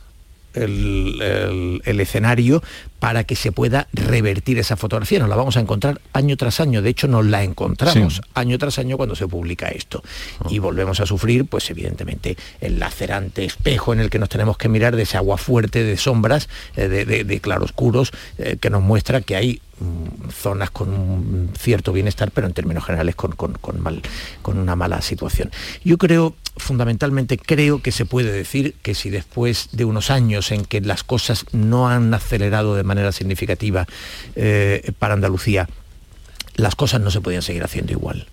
el, 0.55 1.83
escenario 1.85 2.63
para 3.01 3.25
que 3.25 3.35
se 3.35 3.51
pueda 3.51 3.89
revertir 3.93 4.61
esa 4.61 4.77
fotografía. 4.77 5.19
Nos 5.19 5.29
la 5.29 5.35
vamos 5.35 5.57
a 5.57 5.61
encontrar 5.61 6.01
año 6.13 6.37
tras 6.37 6.61
año, 6.61 6.81
de 6.81 6.91
hecho 6.91 7.09
nos 7.09 7.27
la 7.27 7.43
encontramos 7.43 8.23
año 8.35 8.57
tro 8.59 8.71
año 8.79 8.97
cuando 8.97 9.17
se 9.17 9.27
publica 9.27 9.69
esto. 9.69 10.05
Ah. 10.41 10.47
Y 10.49 10.61
volvemos 10.61 11.01
a 11.01 11.07
sufrir, 11.07 11.47
pues 11.47 11.69
evidentemente, 11.71 12.37
el 12.61 12.79
lacerante 12.79 13.45
espejo 13.45 13.93
en 13.93 13.99
el 13.99 14.11
que 14.11 14.21
nos 14.21 14.29
tenemos 14.29 14.57
que 14.57 14.69
mirar 14.69 14.95
de 14.95 15.03
ese 15.03 15.17
agua 15.17 15.39
fuerte 15.39 15.83
de 15.83 15.97
sombras, 15.97 16.49
eh, 16.77 16.87
de, 16.89 17.41
claroscuros, 17.41 18.13
que 18.61 18.71
nos 18.71 18.83
muestra 18.83 19.21
que 19.21 19.35
hay 19.35 19.61
zonas 20.31 20.71
con 20.71 20.89
un 20.93 21.51
cierto 21.59 21.93
bienestar, 21.93 22.31
pero 22.31 22.47
en 22.47 22.53
términos 22.53 22.85
generales 22.85 23.15
con, 23.15 23.35
mal, 23.81 24.03
con 24.43 24.59
una 24.59 24.77
mala 24.77 25.03
situación. 25.03 25.51
Yo 25.85 25.99
creo, 25.99 26.35
fundamentalmente, 26.57 27.39
creo 27.39 27.83
que 27.83 27.93
se 27.93 28.05
puede 28.05 28.33
decir 28.33 28.75
que 28.83 28.95
si 28.95 29.11
después 29.11 29.69
de 29.73 29.85
unos 29.85 30.11
años 30.11 30.51
en 30.51 30.65
que 30.65 30.81
las 30.81 31.05
cosas 31.05 31.47
no 31.53 31.89
han 31.89 32.13
acelerado 32.15 32.75
de 32.75 32.85
manera 32.85 33.13
significativa 33.13 33.87
eh, 34.37 34.93
para 34.99 35.15
Andalucía, 35.15 35.69
las 36.57 36.75
cosas 36.75 37.01
no 37.01 37.11
se 37.11 37.21
podían 37.21 37.43
seguir 37.43 37.63
haciendo 37.63 37.93
igual. 37.93 38.27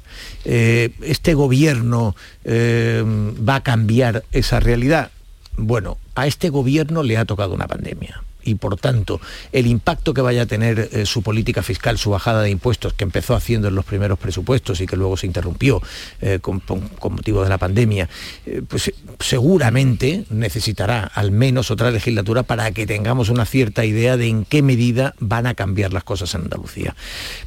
Eh, 0.45 0.91
¿Este 1.01 1.35
gobierno 1.35 2.15
eh, 2.43 3.03
va 3.47 3.55
a 3.55 3.63
cambiar 3.63 4.23
esa 4.31 4.59
realidad? 4.59 5.11
Bueno, 5.57 5.97
a 6.15 6.25
este 6.25 6.49
gobierno 6.49 7.03
le 7.03 7.17
ha 7.17 7.25
tocado 7.25 7.53
una 7.53 7.67
pandemia 7.67 8.24
y 8.45 8.55
por 8.55 8.77
tanto 8.77 9.19
el 9.51 9.67
impacto 9.67 10.13
que 10.13 10.21
vaya 10.21 10.43
a 10.43 10.45
tener 10.45 10.89
eh, 10.91 11.05
su 11.05 11.21
política 11.21 11.63
fiscal, 11.63 11.97
su 11.97 12.11
bajada 12.11 12.43
de 12.43 12.49
impuestos 12.49 12.93
que 12.93 13.03
empezó 13.03 13.35
haciendo 13.35 13.67
en 13.67 13.75
los 13.75 13.83
primeros 13.83 14.17
presupuestos 14.17 14.79
y 14.79 14.85
que 14.85 14.95
luego 14.95 15.17
se 15.17 15.25
interrumpió 15.25 15.81
eh, 16.21 16.39
con, 16.41 16.61
motivo 17.03 17.43
de 17.43 17.49
la 17.49 17.57
pandemia, 17.57 18.09
eh, 18.45 18.61
pues 18.67 18.93
seguramente 19.19 20.25
necesitará 20.29 21.03
al 21.13 21.31
menos 21.31 21.71
otra 21.71 21.91
legislatura 21.91 22.43
para 22.43 22.71
que 22.71 22.85
tengamos 22.87 23.29
una 23.29 23.45
cierta 23.45 23.85
idea 23.85 24.17
de 24.17 24.27
en 24.27 24.45
qué 24.45 24.61
medida 24.61 25.15
van 25.19 25.47
a 25.47 25.55
cambiar 25.55 25.93
las 25.93 26.03
cosas 26.03 26.33
en 26.35 26.41
Andalucía. 26.41 26.95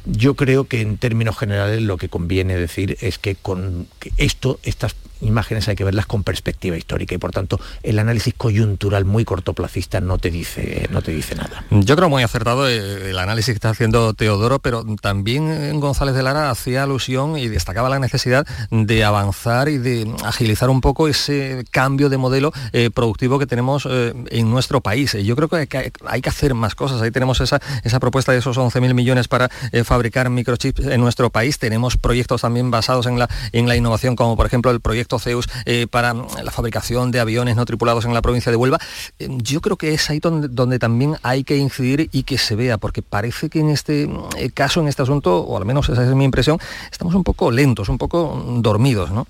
Yo 0.05 0.35
creo 0.35 0.65
que 0.65 0.81
en 0.81 0.97
términos 0.97 1.37
generales 1.37 1.81
lo 1.81 1.97
que 1.97 2.09
conviene 2.09 2.57
decir 2.57 2.97
es 3.01 3.17
que 3.17 3.35
con 3.35 3.87
esto, 4.17 4.59
estas 4.63 4.95
imágenes 5.21 5.67
hay 5.67 5.75
que 5.75 5.83
verlas 5.83 6.05
con 6.05 6.23
perspectiva 6.23 6.77
histórica 6.77 7.15
y 7.15 7.17
por 7.17 7.31
tanto 7.31 7.59
el 7.83 7.99
análisis 7.99 8.33
coyuntural 8.35 9.05
muy 9.05 9.25
cortoplacista 9.25 10.01
no 10.01 10.17
te 10.17 10.31
dice, 10.31 10.87
no 10.91 11.01
te 11.01 11.11
dice 11.11 11.35
nada. 11.35 11.63
Yo 11.69 11.95
creo 11.95 12.09
muy 12.09 12.23
acertado 12.23 12.67
el 12.67 13.17
análisis 13.17 13.53
que 13.53 13.57
está 13.57 13.69
haciendo 13.69 14.13
Teodoro, 14.13 14.59
pero 14.59 14.85
también 15.01 15.79
González 15.79 16.15
de 16.15 16.23
Lara 16.23 16.49
hacía 16.49 16.83
alusión 16.83 17.37
y 17.37 17.47
destacaba 17.47 17.89
la 17.89 17.99
necesidad 17.99 18.45
de 18.71 19.03
avanzar 19.03 19.69
y 19.69 19.77
de 19.77 20.11
agilizar 20.23 20.69
un 20.69 20.81
poco 20.81 21.07
ese 21.07 21.65
cambio 21.71 22.09
de 22.09 22.17
modelo 22.17 22.51
eh, 22.73 22.89
productivo 22.89 23.39
que 23.39 23.47
tenemos 23.47 23.87
eh, 23.89 24.13
en 24.29 24.49
nuestro 24.49 24.81
país. 24.81 25.13
Yo 25.13 25.35
creo 25.35 25.47
que 25.47 25.91
hay, 26.05 26.21
que 26.21 26.29
hacer 26.29 26.53
más 26.53 26.75
cosas. 26.75 27.01
Ahí 27.01 27.11
tenemos 27.11 27.41
esa, 27.41 27.59
esa 27.83 27.99
propuesta 27.99 28.31
de 28.31 28.39
esos 28.39 28.57
11.000 28.57 28.93
millones 28.93 29.27
para 29.27 29.49
eh, 29.71 29.83
fabricar 29.83 30.29
microchips 30.29 30.85
en 30.85 31.01
nuestro 31.01 31.29
país. 31.29 31.59
Tenemos 31.59 31.97
proyectos 31.97 32.41
también 32.41 32.71
basados 32.71 33.05
en 33.07 33.19
la, 33.19 33.29
en 33.51 33.67
la 33.67 33.75
innovación, 33.75 34.15
como 34.15 34.35
por 34.35 34.45
ejemplo 34.45 34.71
el 34.71 34.79
proyecto 34.79 35.08
CEUS 35.17 35.47
para 35.89 36.13
mm, 36.13 36.27
la 36.43 36.51
fabricación 36.51 37.09
de 37.11 37.19
aviones 37.19 37.55
no 37.55 37.65
tripulados 37.65 38.05
en 38.05 38.13
la 38.13 38.21
provincia 38.21 38.51
de 38.51 38.57
Huelva. 38.57 38.79
yo 39.19 39.61
creo 39.61 39.77
que 39.77 39.93
es 39.93 40.09
ahí 40.09 40.19
donde, 40.19 40.49
donde 40.49 40.77
también 40.77 41.15
hay 41.23 41.43
que 41.43 41.57
incidir 41.57 42.09
y 42.11 42.23
que 42.23 42.37
se 42.37 42.55
vea, 42.55 42.77
porque 42.77 43.01
parece 43.01 43.49
que 43.49 43.59
en 43.59 43.69
este 43.69 44.07
mm, 44.07 44.49
caso, 44.53 44.81
en 44.81 44.87
este 44.87 45.01
asunto, 45.01 45.37
o 45.39 45.57
al 45.57 45.65
menos 45.65 45.89
esa 45.89 46.03
es 46.03 46.13
mi 46.13 46.25
impresión, 46.25 46.59
estamos 46.91 47.15
un 47.15 47.23
poco 47.23 47.49
lentos, 47.49 47.89
un 47.89 47.97
poco 47.97 48.43
dormidos, 48.59 49.11
¿no? 49.11 49.25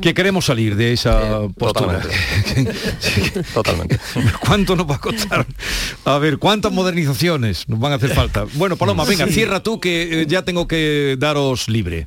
que 0.00 0.14
queremos 0.14 0.44
salir 0.44 0.76
de 0.76 0.92
esa 0.92 1.44
eh, 1.44 1.48
postura. 1.56 2.00
Totalmente. 3.54 3.98
¿Cuánto 4.40 4.76
nos 4.76 4.88
va 4.88 4.96
a 4.96 5.00
costar? 5.00 5.46
A 6.04 6.18
ver, 6.18 6.38
¿cuántas 6.38 6.72
modernizaciones 6.72 7.68
nos 7.68 7.80
van 7.80 7.92
a 7.92 7.94
hacer 7.96 8.14
falta? 8.14 8.44
Bueno, 8.54 8.76
Paloma, 8.76 9.04
venga, 9.04 9.26
cierra 9.26 9.62
tú 9.62 9.80
que 9.80 10.22
eh, 10.22 10.26
ya 10.26 10.42
tengo 10.42 10.68
que 10.68 11.16
daros 11.18 11.68
libre. 11.68 12.06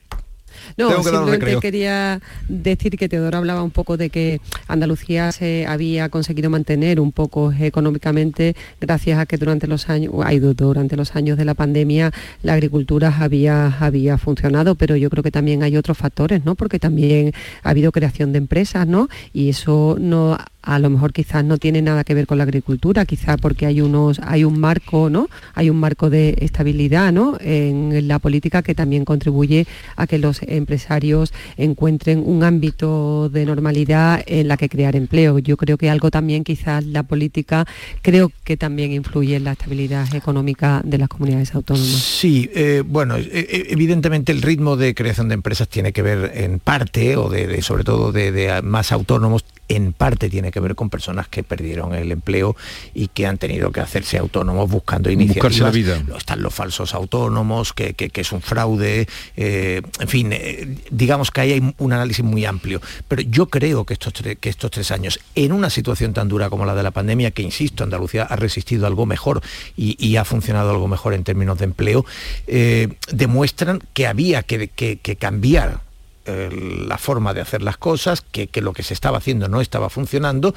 No, 0.78 1.04
simplemente 1.04 1.58
quería 1.60 2.22
decir 2.48 2.98
que 2.98 3.10
Teodoro 3.10 3.38
hablaba 3.38 3.64
un 3.64 3.72
poco 3.72 3.98
de 3.98 4.10
que 4.10 4.42
Andalucía 4.68 5.32
se 5.32 5.66
había 5.68 6.10
conseguido 6.10 6.50
mantener 6.50 7.00
un 7.00 7.12
poco 7.12 7.52
económicamente 7.52 8.56
gracias 8.80 9.20
a 9.20 9.26
que 9.26 9.38
durante 9.38 9.68
los 9.68 9.90
años, 9.90 10.14
durante 10.56 10.96
los 10.96 11.16
años 11.16 11.38
de 11.38 11.46
la 11.46 11.54
pandemia 11.54 12.12
la 12.44 12.54
agricultura 12.54 13.16
había, 13.20 13.68
había 13.80 14.18
funcionado, 14.18 14.76
pero 14.76 14.96
yo 14.96 15.10
creo 15.10 15.24
que 15.24 15.32
también 15.32 15.64
hay 15.64 15.78
otros 15.78 15.98
factores, 15.98 16.46
¿no? 16.46 16.56
Porque 16.56 16.80
también 16.80 17.34
ha 17.64 17.70
habido 17.70 17.92
creación 17.92 18.32
de 18.32 18.40
empresas, 18.40 18.88
¿no? 18.88 19.08
Y 19.34 19.50
eso 19.50 19.98
no 20.00 20.38
a 20.62 20.80
lo 20.80 20.90
mejor 20.90 21.14
quizás 21.14 21.44
no 21.44 21.58
tiene 21.58 21.82
nada 21.82 22.04
que 22.04 22.14
ver 22.14 22.28
con 22.28 22.38
la 22.38 22.44
agricultura, 22.44 23.06
quizás 23.06 23.38
porque 23.42 23.66
hay 23.66 23.82
unos, 23.82 24.20
hay 24.20 24.44
un 24.44 24.60
marco, 24.60 25.10
¿no? 25.10 25.30
Hay 25.54 25.70
un 25.70 25.78
marco 25.78 26.10
de 26.10 26.36
estabilidad 26.40 27.12
¿no? 27.12 27.38
en 27.40 28.08
la 28.08 28.20
política 28.20 28.62
que 28.62 28.76
también 28.76 29.06
contribuye 29.06 29.66
a 29.96 30.08
que 30.08 30.18
los 30.18 30.42
empresarios 30.44 31.34
encuentren 31.58 32.24
un 32.26 32.44
ámbito 32.44 33.30
de 33.30 33.46
normalidad 33.46 34.24
en 34.26 34.48
la 34.48 34.58
que 34.58 34.70
crear 34.70 34.96
empleo. 34.96 35.40
Yo 35.40 35.58
creo 35.58 35.78
que 35.78 35.90
algo 35.90 36.12
también 36.12 36.44
quizás 36.44 36.86
la 36.86 37.04
política 37.04 37.66
creo 38.02 38.32
que 38.44 38.58
también 38.58 38.92
influye 38.92 39.36
en 39.36 39.44
la 39.44 39.54
estabilidad 39.54 40.14
económica 40.16 40.82
de 40.84 40.98
las 40.98 41.10
comunidades 41.10 41.54
autónomas. 41.56 41.88
Sí, 41.90 42.50
eh, 42.54 42.84
bueno, 42.86 43.18
e, 43.18 43.22
e, 43.22 43.68
evidentemente 43.70 44.32
el 44.32 44.42
ritmo 44.42 44.78
de 44.78 44.94
creación 44.94 45.30
de 45.30 45.36
empresas 45.36 45.68
tiene 45.68 45.94
que 45.94 46.02
ver 46.02 46.32
en 46.36 46.60
parte, 46.60 47.16
o 47.18 47.30
de, 47.30 47.62
sobre 47.62 47.84
todo 47.84 48.12
de 48.12 48.62
más 48.64 48.92
autónomos, 48.92 49.46
en 49.76 49.94
parte 49.94 50.30
tiene 50.30 50.52
que 50.52 50.60
ver 50.60 50.76
con 50.76 50.90
personas 50.90 51.28
que 51.28 51.44
perdieron 51.44 51.94
el 51.94 52.12
empleo 52.12 52.56
y 52.94 53.08
que 53.08 53.26
han 53.26 53.38
tenido 53.38 53.72
que 53.72 53.80
hacerse 53.80 54.18
autónomos 54.18 54.70
buscando 54.70 55.10
iniciativas. 55.10 55.60
La 55.60 55.72
vida. 55.72 56.04
Están 56.18 56.42
los 56.42 56.54
falsos 56.54 56.94
autónomos, 56.94 57.74
que, 57.74 57.96
es 58.14 58.32
un 58.32 58.42
fraude, 58.42 59.08
eh, 59.38 59.82
en 60.00 60.08
fin, 60.08 60.30
eh, 60.34 60.78
digamos 60.90 61.32
que 61.32 61.42
ahí 61.42 61.52
hay 61.54 61.74
un 61.78 61.94
análisis 61.94 62.24
muy 62.24 62.46
amplio. 62.46 62.82
Pero 63.08 63.22
yo 63.22 63.48
creo 63.48 63.86
que 63.86 63.94
estos, 63.94 64.14
que 64.14 64.50
estos 64.50 64.72
tres 64.72 64.92
años, 64.92 65.20
en 65.36 65.54
una 65.54 65.70
situación 65.70 66.14
tan 66.14 66.28
dura 66.28 66.50
como 66.50 66.66
la 66.66 66.76
de 66.76 66.84
la 66.84 66.92
pandemia, 66.92 67.32
que 67.32 67.42
insisto, 67.42 67.84
Andalucía 67.84 68.24
ha 68.24 68.36
resistido 68.36 68.88
algo 68.88 69.06
mejor 69.06 69.42
y, 69.78 70.12
ha 70.12 70.26
funcionado 70.26 70.72
algo 70.72 70.90
mejor 70.90 71.14
en 71.14 71.24
términos 71.24 71.58
de 71.58 71.66
empleo, 71.66 72.06
eh, 72.46 72.90
demuestran 73.12 73.82
que 73.94 74.08
había 74.08 74.44
que, 74.44 74.68
que 74.68 75.16
cambiar 75.16 75.80
eh, 76.26 76.50
la 76.88 76.98
forma 76.98 77.34
de 77.34 77.42
hacer 77.42 77.62
las 77.62 77.78
cosas, 77.78 78.22
que, 78.22 78.50
lo 78.62 78.74
que 78.74 78.84
se 78.84 78.94
estaba 78.94 79.18
haciendo 79.18 79.48
no 79.48 79.62
estaba 79.62 79.90
funcionando. 79.90 80.54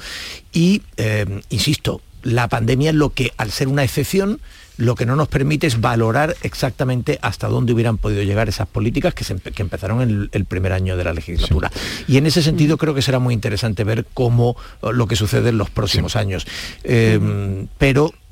Y, 0.53 0.83
eh, 0.97 1.41
insisto, 1.49 2.01
la 2.23 2.47
pandemia 2.47 2.89
es 2.89 2.95
lo 2.95 3.11
que, 3.11 3.31
al 3.37 3.51
ser 3.51 3.67
una 3.67 3.83
excepción, 3.83 4.39
lo 4.77 4.95
que 4.95 5.05
no 5.05 5.15
nos 5.15 5.27
permite 5.27 5.67
es 5.67 5.79
valorar 5.79 6.35
exactamente 6.41 7.17
hasta 7.21 7.47
dónde 7.47 7.71
hubieran 7.73 7.97
podido 7.97 8.23
llegar 8.23 8.49
esas 8.49 8.67
políticas 8.67 9.13
que, 9.13 9.25
empezaron 9.61 10.01
en 10.01 10.29
el, 10.31 10.45
primer 10.45 10.73
año 10.73 10.97
de 10.97 11.03
la 11.03 11.13
legislatura. 11.13 11.71
Y 12.07 12.17
en 12.17 12.25
ese 12.25 12.41
sentido 12.41 12.77
creo 12.77 12.93
que 12.93 13.01
será 13.01 13.19
muy 13.19 13.33
interesante 13.33 13.83
ver 13.83 14.05
cómo 14.13 14.57
lo 14.81 15.07
que 15.07 15.15
sucede 15.15 15.49
en 15.49 15.57
los 15.57 15.69
próximos 15.69 16.15
años. 16.15 16.45
Eh, 16.83 17.67
pero 17.77 18.11
Mm, 18.11 18.24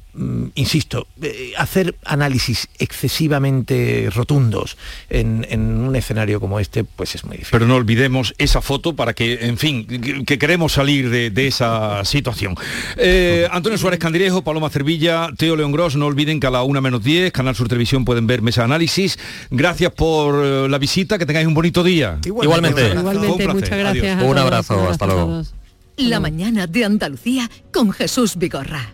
insisto, 0.56 1.08
eh, 1.22 1.54
hacer 1.58 1.96
análisis 2.06 2.68
excesivamente 2.78 4.10
rotundos 4.14 4.78
en, 5.10 5.44
un 5.60 5.96
escenario 5.96 6.40
como 6.40 6.60
este, 6.60 6.84
pues 6.84 7.16
es 7.16 7.26
muy 7.26 7.38
difícil. 7.38 7.52
Pero 7.52 7.66
no 7.66 7.76
olvidemos 7.76 8.36
esa 8.38 8.62
foto 8.62 8.96
para 8.96 9.14
que, 9.14 9.46
en 9.46 9.58
fin, 9.58 9.86
que, 10.26 10.38
queremos 10.38 10.74
salir 10.74 11.10
de, 11.10 11.48
esa 11.48 12.06
situación. 12.06 12.56
Eh, 12.98 13.48
Antonio 13.52 13.78
Suárez 13.78 14.00
Candirejo, 14.00 14.44
Paloma 14.44 14.70
Cervilla, 14.70 15.30
Teo 15.38 15.56
León 15.56 15.72
Gross, 15.72 15.96
no 15.96 16.06
olviden 16.06 16.40
que 16.40 16.48
a 16.48 16.52
la 16.52 16.64
una 16.64 16.80
menos 16.80 17.04
10, 17.04 17.32
Canal 17.32 17.56
Sur 17.56 17.68
Televisión 17.68 18.06
pueden 18.06 18.28
ver 18.28 18.42
Mesa 18.42 18.64
Análisis. 18.64 19.18
Gracias 19.50 19.92
por 19.92 20.44
eh, 20.44 20.70
la 20.70 20.78
visita, 20.78 21.18
que 21.18 21.26
tengáis 21.26 21.48
un 21.48 21.54
bonito 21.54 21.84
día. 21.84 22.20
Igualmente. 22.24 22.94
Igualmente, 22.94 23.48
muchas 23.48 23.78
gracias. 23.78 24.24
Un 24.24 24.38
abrazo, 24.38 24.90
hasta 24.90 25.06
luego. 25.06 25.44
La 25.98 26.20
mañana 26.20 26.66
de 26.66 26.86
Andalucía 26.86 27.50
con 27.72 27.92
Jesús 27.92 28.36
Vigorra. 28.38 28.94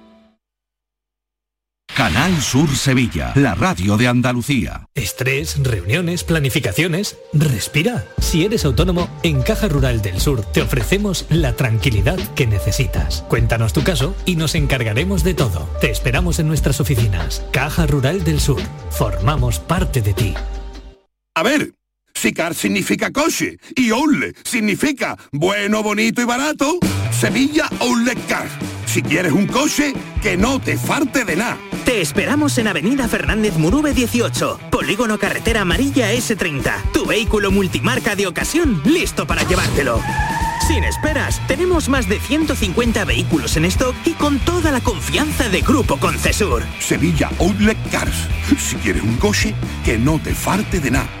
Canal 1.95 2.41
Sur 2.41 2.73
Sevilla, 2.75 3.33
la 3.35 3.53
radio 3.53 3.97
de 3.97 4.07
Andalucía. 4.07 4.87
Estrés, 4.95 5.61
reuniones, 5.61 6.23
planificaciones. 6.23 7.17
Respira. 7.33 8.05
Si 8.19 8.45
eres 8.45 8.63
autónomo, 8.63 9.09
en 9.23 9.41
Caja 9.41 9.67
Rural 9.67 10.01
del 10.01 10.21
Sur 10.21 10.41
te 10.41 10.61
ofrecemos 10.61 11.25
la 11.29 11.53
tranquilidad 11.57 12.17
que 12.33 12.47
necesitas. 12.47 13.25
Cuéntanos 13.27 13.73
tu 13.73 13.83
caso 13.83 14.15
y 14.25 14.37
nos 14.37 14.55
encargaremos 14.55 15.25
de 15.25 15.33
todo. 15.33 15.69
Te 15.81 15.91
esperamos 15.91 16.39
en 16.39 16.47
nuestras 16.47 16.79
oficinas. 16.79 17.43
Caja 17.51 17.85
Rural 17.87 18.23
del 18.23 18.39
Sur. 18.39 18.61
Formamos 18.89 19.59
parte 19.59 20.01
de 20.01 20.13
ti. 20.13 20.33
A 21.35 21.43
ver, 21.43 21.73
si 22.13 22.31
car 22.31 22.55
significa 22.55 23.11
coche 23.11 23.57
y 23.75 23.91
OULE 23.91 24.33
significa 24.45 25.17
bueno, 25.33 25.83
bonito 25.83 26.21
y 26.21 26.25
barato, 26.25 26.79
Sevilla 27.11 27.69
OULE 27.79 28.15
Car. 28.29 28.47
Si 28.91 29.01
quieres 29.01 29.31
un 29.31 29.47
coche, 29.47 29.93
que 30.21 30.35
no 30.35 30.59
te 30.59 30.77
farte 30.77 31.23
de 31.23 31.37
nada. 31.37 31.57
Te 31.85 32.01
esperamos 32.01 32.57
en 32.57 32.67
Avenida 32.67 33.07
Fernández 33.07 33.55
Murube 33.57 33.93
18, 33.93 34.59
Polígono 34.69 35.17
Carretera 35.17 35.61
Amarilla 35.61 36.11
S30. 36.11 36.91
Tu 36.91 37.05
vehículo 37.05 37.51
multimarca 37.51 38.17
de 38.17 38.27
ocasión 38.27 38.81
listo 38.83 39.25
para 39.25 39.43
llevártelo. 39.43 40.01
Sin 40.67 40.83
esperas, 40.83 41.39
tenemos 41.47 41.87
más 41.87 42.09
de 42.09 42.19
150 42.19 43.05
vehículos 43.05 43.55
en 43.55 43.63
stock 43.63 43.95
y 44.03 44.11
con 44.11 44.39
toda 44.39 44.73
la 44.73 44.81
confianza 44.81 45.47
de 45.47 45.61
Grupo 45.61 45.95
Concesur. 45.95 46.61
Sevilla 46.81 47.31
Outlet 47.39 47.77
Cars. 47.91 48.27
Si 48.59 48.75
quieres 48.75 49.03
un 49.03 49.15
coche, 49.15 49.55
que 49.85 49.97
no 49.97 50.19
te 50.19 50.35
farte 50.35 50.81
de 50.81 50.91
nada. 50.91 51.20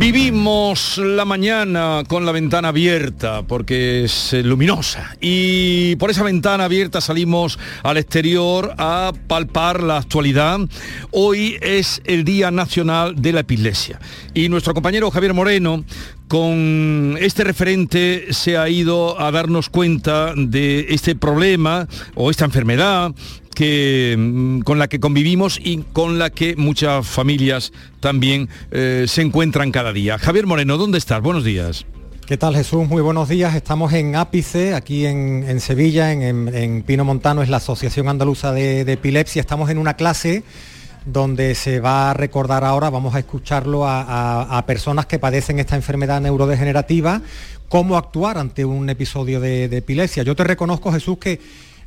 Vivimos 0.00 0.96
la 0.96 1.26
mañana 1.26 2.04
con 2.08 2.24
la 2.24 2.32
ventana 2.32 2.68
abierta 2.68 3.42
porque 3.42 4.04
es 4.04 4.32
eh, 4.32 4.42
luminosa 4.42 5.14
y 5.20 5.94
por 5.96 6.10
esa 6.10 6.22
ventana 6.22 6.64
abierta 6.64 7.02
salimos 7.02 7.58
al 7.82 7.98
exterior 7.98 8.72
a 8.78 9.12
palpar 9.28 9.82
la 9.82 9.98
actualidad. 9.98 10.58
Hoy 11.10 11.58
es 11.60 12.00
el 12.06 12.24
Día 12.24 12.50
Nacional 12.50 13.20
de 13.20 13.34
la 13.34 13.40
Epilepsia 13.40 14.00
y 14.32 14.48
nuestro 14.48 14.72
compañero 14.72 15.10
Javier 15.10 15.34
Moreno 15.34 15.84
con 16.28 17.18
este 17.20 17.44
referente 17.44 18.32
se 18.32 18.56
ha 18.56 18.70
ido 18.70 19.20
a 19.20 19.30
darnos 19.30 19.68
cuenta 19.68 20.32
de 20.34 20.86
este 20.88 21.14
problema 21.14 21.86
o 22.14 22.30
esta 22.30 22.46
enfermedad 22.46 23.12
que, 23.54 24.16
mm, 24.18 24.60
con 24.60 24.78
la 24.78 24.88
que 24.88 25.00
convivimos 25.00 25.58
y 25.62 25.78
con 25.92 26.18
la 26.18 26.30
que 26.30 26.56
muchas 26.56 27.06
familias 27.06 27.72
también 28.00 28.48
eh, 28.70 29.06
se 29.08 29.22
encuentran 29.22 29.72
cada 29.72 29.92
día. 29.92 30.18
Javier 30.18 30.46
Moreno, 30.46 30.76
¿dónde 30.78 30.98
estás? 30.98 31.20
Buenos 31.20 31.44
días. 31.44 31.86
¿Qué 32.26 32.36
tal 32.36 32.54
Jesús? 32.54 32.88
Muy 32.88 33.02
buenos 33.02 33.28
días. 33.28 33.54
Estamos 33.56 33.92
en 33.92 34.14
Ápice, 34.14 34.74
aquí 34.74 35.04
en, 35.04 35.60
Sevilla, 35.60 36.12
en, 36.12 36.84
Pino 36.86 37.04
Montano, 37.04 37.42
es 37.42 37.48
la 37.48 37.56
Asociación 37.56 38.08
Andaluza 38.08 38.52
de, 38.52 38.84
de 38.84 38.92
Epilepsia. 38.92 39.40
Estamos 39.40 39.68
en 39.68 39.78
una 39.78 39.94
clase 39.94 40.44
donde 41.04 41.54
se 41.54 41.80
va 41.80 42.10
a 42.10 42.14
recordar 42.14 42.64
ahora, 42.64 42.90
vamos 42.90 43.14
a 43.14 43.18
escucharlo 43.18 43.82
a, 43.86 44.62
personas 44.66 45.06
que 45.06 45.18
padecen 45.18 45.58
esta 45.58 45.76
enfermedad 45.76 46.20
neurodegenerativa, 46.20 47.22
cómo 47.68 47.96
actuar 47.96 48.38
ante 48.38 48.64
un 48.64 48.88
episodio 48.90 49.40
de, 49.40 49.64
epilepsia. 49.64 50.22
Yo 50.22 50.36
te 50.36 50.44
reconozco, 50.44 50.92
Jesús, 50.92 51.18
que 51.18 51.40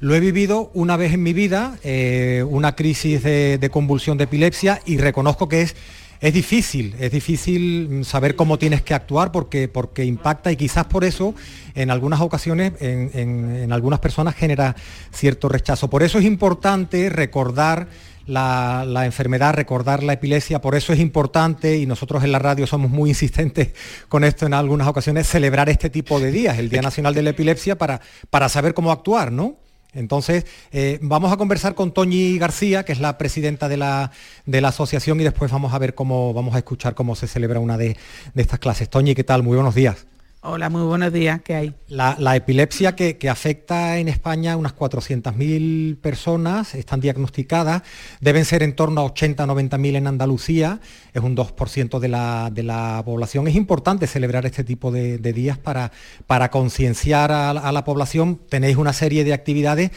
lo 0.04 0.16
he 0.16 0.20
vivido 0.20 0.70
una 0.74 0.98
vez 0.98 1.14
en 1.14 1.24
mi 1.24 1.32
vida, 1.32 1.78
eh, 1.82 2.44
una 2.50 2.76
crisis 2.76 3.24
de, 3.24 3.70
convulsión 3.72 4.18
de 4.18 4.26
epilepsia, 4.26 4.82
y 4.86 4.98
reconozco 4.98 5.48
que 5.48 5.62
es, 5.62 5.78
es 6.20 6.34
difícil, 6.34 6.94
es 7.00 7.10
difícil 7.10 8.04
saber 8.04 8.36
cómo 8.36 8.60
tienes 8.60 8.82
que 8.82 8.94
actuar 8.94 9.32
porque, 9.32 9.70
porque 9.70 10.04
impacta 10.04 10.52
y 10.52 10.58
quizás 10.58 10.88
por 10.88 11.06
eso 11.06 11.36
en 11.74 11.90
algunas 11.90 12.20
ocasiones 12.20 12.74
en, 12.82 13.12
en 13.16 13.72
algunas 13.72 14.02
personas 14.02 14.36
genera 14.36 14.76
cierto 15.14 15.48
rechazo. 15.48 15.90
Por 15.90 16.04
eso 16.04 16.20
es 16.20 16.26
importante 16.26 17.10
recordar 17.10 17.88
la, 18.28 19.06
enfermedad, 19.06 19.54
recordar 19.54 20.04
la 20.04 20.14
epilepsia, 20.14 20.60
por 20.60 20.76
eso 20.76 20.92
es 20.92 21.00
importante, 21.00 21.78
y 21.78 21.86
nosotros 21.86 22.26
en 22.26 22.34
la 22.34 22.40
radio 22.40 22.68
somos 22.68 22.92
muy 22.92 23.12
insistentes 23.12 23.70
con 24.10 24.26
esto 24.26 24.46
en 24.46 24.54
algunas 24.54 24.90
ocasiones, 24.90 25.28
celebrar 25.28 25.70
este 25.70 25.90
tipo 25.90 26.20
de 26.20 26.30
días, 26.30 26.60
el 26.60 26.68
Día 26.68 26.82
Nacional 26.82 27.14
de 27.14 27.22
la 27.22 27.30
Epilepsia, 27.30 27.78
para, 27.78 28.02
para 28.30 28.50
saber 28.50 28.74
cómo 28.74 28.92
actuar, 28.92 29.32
¿no? 29.32 29.63
Entonces, 29.94 30.46
eh, 30.72 31.00
vamos 31.02 31.32
a 31.32 31.38
conversar 31.38 31.76
con 31.76 31.94
Toñi 31.94 32.38
García, 32.38 32.84
que 32.84 32.92
es 32.92 33.00
la 33.00 33.18
presidenta 33.18 33.70
de 33.70 33.78
la, 33.78 34.12
de 34.46 34.62
la 34.62 34.70
asociación, 34.70 35.20
y 35.22 35.24
después 35.24 35.52
vamos 35.52 35.74
a 35.74 35.80
ver 35.80 35.94
cómo, 35.96 36.34
vamos 36.34 36.56
a 36.56 36.60
escuchar 36.60 36.96
cómo 36.96 37.16
se 37.16 37.28
celebra 37.28 37.60
una 37.60 37.78
de, 37.78 37.98
de 38.34 38.42
estas 38.42 38.60
clases. 38.60 38.90
Toñi, 38.90 39.16
¿qué 39.16 39.24
tal? 39.24 39.44
Muy 39.44 39.56
buenos 39.56 39.76
días. 39.76 40.06
Hola, 40.46 40.70
muy 40.70 40.82
buenos 40.82 41.14
días. 41.14 41.40
¿Qué 41.42 41.56
hay? 41.56 41.74
La, 41.88 42.36
epilepsia 42.36 42.98
que, 42.98 43.30
afecta 43.30 43.98
en 43.98 44.10
España 44.10 44.52
a 44.52 44.58
unas 44.58 44.76
400.000 44.76 45.96
personas, 46.02 46.76
están 46.76 47.00
diagnosticadas, 47.00 47.84
deben 48.20 48.44
ser 48.44 48.62
en 48.62 48.76
torno 48.76 49.00
a 49.00 49.06
80 49.06 49.46
90.000 49.46 49.96
en 49.96 50.08
Andalucía, 50.08 50.82
es 51.14 51.24
un 51.24 51.38
2% 51.38 51.98
de 52.00 52.10
la, 52.10 53.02
población. 53.06 53.48
Es 53.48 53.56
importante 53.56 54.06
celebrar 54.06 54.46
este 54.46 54.66
tipo 54.66 54.92
de, 54.92 55.18
días 55.18 55.58
para, 55.58 56.50
concienciar 56.50 57.32
a, 57.32 57.72
la 57.72 57.84
población. 57.86 58.42
Tenéis 58.50 58.76
una 58.76 58.92
serie 58.92 59.24
de 59.24 59.32
actividades 59.32 59.92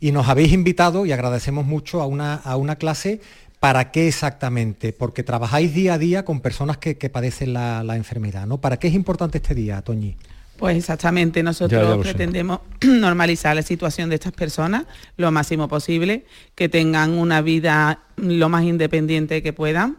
y 0.00 0.12
nos 0.12 0.28
habéis 0.28 0.54
invitado, 0.54 1.04
y 1.04 1.12
agradecemos 1.12 1.66
mucho, 1.66 2.00
a 2.00 2.06
una 2.06 2.76
clase 2.76 3.20
¿Para 3.60 3.90
qué 3.90 4.08
exactamente? 4.08 4.94
Porque 4.94 5.22
trabajáis 5.22 5.74
día 5.74 5.94
a 5.94 5.98
día 5.98 6.24
con 6.24 6.40
personas 6.40 6.78
que, 6.78 6.94
padecen 7.10 7.52
la, 7.52 7.94
enfermedad, 7.94 8.46
¿no? 8.46 8.58
¿Para 8.58 8.78
qué 8.78 8.88
es 8.88 8.94
importante 8.94 9.36
este 9.36 9.54
día, 9.54 9.82
Toñi? 9.82 10.16
Pues 10.56 10.78
exactamente, 10.78 11.42
nosotros 11.42 11.98
pretendemos 11.98 12.60
normalizar 12.82 13.54
la 13.54 13.62
situación 13.62 14.08
de 14.08 14.14
estas 14.14 14.32
personas 14.32 14.86
lo 15.18 15.30
máximo 15.30 15.68
posible, 15.68 16.24
que 16.54 16.70
tengan 16.70 17.12
una 17.12 17.42
vida 17.42 18.00
lo 18.16 18.48
más 18.48 18.64
independiente 18.64 19.42
que 19.42 19.52
puedan 19.52 19.98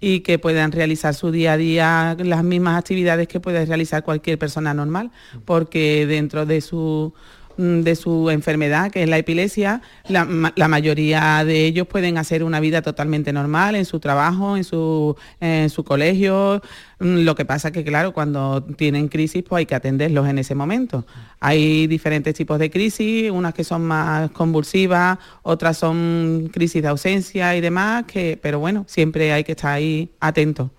y 0.00 0.20
que 0.20 0.38
puedan 0.38 0.72
realizar 0.72 1.14
su 1.14 1.30
día 1.30 1.52
a 1.52 1.56
día 1.58 2.16
las 2.18 2.42
mismas 2.42 2.78
actividades 2.78 3.28
que 3.28 3.40
puede 3.40 3.64
realizar 3.66 4.02
cualquier 4.02 4.38
persona 4.38 4.72
normal, 4.72 5.10
porque 5.44 6.06
dentro 6.06 6.46
de 6.46 6.62
su 6.62 7.14
de 7.62 7.94
su 7.96 8.30
enfermedad, 8.30 8.90
que 8.90 9.02
es 9.02 9.08
la 9.08 9.18
epilepsia, 9.18 9.82
la, 10.08 10.24
mayoría 10.68 11.44
de 11.44 11.64
ellos 11.66 11.86
pueden 11.86 12.18
hacer 12.18 12.42
una 12.42 12.60
vida 12.60 12.82
totalmente 12.82 13.32
normal 13.32 13.76
en 13.76 13.84
su 13.84 14.00
trabajo, 14.00 14.56
en 14.56 14.64
su, 14.64 15.16
en 15.40 15.70
su 15.70 15.84
colegio. 15.84 16.60
Mm, 16.98 17.20
lo 17.20 17.34
que 17.34 17.44
pasa 17.44 17.70
que, 17.70 17.84
claro, 17.84 18.12
cuando 18.12 18.62
tienen 18.62 19.08
crisis, 19.08 19.44
pues 19.48 19.60
hay 19.60 19.66
que 19.66 19.74
atenderlos 19.74 20.28
en 20.28 20.38
ese 20.38 20.54
momento. 20.54 21.06
Hay 21.40 21.86
diferentes 21.86 22.34
tipos 22.34 22.58
de 22.58 22.70
crisis, 22.70 23.30
unas 23.30 23.54
que 23.54 23.64
son 23.64 23.82
más 23.82 24.30
convulsivas, 24.30 25.18
otras 25.42 25.76
son 25.76 26.50
crisis 26.52 26.82
de 26.82 26.88
ausencia 26.88 27.56
y 27.56 27.60
demás, 27.60 28.04
que, 28.06 28.38
pero 28.40 28.58
bueno, 28.58 28.84
siempre 28.88 29.32
hay 29.32 29.44
que 29.44 29.52
estar 29.52 29.72
ahí 29.72 30.12
atentos. 30.20 30.70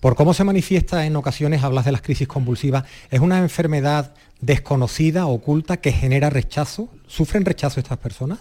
Por 0.00 0.16
cómo 0.16 0.34
se 0.34 0.44
manifiesta 0.44 1.06
en 1.06 1.16
ocasiones, 1.16 1.62
hablas 1.62 1.84
de 1.84 1.92
las 1.92 2.02
crisis 2.02 2.26
convulsivas, 2.26 2.84
¿es 3.10 3.20
una 3.20 3.38
enfermedad 3.38 4.14
desconocida, 4.42 5.26
oculta, 5.26 5.78
que 5.78 5.92
genera 5.92 6.28
rechazo? 6.28 6.90
¿Sufren 7.06 7.46
rechazo 7.46 7.80
estas 7.80 7.96
personas? 7.96 8.40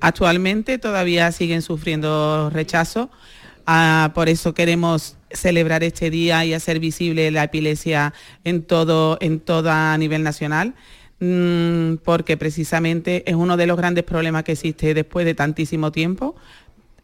Actualmente 0.00 0.78
todavía 0.78 1.32
siguen 1.32 1.62
sufriendo 1.62 2.50
rechazo, 2.50 3.10
ah, 3.66 4.12
por 4.14 4.28
eso 4.28 4.54
queremos 4.54 5.16
celebrar 5.30 5.82
este 5.82 6.10
día 6.10 6.44
y 6.44 6.54
hacer 6.54 6.78
visible 6.78 7.30
la 7.30 7.44
epilepsia 7.44 8.12
en 8.44 8.62
todo, 8.62 9.16
en 9.20 9.42
a 9.48 9.96
nivel 9.98 10.22
nacional 10.22 10.74
mm, 11.20 11.94
porque 12.04 12.36
precisamente 12.36 13.28
es 13.30 13.34
uno 13.34 13.56
de 13.56 13.66
los 13.66 13.76
grandes 13.76 14.04
problemas 14.04 14.44
que 14.44 14.52
existe 14.52 14.92
después 14.92 15.24
de 15.24 15.34
tantísimo 15.34 15.92
tiempo. 15.92 16.34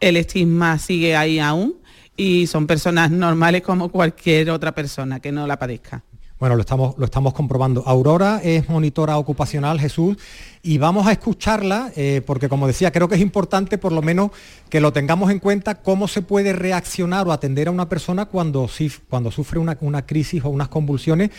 El 0.00 0.16
estigma 0.16 0.78
sigue 0.78 1.16
ahí 1.16 1.38
aún 1.38 1.76
y 2.16 2.46
son 2.48 2.66
personas 2.66 3.10
normales 3.10 3.62
como 3.62 3.88
cualquier 3.90 4.50
otra 4.50 4.74
persona 4.74 5.20
que 5.20 5.32
no 5.32 5.46
la 5.46 5.58
padezca. 5.58 6.02
Bueno, 6.38 6.54
lo 6.54 6.60
estamos, 6.60 6.94
lo 6.98 7.04
estamos 7.04 7.34
comprobando. 7.34 7.82
Aurora 7.84 8.40
es 8.44 8.68
monitora 8.68 9.18
ocupacional, 9.18 9.80
Jesús, 9.80 10.16
y 10.62 10.78
vamos 10.78 11.08
a 11.08 11.12
escucharla, 11.12 11.90
eh, 11.96 12.22
porque 12.24 12.48
como 12.48 12.68
decía, 12.68 12.92
creo 12.92 13.08
que 13.08 13.16
es 13.16 13.20
importante 13.20 13.76
por 13.76 13.90
lo 13.90 14.02
menos 14.02 14.30
que 14.70 14.80
lo 14.80 14.92
tengamos 14.92 15.32
en 15.32 15.40
cuenta, 15.40 15.82
cómo 15.82 16.06
se 16.06 16.22
puede 16.22 16.52
reaccionar 16.52 17.26
o 17.26 17.32
atender 17.32 17.66
a 17.66 17.72
una 17.72 17.88
persona 17.88 18.26
cuando, 18.26 18.70
cuando 19.08 19.32
sufre 19.32 19.58
una, 19.58 19.76
una 19.80 20.06
crisis 20.06 20.44
o 20.44 20.50
unas 20.50 20.68
convulsiones. 20.68 21.30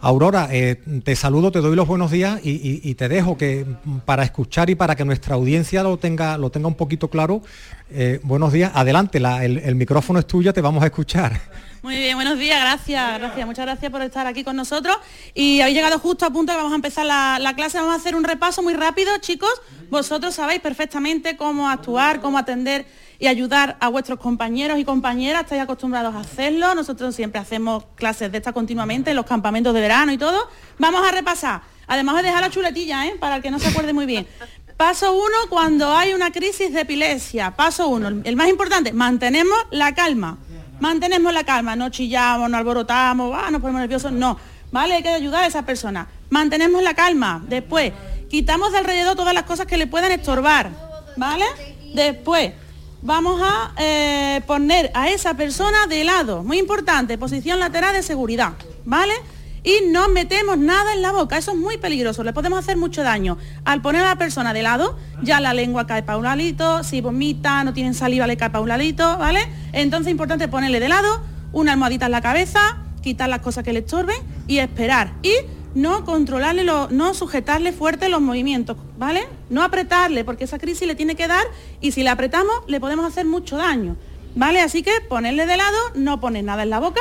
Aurora, 0.00 0.48
eh, 0.50 0.80
te 1.04 1.14
saludo, 1.14 1.52
te 1.52 1.60
doy 1.60 1.76
los 1.76 1.86
buenos 1.86 2.10
días 2.10 2.40
y, 2.42 2.94
te 2.94 3.08
dejo 3.08 3.36
que 3.36 3.66
para 4.04 4.24
escuchar 4.24 4.68
y 4.68 4.74
para 4.74 4.96
que 4.96 5.04
nuestra 5.04 5.36
audiencia 5.36 5.84
lo 5.84 5.96
tenga, 5.98 6.38
lo 6.38 6.50
tenga 6.50 6.66
un 6.66 6.74
poquito 6.74 7.08
claro, 7.08 7.42
eh, 7.92 8.18
buenos 8.24 8.52
días, 8.52 8.72
adelante, 8.74 9.18
el, 9.18 9.58
el 9.58 9.74
micrófono 9.76 10.18
es 10.18 10.26
tuyo, 10.26 10.52
te 10.52 10.60
vamos 10.60 10.82
a 10.82 10.86
escuchar. 10.86 11.40
Muy 11.82 11.96
bien, 11.96 12.14
buenos 12.14 12.38
días, 12.38 12.60
gracias, 12.60 13.18
gracias, 13.18 13.46
muchas 13.46 13.64
gracias 13.64 13.90
por 13.90 14.02
estar 14.02 14.26
aquí 14.26 14.44
con 14.44 14.54
nosotros. 14.54 14.98
Y 15.32 15.62
habéis 15.62 15.78
llegado 15.78 15.98
justo 15.98 16.26
a 16.26 16.30
punto 16.30 16.52
que 16.52 16.58
vamos 16.58 16.72
a 16.72 16.74
empezar 16.74 17.06
la, 17.06 17.38
la 17.40 17.54
clase, 17.54 17.78
vamos 17.78 17.94
a 17.94 17.96
hacer 17.96 18.14
un 18.14 18.24
repaso 18.24 18.62
muy 18.62 18.74
rápido, 18.74 19.16
chicos. 19.18 19.50
Vosotros 19.88 20.34
sabéis 20.34 20.60
perfectamente 20.60 21.38
cómo 21.38 21.70
actuar, 21.70 22.20
cómo 22.20 22.36
atender 22.36 22.84
y 23.18 23.28
ayudar 23.28 23.78
a 23.80 23.88
vuestros 23.88 24.18
compañeros 24.18 24.78
y 24.78 24.84
compañeras, 24.84 25.44
estáis 25.44 25.62
acostumbrados 25.62 26.14
a 26.14 26.20
hacerlo, 26.20 26.74
nosotros 26.74 27.14
siempre 27.14 27.40
hacemos 27.40 27.84
clases 27.94 28.30
de 28.30 28.38
estas 28.38 28.52
continuamente 28.52 29.10
en 29.10 29.16
los 29.16 29.24
campamentos 29.24 29.72
de 29.72 29.80
verano 29.80 30.12
y 30.12 30.18
todo. 30.18 30.50
Vamos 30.78 31.02
a 31.06 31.10
repasar, 31.12 31.62
además 31.86 32.16
de 32.16 32.24
dejar 32.24 32.42
la 32.42 32.50
chuletilla, 32.50 33.06
¿eh? 33.06 33.16
para 33.18 33.36
el 33.36 33.42
que 33.42 33.50
no 33.50 33.58
se 33.58 33.68
acuerde 33.68 33.94
muy 33.94 34.04
bien. 34.04 34.26
Paso 34.76 35.14
uno, 35.14 35.48
cuando 35.48 35.94
hay 35.94 36.12
una 36.12 36.30
crisis 36.30 36.72
de 36.72 36.82
epilepsia. 36.82 37.50
Paso 37.56 37.88
uno, 37.88 38.08
el 38.08 38.36
más 38.36 38.48
importante, 38.48 38.92
mantenemos 38.92 39.58
la 39.70 39.94
calma. 39.94 40.38
Mantenemos 40.80 41.32
la 41.32 41.44
calma, 41.44 41.76
no 41.76 41.90
chillamos, 41.90 42.50
no 42.50 42.56
alborotamos, 42.56 43.36
ah, 43.38 43.50
nos 43.50 43.60
ponemos 43.60 43.80
nerviosos, 43.82 44.12
no. 44.12 44.38
¿Vale? 44.72 44.94
Hay 44.94 45.02
que 45.02 45.08
ayudar 45.10 45.44
a 45.44 45.46
esa 45.46 45.64
persona. 45.64 46.08
Mantenemos 46.30 46.82
la 46.82 46.94
calma. 46.94 47.42
Después, 47.46 47.92
quitamos 48.28 48.72
de 48.72 48.78
alrededor 48.78 49.16
todas 49.16 49.34
las 49.34 49.44
cosas 49.44 49.66
que 49.66 49.76
le 49.76 49.86
puedan 49.86 50.12
estorbar. 50.12 50.70
¿Vale? 51.16 51.44
Después, 51.94 52.52
vamos 53.02 53.40
a 53.42 53.72
eh, 53.76 54.40
poner 54.46 54.90
a 54.94 55.10
esa 55.10 55.34
persona 55.34 55.86
de 55.86 56.04
lado. 56.04 56.42
Muy 56.42 56.58
importante, 56.58 57.18
posición 57.18 57.58
lateral 57.58 57.92
de 57.92 58.02
seguridad. 58.02 58.52
¿Vale? 58.84 59.14
Y 59.62 59.90
no 59.90 60.08
metemos 60.08 60.58
nada 60.58 60.94
en 60.94 61.02
la 61.02 61.12
boca. 61.12 61.38
Eso 61.38 61.52
es 61.52 61.56
muy 61.56 61.78
peligroso, 61.78 62.24
le 62.24 62.32
podemos 62.32 62.58
hacer 62.58 62.76
mucho 62.76 63.02
daño. 63.02 63.38
Al 63.64 63.82
poner 63.82 64.02
a 64.02 64.08
la 64.08 64.16
persona 64.16 64.52
de 64.52 64.62
lado, 64.62 64.96
ya 65.22 65.40
la 65.40 65.54
lengua 65.54 65.86
cae 65.86 66.02
para 66.02 66.18
un 66.18 66.24
ladito, 66.24 66.82
si 66.82 67.00
vomita, 67.00 67.64
no 67.64 67.72
tienen 67.72 67.94
saliva, 67.94 68.26
le 68.26 68.36
cae 68.36 68.50
para 68.50 68.62
un 68.62 68.68
ladito, 68.68 69.18
¿vale? 69.18 69.40
Entonces 69.72 70.08
es 70.08 70.12
importante 70.12 70.48
ponerle 70.48 70.80
de 70.80 70.88
lado, 70.88 71.22
una 71.52 71.72
almohadita 71.72 72.06
en 72.06 72.12
la 72.12 72.20
cabeza, 72.20 72.78
quitar 73.02 73.28
las 73.28 73.40
cosas 73.40 73.64
que 73.64 73.72
le 73.72 73.80
estorben 73.80 74.16
y 74.46 74.58
esperar. 74.58 75.12
Y 75.22 75.32
no 75.74 76.04
controlarle, 76.04 76.64
no 76.64 77.14
sujetarle 77.14 77.72
fuerte 77.72 78.08
los 78.08 78.20
movimientos, 78.20 78.76
¿vale? 78.98 79.28
No 79.50 79.62
apretarle, 79.62 80.24
porque 80.24 80.44
esa 80.44 80.58
crisis 80.58 80.86
le 80.86 80.94
tiene 80.94 81.14
que 81.14 81.28
dar 81.28 81.44
y 81.80 81.92
si 81.92 82.02
le 82.02 82.10
apretamos 82.10 82.54
le 82.66 82.80
podemos 82.80 83.06
hacer 83.06 83.24
mucho 83.24 83.56
daño, 83.56 83.96
¿vale? 84.34 84.60
Así 84.60 84.82
que 84.82 84.92
ponerle 85.08 85.46
de 85.46 85.56
lado, 85.56 85.78
no 85.94 86.20
poner 86.20 86.44
nada 86.44 86.64
en 86.64 86.70
la 86.70 86.80
boca 86.80 87.00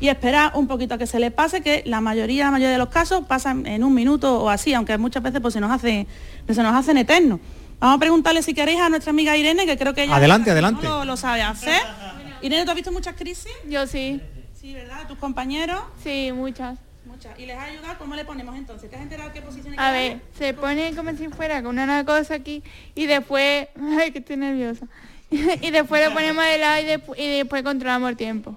y 0.00 0.08
esperar 0.08 0.52
un 0.54 0.66
poquito 0.66 0.94
a 0.94 0.98
que 0.98 1.06
se 1.06 1.20
le 1.20 1.30
pase, 1.30 1.60
que 1.60 1.82
la 1.86 2.00
mayoría, 2.00 2.44
la 2.44 2.50
mayoría 2.50 2.72
de 2.72 2.78
los 2.78 2.88
casos 2.88 3.26
pasan 3.26 3.66
en 3.66 3.84
un 3.84 3.94
minuto 3.94 4.40
o 4.40 4.48
así, 4.48 4.72
aunque 4.72 4.96
muchas 4.98 5.22
veces 5.22 5.40
pues, 5.40 5.54
se, 5.54 5.60
nos 5.60 5.70
hace, 5.70 6.06
se 6.48 6.62
nos 6.62 6.74
hacen 6.74 6.96
eternos. 6.96 7.38
Vamos 7.78 7.96
a 7.96 8.00
preguntarle 8.00 8.42
si 8.42 8.54
queréis 8.54 8.80
a 8.80 8.88
nuestra 8.88 9.10
amiga 9.10 9.36
Irene, 9.36 9.66
que 9.66 9.76
creo 9.76 9.94
que 9.94 10.04
ella 10.04 10.16
adelante, 10.16 10.50
adelante. 10.50 10.86
Lo, 10.86 11.16
sabe 11.16 11.42
hacer. 11.42 11.80
Irene, 12.42 12.64
¿tú 12.64 12.70
has 12.70 12.76
visto 12.76 12.92
muchas 12.92 13.14
crisis? 13.14 13.52
Yo 13.68 13.86
sí. 13.86 14.20
Sí, 14.58 14.74
¿verdad? 14.74 15.06
¿Tus 15.06 15.18
compañeros? 15.18 15.80
Sí, 16.02 16.30
muchas. 16.34 16.78
Muchas. 17.04 17.38
¿Y 17.38 17.46
les 17.46 17.56
ha 17.56 17.64
ayudado? 17.64 17.98
¿Cómo 17.98 18.14
le 18.14 18.24
ponemos 18.24 18.54
entonces? 18.56 18.90
¿Te 18.90 18.96
has 18.96 19.02
enterado 19.02 19.32
qué 19.32 19.40
posición 19.40 19.78
A 19.78 19.90
ver, 19.90 20.20
se 20.38 20.52
pone 20.54 20.94
como 20.94 21.12
si 21.12 21.28
fuera 21.28 21.62
con 21.62 21.78
una 21.78 22.04
cosa 22.04 22.34
aquí 22.34 22.62
y 22.94 23.06
después... 23.06 23.68
Ay, 23.98 24.12
que 24.12 24.18
estoy 24.18 24.36
nerviosa. 24.36 24.86
y 25.30 25.70
después 25.70 26.06
le 26.06 26.14
ponemos 26.14 26.44
de 26.44 26.58
lado 26.58 26.82
y, 27.16 27.22
y 27.22 27.36
después 27.38 27.62
controlamos 27.62 28.10
el 28.10 28.16
tiempo. 28.16 28.56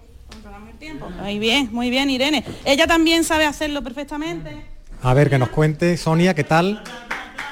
Muy 1.22 1.40
bien, 1.40 1.70
muy 1.72 1.90
bien, 1.90 2.10
Irene. 2.10 2.44
Ella 2.66 2.88
también 2.88 3.24
sabe 3.24 3.46
hacerlo 3.46 3.84
perfectamente. 3.84 4.66
A 5.02 5.14
ver, 5.14 5.30
que 5.30 5.38
nos 5.38 5.50
cuente, 5.50 5.98
Sonia, 5.98 6.34
¿qué 6.34 6.44
tal? 6.44 6.84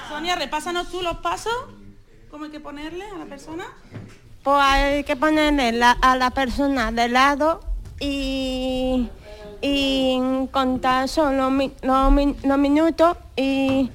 Sonia, 0.10 0.36
repásanos 0.36 0.90
tú 0.90 1.02
los 1.02 1.18
pasos. 1.18 1.54
¿Cómo 2.30 2.46
hay 2.46 2.52
que 2.52 2.60
ponerle 2.60 3.06
a 3.06 3.18
la 3.18 3.26
persona? 3.26 3.66
Pues 4.44 4.58
hay 4.60 5.04
que 5.04 5.16
ponerle 5.16 5.84
a 5.84 6.16
la 6.16 6.32
persona 6.32 6.92
de 6.92 7.10
lado 7.10 7.62
y, 8.00 9.10
y 9.62 10.20
contar 10.52 11.08
solo 11.08 11.50
los, 11.84 12.60
minutos 12.60 13.18
y, 13.36 13.90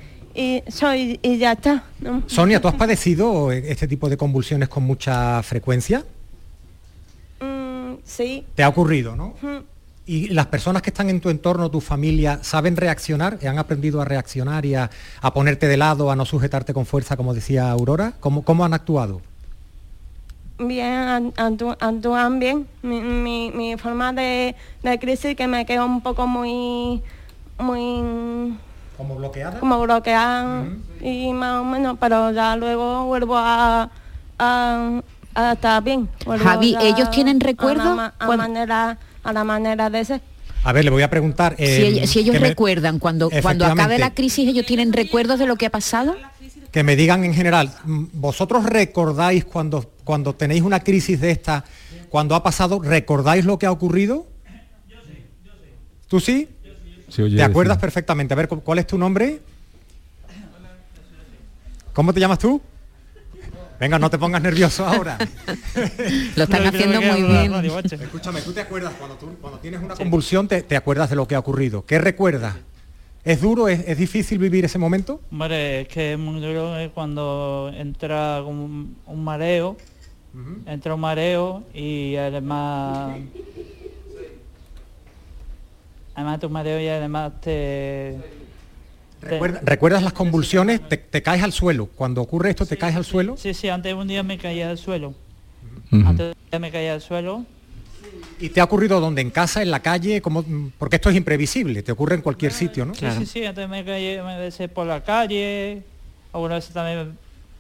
soy, 0.69 1.19
y 1.23 1.39
ya 1.39 1.53
está. 1.53 1.85
Sonia, 2.27 2.61
¿tú 2.61 2.69
has 2.69 2.75
padecido 2.75 3.51
este 3.51 3.89
tipo 3.89 4.09
de 4.09 4.17
convulsiones 4.17 4.69
con 4.69 4.85
mucha 4.85 5.43
frecuencia? 5.43 6.05
Sí. 8.07 8.47
¿Te 8.55 8.63
ha 8.63 8.69
ocurrido, 8.69 9.17
no? 9.17 9.35
¿Y 10.07 10.29
las 10.29 10.47
personas 10.47 10.83
que 10.83 10.91
están 10.91 11.11
en 11.11 11.21
tu 11.21 11.31
entorno, 11.31 11.69
tu 11.69 11.81
familia, 11.81 12.39
saben 12.43 12.77
reaccionar? 12.77 13.39
¿Han 13.45 13.59
aprendido 13.59 14.01
a 14.01 14.05
reaccionar 14.05 14.65
y 14.65 14.77
a, 14.77 14.89
ponerte 15.35 15.67
de 15.67 15.77
lado, 15.77 16.13
a 16.13 16.17
no 16.17 16.25
sujetarte 16.25 16.73
con 16.73 16.87
fuerza, 16.87 17.17
como 17.17 17.35
decía 17.35 17.71
Aurora? 17.71 18.13
¿Cómo, 18.21 18.43
cómo 18.43 18.65
han 18.65 18.73
actuado? 18.73 19.21
Bien, 20.59 21.35
actúan 21.37 22.39
bien. 22.39 22.69
Mi, 22.83 23.75
forma 23.79 24.13
de, 24.13 24.55
crisis 25.01 25.35
que 25.35 25.49
me 25.49 25.67
quedó 25.67 25.85
un 25.85 26.01
poco 26.01 26.29
muy... 26.29 27.03
muy 27.59 28.57
¿Como 28.97 29.17
bloqueada? 29.17 29.59
Como 29.59 29.81
bloqueada 29.81 30.67
y 31.01 31.33
más 31.33 31.61
o 31.61 31.65
menos, 31.65 31.99
pero 32.01 32.31
ya 32.31 32.57
luego 32.57 33.07
vuelvo 33.07 33.37
a 33.37 33.91
Ah, 35.37 35.53
está 35.53 35.79
bien. 35.83 36.09
Javi, 36.25 36.75
¿ellos 36.81 37.11
tienen 37.11 37.41
recuerdo? 37.41 38.01
A 38.01 38.15
la, 38.27 38.37
manera, 38.39 38.99
a 39.23 39.33
la 39.35 39.45
manera 39.45 39.91
de 39.91 40.03
ser. 40.03 40.21
A 40.65 40.73
ver, 40.73 40.87
le 40.87 40.91
voy 40.91 41.03
a 41.03 41.11
preguntar. 41.11 41.55
si, 41.59 42.07
si, 42.07 42.21
ellos 42.21 42.41
recuerdan, 42.41 42.99
cuando, 42.99 43.31
cuando 43.43 43.67
acabe 43.67 43.99
la 43.99 44.15
crisis, 44.15 44.49
¿ellos 44.49 44.65
tienen 44.65 44.95
recuerdos 44.95 45.39
de 45.39 45.47
lo 45.47 45.57
que 45.57 45.67
ha 45.67 45.71
pasado? 45.71 46.17
Que 46.73 46.83
me 46.83 46.97
digan 46.97 47.23
en 47.25 47.35
general, 47.35 47.71
mm, 47.85 48.05
¿vosotros 48.15 48.65
recordáis 48.65 49.45
cuando, 49.45 49.93
cuando 50.05 50.35
tenéis 50.35 50.63
una 50.63 50.81
crisis 50.81 51.21
de 51.21 51.33
esta, 51.33 51.65
cuando 52.09 52.35
ha 52.35 52.43
pasado, 52.43 52.81
recordáis 52.83 53.45
lo 53.45 53.59
que 53.59 53.67
ha 53.67 53.73
ocurrido? 53.73 54.27
¿Tú 56.09 56.19
sí? 56.19 56.49
¿Te 57.15 57.43
acuerdas 57.43 57.77
perfectamente? 57.77 58.33
A 58.33 58.37
ver, 58.39 58.49
¿cuál 58.49 58.79
es 58.79 58.87
tu 58.87 58.97
nombre? 58.97 59.41
¿Cómo 61.93 62.15
te 62.15 62.21
llamas 62.21 62.39
tú? 62.39 62.61
Venga, 63.79 63.99
no 63.99 64.09
te 64.09 64.19
pongas 64.19 64.41
nervioso 64.41 64.87
ahora. 64.87 65.19
lo 66.37 66.45
están 66.45 66.67
haciendo 66.67 67.01
muy 67.01 67.23
bien. 67.23 67.55
Escúchame, 67.55 68.41
¿tú 68.41 68.53
te 68.53 68.63
acuerdas 68.63 68.95
cuando, 68.99 69.59
tienes 69.59 69.81
una 69.81 69.95
convulsión, 69.95 70.49
te, 70.49 70.77
acuerdas 70.77 71.11
de 71.11 71.17
lo 71.17 71.29
que 71.29 71.35
ha 71.35 71.39
ocurrido? 71.39 71.85
¿Qué 71.85 71.99
recuerdas? 71.99 72.57
¿Es 73.25 73.41
duro, 73.41 73.69
es, 73.69 73.99
difícil 73.99 74.39
vivir 74.39 74.65
ese 74.65 74.79
momento? 74.79 75.21
Hombre, 75.31 75.83
es 75.83 75.89
que 75.89 76.13
es 76.13 76.19
muy 76.19 76.41
duro 76.41 76.75
cuando 76.95 77.73
entra 77.75 78.43
un, 78.43 78.97
mareo, 79.07 79.77
entra 80.67 80.95
un 80.95 81.01
mareo 81.01 81.65
y 81.75 82.17
además... 82.17 83.19
Además 86.15 86.41
tu 86.41 86.49
mareo 86.49 86.81
y 86.81 86.89
además 86.89 87.33
te 87.43 88.17
¿Recuerdas 89.21 90.03
las 90.03 90.13
convulsiones? 90.13 90.81
Te, 90.89 91.23
caes 91.23 91.43
al 91.43 91.53
suelo. 91.53 91.87
Cuando 91.87 92.23
ocurre 92.23 92.51
esto, 92.51 92.67
¿te 92.67 92.77
caes 92.77 92.97
al 92.97 93.05
suelo? 93.05 93.37
Sí, 93.37 93.55
sí, 93.55 93.69
antes 93.69 93.95
un 93.95 94.09
día 94.09 94.23
me 94.23 94.39
caía 94.39 94.71
al 94.71 94.79
suelo. 94.79 95.15
Antes 95.91 96.35
un 96.35 96.51
día 96.51 96.61
me 96.61 96.71
caía 96.71 96.95
al 96.95 97.01
suelo. 97.01 97.45
¿Y 98.39 98.51
te 98.51 98.61
ha 98.61 98.65
ocurrido 98.65 99.01
dónde? 99.01 99.23
¿En 99.23 99.31
casa, 99.31 99.63
en 99.63 99.71
la 99.71 99.81
calle? 99.81 100.21
como 100.21 100.45
Porque 100.79 100.97
esto 100.97 101.11
es 101.11 101.17
imprevisible, 101.17 101.83
te 101.83 101.93
ocurre 101.93 102.15
en 102.15 102.23
cualquier 102.23 102.53
sitio, 102.53 102.85
¿no? 102.85 102.95
Sí, 102.95 103.07
sí, 103.19 103.27
sí, 103.27 103.45
antes 103.45 103.69
me 103.69 103.85
caía 103.85 104.23
me 104.23 104.69
por 104.69 104.87
la 104.87 105.03
calle, 105.03 105.83
algunas 106.33 106.59
veces 106.59 106.75
también 106.75 107.17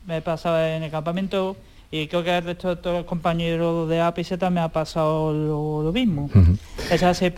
me 0.06 0.22
pasaba 0.22 0.76
en 0.76 0.82
el 0.82 0.90
campamento 0.90 1.56
y 1.90 2.08
creo 2.08 2.24
que 2.24 2.36
el 2.36 2.44
resto 2.44 2.68
de 2.68 2.76
todos 2.76 2.96
los 2.96 3.06
compañeros 3.06 3.88
de 3.88 4.00
ápice 4.00 4.36
también 4.36 4.64
ha 4.64 4.68
pasado 4.70 5.32
lo, 5.32 5.92
mismo. 5.92 6.28
eso, 6.90 7.06
así, 7.06 7.30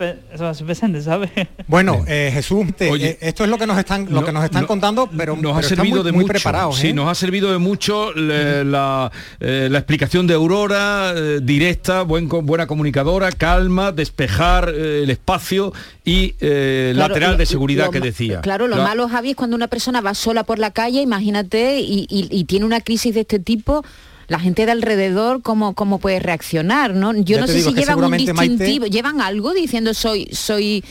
presente, 0.63 1.01
¿sabes? 1.01 1.29
Bueno, 1.67 2.03
eh, 2.07 2.31
Jesús, 2.33 2.65
eh, 2.79 3.17
esto 3.21 3.43
es 3.43 3.49
lo 3.49 3.59
que 3.59 3.67
nos 3.67 3.77
están, 3.77 4.11
lo 4.11 4.25
que 4.25 4.31
nos 4.31 4.43
están 4.43 4.65
contando, 4.65 5.07
pero 5.15 5.35
nos 5.35 5.55
ha 5.55 5.61
servido 5.61 6.01
de 6.01 6.11
muy 6.11 6.25
preparados. 6.25 6.77
Sí, 6.77 6.87
¿eh? 6.87 6.93
nos 6.93 7.07
ha 7.07 7.15
servido 7.15 7.51
de 7.51 7.59
mucho 7.59 8.11
la, 8.13 9.11
explicación 9.39 10.25
de 10.25 10.33
Aurora, 10.33 11.13
directa, 11.41 12.01
buen, 12.01 12.27
buena 12.27 12.65
comunicadora, 12.65 13.31
calma, 13.31 13.91
despejar 13.91 14.69
el 14.69 15.09
espacio 15.11 15.73
y 16.03 16.33
lateral 16.93 17.37
de 17.37 17.45
seguridad 17.45 17.91
que 17.91 17.99
decía. 17.99 18.41
Claro, 18.41 18.67
lo, 18.67 18.77
malo, 18.77 19.07
Javi, 19.07 19.31
es 19.31 19.35
cuando 19.35 19.55
una 19.55 19.67
persona 19.67 20.01
va 20.01 20.15
sola 20.15 20.43
por 20.43 20.57
la 20.57 20.71
calle, 20.71 21.01
imagínate, 21.01 21.79
y 21.81 22.43
tiene 22.45 22.65
una 22.65 22.81
crisis 22.81 23.13
de 23.13 23.21
este 23.21 23.37
tipo, 23.37 23.83
la 24.29 24.39
gente 24.39 24.65
de 24.65 24.71
alrededor 24.71 25.41
cómo, 25.41 25.73
cómo 25.73 25.97
puede 25.97 26.19
reaccionar, 26.19 26.93
¿no? 26.93 27.13
Yo 27.15 27.39
no 27.39 27.47
sé 27.47 27.61
si 27.61 27.73
llevan 27.73 28.01
un 28.01 28.15
distintivo, 28.15 28.85
llevan 28.85 29.19
algo 29.21 29.53
diciendo 29.53 29.93
soy 29.93 30.29
soy 30.31 30.83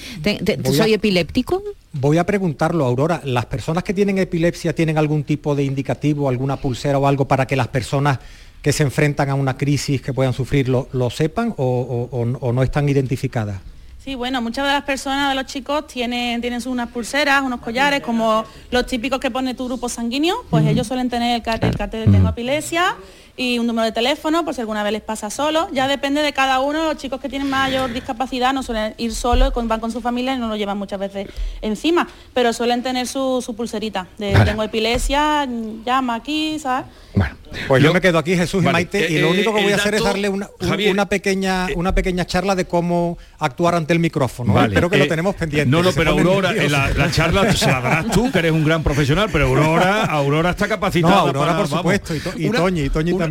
soy 0.74 0.92
epiléptico. 0.92 1.62
Voy 1.92 2.18
a 2.18 2.26
preguntarlo, 2.26 2.84
Aurora, 2.84 3.22
¿las 3.24 3.46
personas 3.46 3.82
que 3.82 3.94
tienen 3.94 4.18
epilepsia 4.18 4.74
tienen 4.74 4.98
algún 4.98 5.24
tipo 5.24 5.54
de 5.54 5.64
indicativo, 5.64 6.28
alguna 6.28 6.56
pulsera 6.56 6.98
o 6.98 7.06
algo 7.06 7.26
para 7.26 7.46
que 7.46 7.56
las 7.56 7.68
personas 7.68 8.18
que 8.60 8.72
se 8.72 8.82
enfrentan 8.82 9.30
a 9.30 9.34
una 9.34 9.56
crisis 9.56 10.02
que 10.02 10.12
puedan 10.12 10.32
sufrir 10.32 10.68
lo, 10.68 11.10
sepan 11.10 11.54
o, 11.56 12.52
no 12.52 12.62
están 12.62 12.88
identificadas? 12.88 13.60
Sí, 14.04 14.14
bueno, 14.14 14.40
muchas 14.42 14.66
de 14.66 14.72
las 14.72 14.84
personas, 14.84 15.28
de 15.28 15.34
los 15.34 15.46
chicos, 15.46 15.86
tienen, 15.86 16.40
tienen 16.40 16.60
unas 16.66 16.88
pulseras, 16.88 17.42
unos 17.42 17.60
collares, 17.60 18.00
como 18.00 18.44
los 18.70 18.86
típicos 18.86 19.20
que 19.20 19.30
pone 19.30 19.54
tu 19.54 19.66
grupo 19.66 19.88
sanguíneo, 19.88 20.44
pues 20.50 20.66
ellos 20.66 20.86
suelen 20.86 21.10
tener 21.10 21.36
el 21.36 21.42
cartel, 21.42 21.72
de 21.72 22.06
tengo 22.06 22.28
epilepsia 22.28 22.96
y 23.38 23.58
un 23.58 23.66
número 23.66 23.86
de 23.86 23.92
teléfono 23.92 24.44
por 24.44 24.52
si 24.52 24.60
alguna 24.60 24.82
vez 24.82 24.92
les 24.92 25.02
pasa 25.02 25.30
solo. 25.30 25.68
Ya 25.72 25.88
depende 25.88 26.20
de 26.20 26.32
cada 26.32 26.60
uno, 26.60 26.84
los 26.84 26.96
chicos 26.96 27.20
que 27.20 27.28
tienen 27.28 27.48
mayor 27.48 27.92
discapacidad 27.92 28.52
no 28.52 28.62
suelen 28.62 28.94
ir 28.98 29.14
solos, 29.14 29.52
van 29.54 29.80
con 29.80 29.92
su 29.92 30.00
familia 30.00 30.34
y 30.34 30.38
no 30.38 30.48
lo 30.48 30.56
llevan 30.56 30.76
muchas 30.76 30.98
veces 30.98 31.28
encima, 31.62 32.08
pero 32.34 32.52
suelen 32.52 32.82
tener 32.82 33.06
su, 33.06 33.54
pulserita 33.56 34.08
de 34.18 34.32
tengo 34.44 34.62
epilepsia, 34.62 35.48
llama 35.84 36.16
aquí, 36.16 36.58
¿sabes? 36.58 36.86
Bueno, 37.14 37.36
pues 37.66 37.82
yo, 37.82 37.92
me 37.92 38.00
quedo 38.00 38.18
aquí, 38.18 38.36
Jesús 38.36 38.62
y 38.62 38.66
Maite, 38.66 39.10
y 39.10 39.18
lo 39.18 39.28
eh, 39.28 39.30
único 39.30 39.54
que 39.54 39.62
voy 39.62 39.72
a 39.72 39.76
hacer 39.76 39.94
es 39.94 40.04
darle 40.04 40.28
una, 40.28 40.48
una, 40.90 41.08
pequeña, 41.08 41.68
eh, 41.68 41.74
una 41.76 41.94
pequeña 41.94 42.26
charla 42.26 42.54
de 42.54 42.66
cómo 42.66 43.18
actuar 43.38 43.74
ante 43.74 43.92
el 43.92 43.98
micrófono. 43.98 44.62
Espero 44.62 44.90
que 44.90 44.98
lo 44.98 45.04
eh, 45.04 45.08
tenemos 45.08 45.34
pendiente. 45.34 45.70
No, 45.70 45.82
no, 45.82 45.92
pero 45.92 46.10
Aurora, 46.10 46.52
la, 46.52 47.10
charla 47.10 47.52
se 47.52 47.66
la 47.66 47.80
darás 47.80 48.10
tú, 48.10 48.30
que 48.30 48.38
eres 48.38 48.52
un 48.52 48.64
gran 48.64 48.82
profesional, 48.82 49.28
pero 49.32 49.46
Aurora, 49.46 50.04
Aurora 50.04 50.50
está 50.50 50.68
capacitada. 50.68 51.14
No, 51.14 51.20
Aurora, 51.20 51.56
por 51.56 51.68
supuesto, 51.68 52.14
y, 52.36 52.50
Toñi, 52.50 52.82
y 52.82 52.90
Toñi 52.90 53.12
también. 53.12 53.27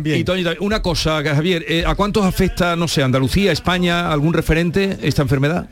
Una 0.60 0.82
cosa, 0.82 1.22
Javier, 1.22 1.64
¿a 1.86 1.94
cuántos 1.94 2.24
afecta, 2.24 2.76
no 2.76 2.88
sé, 2.88 3.02
Andalucía, 3.02 3.52
España, 3.52 4.12
algún 4.12 4.34
referente 4.34 4.98
esta 5.02 5.22
enfermedad? 5.22 5.68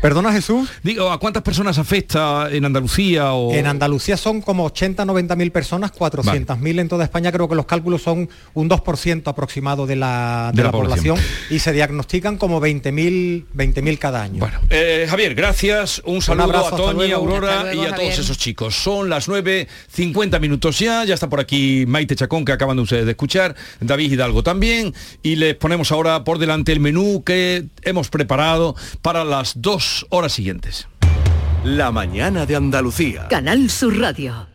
¿Perdona 0.00 0.32
Jesús? 0.32 0.70
Digo, 0.82 1.10
¿a 1.10 1.18
cuántas 1.18 1.42
personas 1.42 1.76
afecta 1.76 2.48
en 2.50 2.64
Andalucía? 2.64 3.34
O... 3.34 3.52
En 3.52 3.66
Andalucía 3.66 4.16
son 4.16 4.40
como 4.40 4.64
80, 4.64 5.04
90 5.04 5.36
mil 5.36 5.52
personas, 5.52 5.90
400 5.90 6.58
mil 6.58 6.78
en 6.78 6.88
toda 6.88 7.04
España, 7.04 7.30
creo 7.30 7.48
que 7.50 7.54
los 7.54 7.66
cálculos 7.66 8.02
son 8.02 8.30
un 8.54 8.70
2% 8.70 9.22
aproximado 9.26 9.86
de 9.86 9.96
la, 9.96 10.52
de, 10.54 10.62
la, 10.62 10.70
población. 10.70 11.18
y 11.50 11.58
se 11.58 11.72
diagnostican 11.72 12.38
como 12.38 12.60
20 12.60 12.92
mil 12.92 13.46
20 13.52 13.80
cada 13.98 14.22
año. 14.22 14.38
Bueno, 14.38 14.58
eh, 14.70 15.06
Javier, 15.08 15.34
gracias, 15.34 16.00
un 16.04 16.22
saludo 16.22 16.66
a 16.66 16.70
Tony, 16.70 17.10
Aurora 17.12 17.74
y 17.74 17.84
a 17.84 17.94
todos 17.94 18.18
esos 18.18 18.38
chicos. 18.38 18.74
Son 18.74 19.10
las 19.10 19.28
9.50 19.28 20.40
minutos 20.40 20.78
ya, 20.78 21.04
ya 21.04 21.14
está 21.14 21.28
por 21.28 21.40
aquí 21.40 21.84
Maite 21.86 22.16
Chacón, 22.16 22.44
que 22.44 22.52
acaban 22.52 22.76
de 22.76 22.82
ustedes 22.82 23.04
de 23.04 23.10
escuchar, 23.10 23.54
David 23.80 24.12
Hidalgo 24.12 24.42
también, 24.42 24.94
y 25.22 25.36
les 25.36 25.56
ponemos 25.56 25.92
ahora 25.92 26.24
por 26.24 26.38
delante 26.38 26.72
el 26.72 26.80
menú 26.80 27.22
que 27.22 27.66
hemos 27.82 28.08
preparado 28.08 28.76
para 29.02 29.24
las 29.24 29.60
dos 29.60 29.89
horas 30.10 30.32
siguientes. 30.32 30.88
La 31.64 31.90
mañana 31.90 32.46
de 32.46 32.56
Andalucía. 32.56 33.28
Canal 33.28 33.68
Sur 33.70 33.98
Radio. 33.98 34.48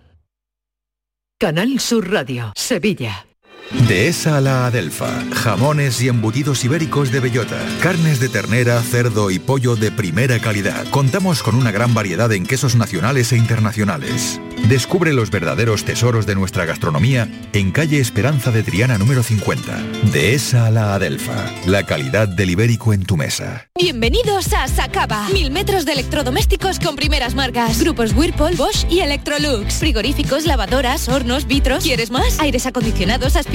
Canal 1.39 1.79
Sur 1.79 2.11
Radio, 2.11 2.53
Sevilla. 2.55 3.25
Dehesa 3.71 4.37
a 4.37 4.41
la 4.41 4.67
Adelfa. 4.67 5.23
Jamones 5.33 6.01
y 6.01 6.07
embutidos 6.07 6.63
ibéricos 6.63 7.11
de 7.11 7.19
bellota. 7.19 7.57
Carnes 7.81 8.19
de 8.19 8.29
ternera, 8.29 8.79
cerdo 8.81 9.31
y 9.31 9.39
pollo 9.39 9.75
de 9.75 9.91
primera 9.91 10.39
calidad. 10.39 10.87
Contamos 10.89 11.41
con 11.41 11.55
una 11.55 11.71
gran 11.71 11.93
variedad 11.93 12.31
en 12.31 12.45
quesos 12.45 12.75
nacionales 12.75 13.31
e 13.31 13.37
internacionales. 13.37 14.39
Descubre 14.69 15.13
los 15.13 15.31
verdaderos 15.31 15.83
tesoros 15.83 16.25
de 16.25 16.35
nuestra 16.35 16.65
gastronomía 16.65 17.27
en 17.53 17.71
calle 17.71 17.99
Esperanza 17.99 18.51
de 18.51 18.63
Triana 18.63 18.97
número 18.97 19.21
50. 19.21 19.77
Dehesa 20.11 20.67
a 20.67 20.71
la 20.71 20.95
Adelfa. 20.95 21.51
La 21.65 21.83
calidad 21.83 22.27
del 22.27 22.51
ibérico 22.51 22.93
en 22.93 23.03
tu 23.03 23.17
mesa. 23.17 23.67
Bienvenidos 23.77 24.53
a 24.53 24.67
Sacaba. 24.67 25.27
Mil 25.29 25.51
metros 25.51 25.85
de 25.85 25.93
electrodomésticos 25.93 26.79
con 26.79 26.95
primeras 26.95 27.35
marcas. 27.35 27.79
Grupos 27.79 28.13
Whirlpool, 28.13 28.55
Bosch 28.55 28.85
y 28.89 29.01
Electrolux. 29.01 29.75
Frigoríficos, 29.75 30.45
lavadoras, 30.45 31.09
hornos, 31.09 31.45
vitros. 31.45 31.83
¿Quieres 31.83 32.09
más? 32.09 32.39
Aires 32.39 32.65
acondicionados, 32.65 33.35
aspiradoras 33.35 33.54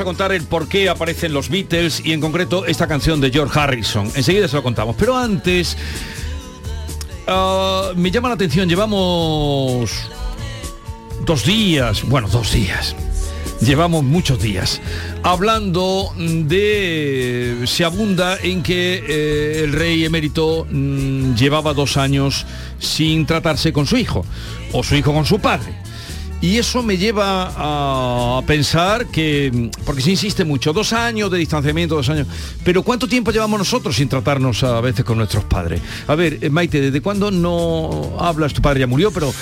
A 0.00 0.04
contar 0.04 0.32
el 0.32 0.44
por 0.44 0.68
qué 0.68 0.88
aparecen 0.88 1.32
los 1.32 1.48
Beatles 1.48 2.02
y 2.04 2.12
en 2.12 2.20
concreto 2.20 2.66
esta 2.66 2.86
canción 2.86 3.20
de 3.20 3.30
George 3.30 3.58
Harrison. 3.58 4.10
Enseguida 4.14 4.48
se 4.48 4.56
lo 4.56 4.62
contamos. 4.62 4.96
Pero 4.98 5.16
antes, 5.16 5.76
ah, 7.26 7.92
me 7.94 8.10
llama 8.10 8.28
la 8.28 8.34
atención, 8.34 8.68
llevamos 8.68 10.10
dos 11.24 11.44
días, 11.44 12.02
bueno, 12.08 12.28
dos 12.28 12.52
días. 12.52 12.96
Llevamos 13.60 14.02
muchos 14.02 14.40
días 14.40 14.80
hablando 15.22 16.10
de... 16.16 17.64
Se 17.66 17.84
abunda 17.84 18.38
en 18.42 18.62
que 18.62 19.04
eh, 19.06 19.64
el 19.64 19.72
rey 19.74 20.04
emérito 20.06 20.66
mm, 20.70 21.34
llevaba 21.34 21.74
dos 21.74 21.98
años 21.98 22.46
sin 22.78 23.26
tratarse 23.26 23.70
con 23.70 23.86
su 23.86 23.98
hijo, 23.98 24.24
o 24.72 24.82
su 24.82 24.96
hijo 24.96 25.12
con 25.12 25.26
su 25.26 25.40
padre. 25.40 25.74
Y 26.42 26.56
eso 26.56 26.82
me 26.82 26.96
lleva 26.96 27.52
a 27.54 28.42
pensar 28.46 29.06
que, 29.08 29.70
porque 29.84 30.00
se 30.00 30.12
insiste 30.12 30.44
mucho, 30.44 30.72
dos 30.72 30.94
años 30.94 31.30
de 31.30 31.36
distanciamiento, 31.36 31.96
dos 31.96 32.08
años, 32.08 32.26
pero 32.64 32.82
¿cuánto 32.82 33.06
tiempo 33.06 33.30
llevamos 33.30 33.58
nosotros 33.58 33.96
sin 33.96 34.08
tratarnos 34.08 34.62
a 34.62 34.80
veces 34.80 35.04
con 35.04 35.18
nuestros 35.18 35.44
padres? 35.44 35.82
A 36.06 36.14
ver, 36.14 36.38
eh, 36.40 36.48
Maite, 36.48 36.80
¿desde 36.80 37.02
cuándo 37.02 37.30
no 37.30 38.16
hablas? 38.18 38.54
Tu 38.54 38.62
padre 38.62 38.80
ya 38.80 38.86
murió, 38.86 39.10
pero 39.10 39.34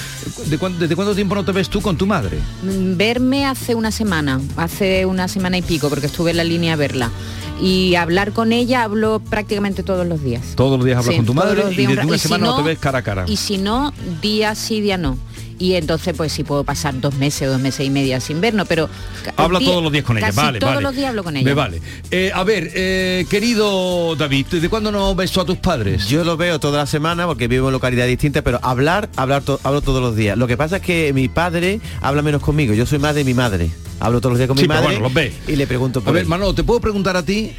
¿desde 0.46 0.58
cuánto 0.96 1.14
tiempo 1.14 1.36
no 1.36 1.44
te 1.44 1.52
ves 1.52 1.68
tú 1.68 1.80
con 1.80 1.96
tu 1.96 2.04
madre? 2.04 2.38
Verme 2.64 3.46
hace 3.46 3.76
una 3.76 3.92
semana, 3.92 4.40
hace 4.56 5.06
una 5.06 5.28
semana 5.28 5.56
y 5.56 5.62
pico, 5.62 5.88
porque 5.88 6.06
estuve 6.06 6.32
en 6.32 6.36
la 6.36 6.44
línea 6.44 6.72
a 6.72 6.76
verla 6.76 7.12
y 7.60 7.94
hablar 7.94 8.32
con 8.32 8.52
ella 8.52 8.82
hablo 8.82 9.20
prácticamente 9.20 9.84
todos 9.84 10.06
los 10.06 10.22
días. 10.22 10.54
Todos 10.56 10.78
los 10.78 10.84
días 10.84 10.98
hablas 10.98 11.14
con 11.14 11.26
tu 11.26 11.34
madre 11.34 11.62
y 11.70 11.86
desde 11.86 12.04
una 12.04 12.18
semana 12.18 12.46
no, 12.46 12.56
te 12.56 12.62
ves 12.62 12.78
cara 12.78 12.98
a 12.98 13.02
cara. 13.02 13.24
Y 13.28 13.36
si 13.36 13.56
no, 13.56 13.92
día 14.20 14.56
sí, 14.56 14.80
día 14.80 14.96
no 14.96 15.16
y 15.58 15.74
entonces 15.74 16.14
pues 16.16 16.32
sí 16.32 16.44
puedo 16.44 16.64
pasar 16.64 17.00
dos 17.00 17.14
meses 17.14 17.48
o 17.48 17.52
dos 17.52 17.60
meses 17.60 17.86
y 17.86 17.90
media 17.90 18.20
sin 18.20 18.40
vernos, 18.40 18.66
pero... 18.68 18.88
Habla 19.36 19.58
todos 19.60 19.82
los 19.82 19.92
días 19.92 20.04
con 20.04 20.18
ella, 20.18 20.30
vale, 20.32 20.58
todos 20.58 20.82
los 20.82 20.94
días 20.94 21.10
hablo 21.10 21.24
con 21.24 21.36
ella. 21.36 21.44
Me 21.44 21.54
vale. 21.54 21.80
Eh, 22.10 22.30
a 22.34 22.44
ver, 22.44 22.70
eh, 22.74 23.26
querido 23.28 24.16
David, 24.16 24.46
¿de 24.46 24.68
cuándo 24.68 24.92
no 24.92 25.14
ves 25.14 25.32
tú 25.32 25.40
a 25.40 25.44
tus 25.44 25.58
padres? 25.58 26.08
Yo 26.08 26.24
los 26.24 26.38
veo 26.38 26.58
toda 26.60 26.78
la 26.78 26.86
semana 26.86 27.26
porque 27.26 27.48
vivo 27.48 27.68
en 27.68 27.72
localidades 27.72 28.10
distintas, 28.10 28.42
pero 28.42 28.60
hablar, 28.62 29.08
hablar 29.16 29.42
hablo 29.62 29.82
todos 29.82 30.00
los 30.00 30.16
días. 30.16 30.38
Lo 30.38 30.46
que 30.46 30.56
pasa 30.56 30.76
es 30.76 30.82
que 30.82 31.12
mi 31.12 31.28
padre 31.28 31.80
habla 32.00 32.22
menos 32.22 32.42
conmigo, 32.42 32.74
yo 32.74 32.86
soy 32.86 32.98
más 32.98 33.14
de 33.14 33.24
mi 33.24 33.34
madre. 33.34 33.70
hablo 34.00 34.20
todos 34.20 34.32
los 34.32 34.38
días 34.38 34.48
con 34.48 34.56
mi 34.56 34.68
madre 34.68 35.32
y 35.46 35.56
le 35.56 35.66
pregunto 35.66 36.00
por 36.00 36.10
A 36.10 36.12
ver, 36.12 36.26
Manolo, 36.26 36.54
¿te 36.54 36.64
puedo 36.64 36.80
preguntar 36.80 37.16
a 37.16 37.24
ti? 37.24 37.52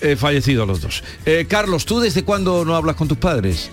Eh, 0.00 0.14
fallecidos 0.16 0.68
los 0.68 0.80
dos. 0.80 1.02
Eh, 1.24 1.46
Carlos, 1.48 1.86
¿tú 1.86 2.00
desde 2.00 2.22
cuándo 2.22 2.64
no 2.64 2.76
hablas 2.76 2.96
con 2.96 3.08
tus 3.08 3.18
padres? 3.18 3.70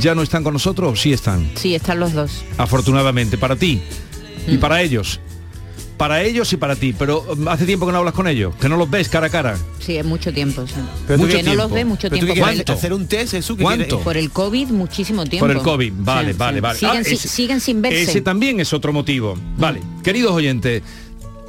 ¿Ya 0.00 0.14
no 0.14 0.22
están 0.22 0.44
con 0.44 0.52
nosotros 0.52 0.92
o 0.92 0.96
sí 0.96 1.12
están? 1.12 1.50
Sí, 1.56 1.74
están 1.74 2.00
los 2.00 2.12
dos. 2.12 2.44
Afortunadamente, 2.56 3.36
para 3.38 3.56
ti 3.56 3.82
y 4.46 4.56
mm. 4.56 4.60
para 4.60 4.82
ellos 4.82 5.20
para 5.98 6.22
ellos 6.22 6.50
y 6.52 6.56
para 6.56 6.76
ti, 6.76 6.94
pero 6.96 7.22
um, 7.28 7.48
hace 7.48 7.66
tiempo 7.66 7.84
que 7.84 7.92
no 7.92 7.98
hablas 7.98 8.14
con 8.14 8.28
ellos, 8.28 8.54
que 8.54 8.68
no 8.68 8.76
los 8.76 8.88
ves 8.88 9.08
cara 9.08 9.26
a 9.26 9.30
cara. 9.30 9.58
Sí, 9.80 9.96
es 9.96 10.06
mucho 10.06 10.32
tiempo. 10.32 10.64
Pero 11.06 11.18
mucho 11.18 11.42
no 11.42 11.54
los 11.54 11.70
ves 11.70 11.84
mucho 11.84 12.08
tiempo. 12.08 12.32
¿Cuánto? 12.38 12.72
Hacer 12.72 12.92
un 12.92 13.06
test, 13.06 13.34
eso 13.34 13.56
¿Cuánto? 13.56 13.98
Por 14.00 14.16
el 14.16 14.30
COVID, 14.30 14.68
muchísimo 14.68 15.26
tiempo. 15.26 15.46
Por 15.46 15.54
el 15.54 15.62
COVID, 15.62 15.92
vale, 15.96 16.32
vale, 16.32 16.60
vale. 16.60 16.78
Siguen, 16.78 17.02
ah, 17.04 17.16
siguen, 17.16 17.60
sin 17.60 17.82
verse. 17.82 18.02
Ese 18.02 18.20
también 18.20 18.60
es 18.60 18.72
otro 18.72 18.92
motivo. 18.92 19.36
Vale, 19.56 19.82
queridos 20.04 20.32
oyentes, 20.32 20.82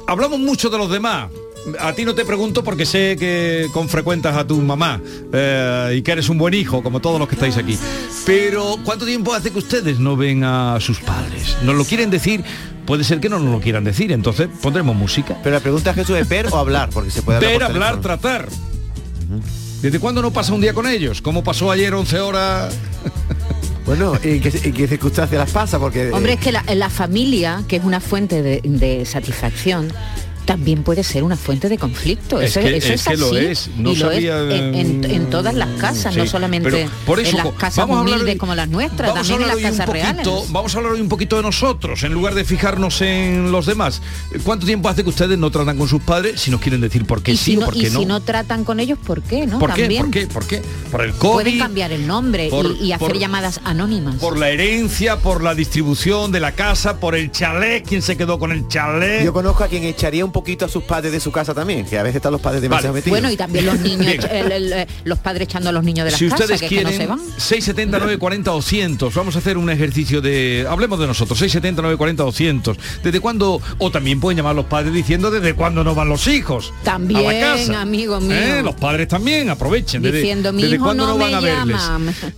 hablamos 0.06 0.40
mucho 0.40 0.68
de 0.68 0.78
los 0.78 0.90
demás, 0.90 1.30
a 1.78 1.92
ti 1.92 2.04
no 2.04 2.14
te 2.14 2.24
pregunto 2.24 2.64
porque 2.64 2.86
sé 2.86 3.16
que 3.18 3.66
con 3.72 3.88
frecuentas 3.88 4.36
a 4.36 4.46
tu 4.46 4.60
mamá 4.60 5.00
eh, 5.32 5.94
y 5.96 6.02
que 6.02 6.12
eres 6.12 6.28
un 6.28 6.38
buen 6.38 6.54
hijo, 6.54 6.82
como 6.82 7.00
todos 7.00 7.18
los 7.18 7.28
que 7.28 7.34
estáis 7.34 7.56
aquí. 7.56 7.78
Pero 8.26 8.76
¿cuánto 8.84 9.04
tiempo 9.04 9.34
hace 9.34 9.50
que 9.50 9.58
ustedes 9.58 9.98
no 9.98 10.16
ven 10.16 10.44
a 10.44 10.78
sus 10.80 11.00
padres? 11.00 11.56
¿Nos 11.62 11.74
lo 11.74 11.84
quieren 11.84 12.10
decir? 12.10 12.42
Puede 12.86 13.04
ser 13.04 13.20
que 13.20 13.28
no 13.28 13.38
nos 13.38 13.52
lo 13.52 13.60
quieran 13.60 13.84
decir, 13.84 14.10
entonces 14.12 14.48
pondremos 14.60 14.96
música. 14.96 15.38
Pero 15.42 15.54
la 15.54 15.60
pregunta 15.60 15.94
Jesús 15.94 16.16
es 16.16 16.28
ver 16.28 16.46
o 16.50 16.56
hablar, 16.56 16.90
porque 16.90 17.10
se 17.10 17.22
puede 17.22 17.38
hablar. 17.38 17.52
Ver, 17.52 17.62
hablar, 17.62 18.00
tratar. 18.00 18.48
¿Desde 19.80 19.98
cuándo 19.98 20.22
no 20.22 20.32
pasa 20.32 20.52
un 20.52 20.60
día 20.60 20.74
con 20.74 20.86
ellos? 20.86 21.22
¿Cómo 21.22 21.44
pasó 21.44 21.70
ayer 21.70 21.94
11 21.94 22.20
horas? 22.20 22.74
Bueno, 23.86 24.12
¿y 24.22 24.38
qué, 24.40 24.86
circunstancias 24.86 25.38
las 25.38 25.50
pasa? 25.50 25.78
Porque, 25.78 26.12
Hombre, 26.12 26.34
es 26.34 26.40
que 26.40 26.52
la, 26.52 26.90
familia, 26.90 27.64
que 27.66 27.76
es 27.76 27.84
una 27.84 27.98
fuente 27.98 28.42
de 28.42 29.04
satisfacción, 29.04 29.92
también 30.50 30.82
puede 30.82 31.04
ser 31.04 31.22
una 31.22 31.36
fuente 31.36 31.68
de 31.68 31.78
conflicto. 31.78 32.40
eso, 32.40 32.58
es, 32.58 32.84
es, 32.90 33.06
así. 33.06 33.16
lo 33.16 33.36
es. 33.36 33.70
No 33.76 33.94
sabía... 33.94 34.40
en, 34.50 35.30
todas 35.30 35.54
las 35.54 35.68
casas, 35.80 36.16
no 36.16 36.26
solamente 36.26 36.88
por 37.06 37.20
eso, 37.20 37.38
en 37.38 37.44
las 37.44 37.54
casas 37.54 37.88
humildes 37.88 38.36
como 38.36 38.56
las 38.56 38.68
nuestras, 38.68 39.14
también 39.14 39.42
en 39.42 39.46
las 39.46 39.58
casas 39.58 39.88
reales. 39.88 40.26
Vamos 40.48 40.74
a 40.74 40.78
hablar 40.78 40.94
hoy 40.94 41.00
un 41.00 41.08
poquito 41.08 41.36
de 41.36 41.42
nosotros, 41.42 42.02
en 42.02 42.12
lugar 42.12 42.34
de 42.34 42.44
fijarnos 42.44 43.00
en 43.00 43.52
los 43.52 43.66
demás. 43.66 44.02
¿Cuánto 44.42 44.66
tiempo 44.66 44.88
hace 44.88 45.04
que 45.04 45.10
ustedes 45.10 45.38
no 45.38 45.52
tratan 45.52 45.78
con 45.78 45.86
sus 45.86 46.02
padres? 46.02 46.40
Si 46.40 46.50
nos 46.50 46.60
quieren 46.60 46.80
decir 46.80 47.06
por 47.06 47.22
qué 47.22 47.36
sí 47.36 47.52
si 47.52 47.56
o 47.56 47.60
por 47.60 47.74
qué 47.74 47.86
y 47.86 47.90
si 47.90 48.04
no 48.04 48.20
tratan 48.20 48.64
con 48.64 48.80
ellos, 48.80 48.98
¿por 48.98 49.22
qué? 49.22 49.46
¿no? 49.46 49.60
¿Por 49.60 49.72
qué? 49.72 49.88
¿Por 50.00 50.10
qué? 50.10 50.26
¿Por 50.26 50.46
qué? 50.48 50.62
Por 50.90 51.02
el 51.02 51.12
COVID. 51.12 51.32
Pueden 51.34 51.58
cambiar 51.60 51.92
el 51.92 52.08
nombre 52.08 52.50
y, 52.80 52.90
hacer 52.90 53.18
llamadas 53.18 53.60
anónimas. 53.62 54.16
Por 54.16 54.36
la 54.36 54.50
herencia, 54.50 55.18
por 55.18 55.44
la 55.44 55.54
distribución 55.54 56.32
de 56.32 56.40
la 56.40 56.52
casa, 56.52 56.98
por 56.98 57.14
el 57.14 57.30
chalet, 57.30 57.86
quién 57.86 58.02
se 58.02 58.16
quedó 58.16 58.40
con 58.40 58.50
el 58.50 58.66
chalet. 58.66 59.24
Yo 59.24 59.32
conozco 59.32 59.62
a 59.62 59.68
quien 59.68 59.84
echaría 59.84 60.24
un 60.24 60.32
poquito 60.40 60.64
a 60.64 60.68
sus 60.68 60.84
padres 60.84 61.12
de 61.12 61.20
su 61.20 61.30
casa 61.30 61.52
también, 61.52 61.84
que 61.84 61.98
a 61.98 62.02
veces 62.02 62.16
están 62.16 62.32
los 62.32 62.40
padres 62.40 62.62
demasiado 62.62 62.94
metidos. 62.94 63.10
Bueno, 63.10 63.30
y 63.30 63.36
también 63.36 63.66
los 63.66 63.78
niños, 63.78 64.24
los 65.04 65.18
padres 65.18 65.48
echando 65.48 65.68
a 65.68 65.72
los 65.72 65.84
niños 65.84 66.06
de 66.06 66.12
la 66.12 66.16
si 66.16 66.28
casa, 66.30 66.44
ustedes 66.44 66.62
quieren, 66.62 66.86
que 66.86 66.92
no 66.92 66.96
se 66.98 67.06
van. 67.06 67.18
679 67.36 68.16
40 68.16 68.50
200. 68.50 69.14
Vamos 69.14 69.36
a 69.36 69.40
hacer 69.40 69.58
un 69.58 69.68
ejercicio 69.68 70.22
de 70.22 70.66
hablemos 70.66 70.98
de 70.98 71.06
nosotros, 71.06 71.38
679 71.38 71.98
40 71.98 72.22
200. 72.22 72.78
¿Desde 73.04 73.20
cuándo 73.20 73.60
o 73.76 73.90
también 73.90 74.18
pueden 74.18 74.38
llamar 74.38 74.56
los 74.56 74.64
padres 74.64 74.94
diciendo 74.94 75.30
desde 75.30 75.52
cuándo 75.52 75.84
no 75.84 75.94
van 75.94 76.08
los 76.08 76.26
hijos? 76.26 76.72
También, 76.84 77.20
a 77.20 77.32
la 77.32 77.40
casa. 77.40 77.80
amigo 77.82 78.16
¿Eh? 78.16 78.20
mío. 78.20 78.62
Los 78.62 78.76
padres 78.76 79.08
también 79.08 79.50
aprovechen 79.50 80.02
diciendo 80.02 80.52
desde, 80.52 80.78
cuándo 80.78 81.06
no, 81.06 81.18
van 81.18 81.34
a 81.34 81.40
verles. 81.40 81.82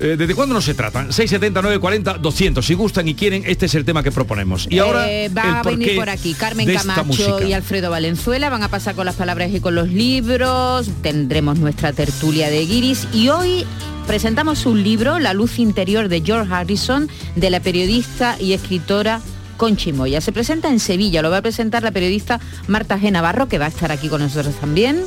Eh, 0.00 0.16
¿Desde 0.18 0.34
cuándo 0.34 0.55
no 0.55 0.61
se 0.61 0.74
tratan? 0.74 1.12
679 1.12 1.78
40 1.78 2.14
200. 2.14 2.66
Si 2.66 2.74
gustan 2.74 3.07
y 3.07 3.14
quieren, 3.14 3.44
este 3.46 3.66
es 3.66 3.76
el 3.76 3.84
tema 3.84 4.03
que 4.03 4.11
proponemos. 4.11 4.66
Y 4.68 4.80
ahora 4.80 5.09
eh, 5.09 5.28
va 5.28 5.61
a 5.61 5.62
venir 5.62 5.94
por 5.94 6.11
aquí 6.11 6.34
Carmen 6.34 6.72
Camacho 6.74 7.46
y 7.46 7.53
Alfredo 7.53 7.81
Valenzuela 7.90 8.50
van 8.50 8.62
a 8.62 8.68
pasar 8.68 8.94
con 8.94 9.06
las 9.06 9.16
palabras 9.16 9.50
y 9.52 9.60
con 9.60 9.74
los 9.74 9.88
libros, 9.88 10.88
tendremos 11.02 11.58
nuestra 11.58 11.92
tertulia 11.92 12.50
de 12.50 12.66
guiris 12.66 13.06
y 13.12 13.28
hoy 13.28 13.66
presentamos 14.06 14.66
un 14.66 14.82
libro, 14.82 15.18
La 15.18 15.32
luz 15.32 15.58
interior 15.58 16.08
de 16.08 16.20
George 16.20 16.52
Harrison, 16.52 17.08
de 17.36 17.50
la 17.50 17.60
periodista 17.60 18.36
y 18.40 18.52
escritora 18.52 19.20
Conchi 19.56 19.92
Moya. 19.92 20.20
Se 20.20 20.32
presenta 20.32 20.68
en 20.68 20.80
Sevilla, 20.80 21.22
lo 21.22 21.30
va 21.30 21.38
a 21.38 21.42
presentar 21.42 21.82
la 21.82 21.92
periodista 21.92 22.40
Marta 22.66 22.98
G. 22.98 23.10
Navarro, 23.12 23.48
que 23.48 23.58
va 23.58 23.66
a 23.66 23.68
estar 23.68 23.92
aquí 23.92 24.08
con 24.08 24.20
nosotros 24.20 24.54
también. 24.56 25.04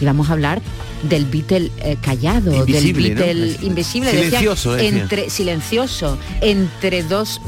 Y 0.00 0.04
vamos 0.04 0.28
a 0.30 0.32
hablar 0.32 0.60
del 1.08 1.26
Beatle 1.26 1.70
eh, 1.78 1.96
callado, 2.00 2.50
del 2.64 2.92
Beatle 2.92 3.56
invisible, 3.62 4.10
silencioso, 4.10 4.76
entre 4.78 5.30
silencioso, 5.30 6.18
entre 6.40 7.02
dos 7.02 7.40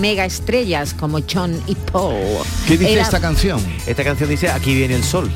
mega 0.00 0.24
estrellas 0.24 0.94
como 0.94 1.20
John 1.20 1.60
y 1.66 1.74
Paul. 1.74 2.44
¿Qué 2.66 2.76
dice 2.76 3.00
esta 3.00 3.20
canción? 3.20 3.60
Esta 3.86 4.04
canción 4.04 4.28
dice 4.28 4.48
Aquí 4.50 4.74
viene 4.74 4.94
el 4.94 5.04
sol. 5.04 5.30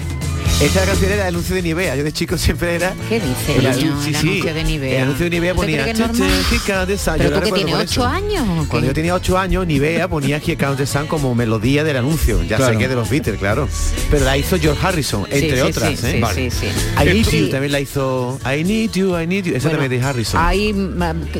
Esta 0.60 0.84
canción 0.84 1.10
era 1.10 1.22
el 1.22 1.34
anuncio 1.34 1.54
de 1.54 1.62
Nivea. 1.62 1.96
Yo 1.96 2.04
de 2.04 2.12
chico 2.12 2.38
siempre 2.38 2.76
era. 2.76 2.94
¿Qué 3.08 3.20
dice? 3.20 3.58
El, 3.58 3.66
anuncio 3.66 4.54
de 4.54 4.64
Nivea. 4.64 4.96
El 4.96 5.02
anuncio 5.02 5.24
de 5.24 5.30
Nivea 5.30 5.54
ponía. 5.54 5.84
Pero 5.84 6.10
tú 6.10 7.40
que 7.40 7.52
tienes 7.52 7.74
8 7.74 8.04
años. 8.04 8.66
Cuando 8.68 8.86
yo 8.86 8.94
tenía 8.94 9.14
8 9.14 9.38
años, 9.38 9.66
Nivea 9.66 10.08
ponía 10.08 10.40
Comes 10.40 10.76
the 10.76 10.86
Sun 10.86 11.06
como 11.06 11.34
melodía 11.34 11.84
del 11.84 11.96
anuncio. 11.96 12.42
Ya 12.44 12.58
sé 12.58 12.76
que 12.76 12.88
de 12.88 12.94
los 12.94 13.08
Beatles, 13.10 13.38
claro. 13.38 13.68
Pero 14.10 14.24
la 14.24 14.36
hizo 14.36 14.58
George 14.58 14.86
Harrison, 14.86 15.26
entre 15.30 15.62
otras. 15.62 15.98
Sí, 15.98 16.06
¿eh? 16.06 16.22
sí, 16.34 16.50
sí, 16.50 16.66
I 17.00 17.04
Need 17.04 17.30
You 17.30 17.50
también 17.50 17.72
la 17.72 17.80
hizo. 17.80 18.38
I 18.44 18.62
Need 18.64 18.92
You, 18.92 19.18
I 19.18 19.26
Need 19.26 19.44
You. 19.44 19.56
Esa 19.56 19.70
también 19.70 19.90
de 19.90 20.02
Harrison. 20.02 20.40
Hay 20.42 20.72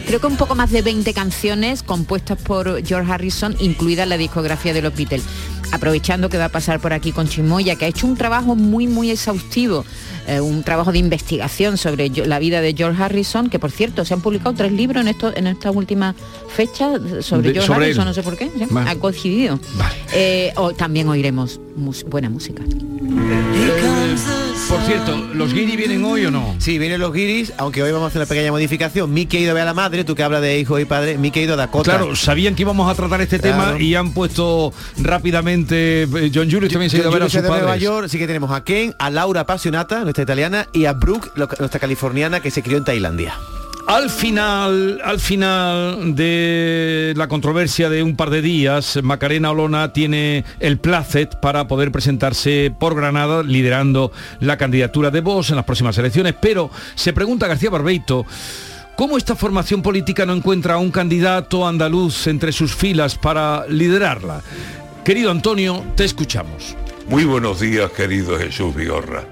creo 0.07 0.21
que 0.21 0.27
un 0.27 0.37
poco 0.37 0.55
más 0.55 0.71
de 0.71 0.83
20 0.83 1.13
canciones 1.15 1.83
compuestas 1.83 2.39
por 2.39 2.85
George 2.85 3.13
Harrison, 3.13 3.57
incluida 3.61 4.07
la 4.07 4.17
discografía 4.17 4.73
de 4.73 4.83
los 4.83 4.95
Beatles 4.95 5.23
aprovechando 5.73 6.29
que 6.29 6.39
va 6.39 6.45
a 6.45 6.49
pasar 6.51 6.81
por 6.81 6.93
aquí 6.93 7.11
con 7.13 7.27
Chimoya, 7.27 7.77
que 7.77 7.87
ha 7.87 7.89
hecho 7.89 8.07
un 8.07 8.17
trabajo 8.17 8.55
muy, 8.55 8.87
muy 8.87 9.11
exhaustivo, 9.11 9.85
eh, 10.29 10.41
un 10.41 10.63
trabajo 10.63 10.93
de 10.93 10.99
investigación 10.99 11.77
sobre 11.79 12.09
la 12.11 12.39
vida 12.39 12.61
de 12.61 12.75
George 12.75 13.03
Harrison, 13.03 13.51
que 13.51 13.59
por 13.59 13.71
cierto, 13.71 14.05
se 14.05 14.15
han 14.15 14.21
publicado 14.21 14.55
tres 14.55 14.71
libros 14.71 15.03
en, 15.03 15.09
esto, 15.09 15.33
en 15.35 15.47
esta 15.47 15.71
última 15.71 16.15
fecha 16.55 16.93
sobre 17.21 17.53
George 17.53 17.73
Harrison, 17.73 18.05
no 18.05 18.15
sé 18.15 18.23
por 18.23 18.37
qué, 18.37 18.51
ha 18.87 18.95
coincidido. 18.97 19.59
Eh, 20.13 20.53
o, 20.57 20.73
también 20.73 21.09
oiremos 21.09 21.59
buena 22.07 22.29
música. 22.29 22.63
Por 24.73 24.81
cierto, 24.85 25.15
¿los 25.35 25.53
guiris 25.53 25.77
vienen 25.77 26.03
hoy 26.03 26.25
o 26.25 26.31
no? 26.31 26.57
Sí, 26.59 26.79
vienen 26.79 26.99
los 26.99 27.13
guiris, 27.13 27.53
aunque 27.59 27.83
hoy 27.83 27.93
vamos 27.93 28.07
a 28.07 28.09
hacer 28.09 28.23
una 28.23 28.27
pequeña 28.27 28.51
modificación. 28.51 29.13
Mickey 29.13 29.41
ha 29.41 29.43
ido 29.43 29.51
a 29.51 29.55
ver 29.55 29.65
a 29.65 29.67
la 29.67 29.75
madre, 29.75 30.03
tú 30.03 30.15
que 30.15 30.23
hablas 30.23 30.41
de 30.41 30.59
hijo 30.59 30.79
y 30.79 30.87
padre, 30.87 31.19
Mickey 31.19 31.43
ha 31.43 31.45
ido 31.45 31.55
a 31.55 31.57
Dakota. 31.59 31.99
Claro, 31.99 32.17
sabían 32.17 32.55
que 32.55 32.63
íbamos 32.63 32.91
a 32.91 32.95
tratar 32.95 33.21
este 33.21 33.39
tema 33.39 33.77
y 33.79 33.95
han 33.97 34.15
puesto 34.15 34.73
rápidamente 34.97 36.05
eh, 36.05 36.31
John 36.35 36.51
Julius 36.51 36.73
también 36.73 36.89
se 36.89 36.97
ha 36.97 37.01
ido 37.01 37.11
a 37.11 37.13
ver 37.13 37.23
a 37.23 37.29
su 37.29 37.43
Nueva 37.43 37.77
York, 37.77 38.09
sí 38.09 38.17
que 38.17 38.27
tenemos 38.27 38.51
a 38.51 38.65
Ken, 38.65 38.95
a 38.99 39.11
Laura 39.11 39.43
Apasionata, 39.43 40.05
nuestra 40.05 40.25
italiana, 40.25 40.67
y 40.73 40.87
a 40.87 40.95
Brooke, 40.95 41.31
nuestra 41.37 41.79
californiana 41.79 42.41
que 42.41 42.51
se 42.51 42.63
crió 42.63 42.79
en 42.79 42.85
Tailandia. 42.85 43.35
Al 43.93 44.09
final, 44.09 45.03
al 45.05 45.21
final 45.21 46.17
de 46.17 47.13
la 47.15 47.29
controversia 47.29 47.91
de 47.91 48.03
un 48.03 48.17
par 48.17 48.31
de 48.31 48.41
días, 48.41 48.99
Macarena 49.03 49.51
Olona 49.51 49.93
tiene 49.93 50.47
el 50.61 50.79
placet 50.79 51.39
para 51.41 51.69
poder 51.69 51.93
presentarse 51.93 52.73
por 52.81 52.95
Granada 52.95 53.43
liderando 53.43 54.11
la 54.41 54.57
candidatura 54.57 55.11
de 55.11 55.21
Vox 55.21 55.51
en 55.51 55.57
las 55.57 55.67
próximas 55.67 55.99
elecciones, 55.99 56.35
pero 56.41 56.71
se 56.95 57.13
pregunta 57.13 57.47
García 57.47 57.69
Barbeito, 57.69 58.25
¿Cómo 58.97 59.19
esta 59.19 59.37
formación 59.37 59.83
política 59.83 60.25
no 60.25 60.33
encuentra 60.33 60.75
a 60.75 60.79
un 60.79 60.91
candidato 60.91 61.69
andaluz 61.69 62.27
entre 62.29 62.53
sus 62.53 62.75
filas 62.75 63.19
para 63.19 63.67
liderarla? 63.67 64.41
Querido 65.05 65.31
Antonio, 65.31 65.85
te 65.97 66.07
escuchamos. 66.07 66.77
Muy 67.09 67.25
buenos 67.25 67.61
días, 67.61 67.91
querido 67.91 68.39
Jesús 68.39 68.75
Vigorra. 68.75 69.25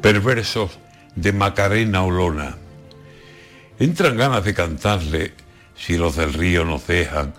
Perversos 0.00 0.70
de 1.16 1.32
Macarena 1.32 2.04
Olona. 2.04 2.63
Entran 3.76 4.16
ganas 4.16 4.44
de 4.44 4.54
cantarle, 4.54 5.32
si 5.74 5.96
los 5.96 6.14
del 6.14 6.32
río 6.32 6.64
nos 6.64 6.86
dejan, 6.86 7.34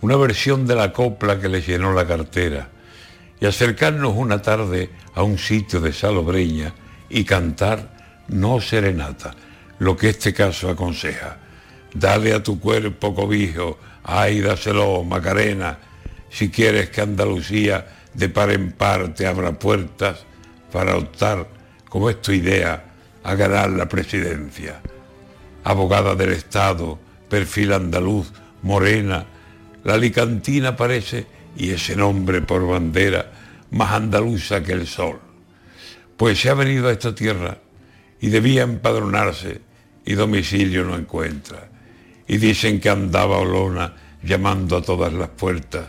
una 0.00 0.16
versión 0.16 0.64
de 0.64 0.76
la 0.76 0.92
copla 0.92 1.40
que 1.40 1.48
le 1.48 1.60
llenó 1.60 1.92
la 1.92 2.06
cartera. 2.06 2.68
Y 3.40 3.46
acercarnos 3.46 4.14
una 4.14 4.40
tarde 4.40 4.90
a 5.16 5.24
un 5.24 5.38
sitio 5.38 5.80
de 5.80 5.92
salobreña 5.92 6.72
y 7.08 7.24
cantar 7.24 8.22
no 8.28 8.60
serenata, 8.60 9.34
lo 9.80 9.96
que 9.96 10.10
este 10.10 10.32
caso 10.32 10.70
aconseja. 10.70 11.38
Dale 11.92 12.32
a 12.32 12.42
tu 12.44 12.60
cuerpo 12.60 13.12
cobijo, 13.12 13.80
ay, 14.04 14.40
dáselo, 14.40 15.02
Macarena, 15.02 15.78
si 16.30 16.48
quieres 16.48 16.90
que 16.90 17.00
Andalucía 17.00 17.84
de 18.14 18.28
par 18.28 18.52
en 18.52 18.70
par 18.70 19.12
te 19.14 19.26
abra 19.26 19.58
puertas 19.58 20.24
para 20.70 20.96
optar, 20.96 21.48
como 21.88 22.08
es 22.08 22.16
idea, 22.28 22.84
a 23.24 23.34
ganar 23.34 23.70
la 23.70 23.88
presidencia 23.88 24.80
abogada 25.64 26.14
del 26.14 26.32
Estado, 26.32 26.98
perfil 27.28 27.72
andaluz, 27.72 28.32
morena, 28.62 29.26
la 29.84 29.94
alicantina 29.94 30.76
parece, 30.76 31.26
y 31.56 31.70
ese 31.70 31.96
nombre 31.96 32.40
por 32.42 32.66
bandera, 32.66 33.32
más 33.70 33.92
andaluza 33.92 34.62
que 34.62 34.72
el 34.72 34.86
sol. 34.86 35.20
Pues 36.16 36.40
se 36.40 36.50
ha 36.50 36.54
venido 36.54 36.88
a 36.88 36.92
esta 36.92 37.14
tierra 37.14 37.58
y 38.20 38.28
debía 38.28 38.62
empadronarse 38.62 39.60
y 40.04 40.14
domicilio 40.14 40.84
no 40.84 40.96
encuentra. 40.96 41.68
Y 42.26 42.36
dicen 42.38 42.80
que 42.80 42.88
andaba 42.88 43.38
Olona 43.38 43.94
llamando 44.22 44.76
a 44.76 44.82
todas 44.82 45.12
las 45.12 45.28
puertas, 45.30 45.88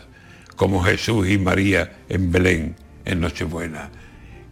como 0.56 0.82
Jesús 0.82 1.28
y 1.28 1.38
María 1.38 2.04
en 2.08 2.30
Belén 2.30 2.76
en 3.04 3.20
Nochebuena, 3.20 3.90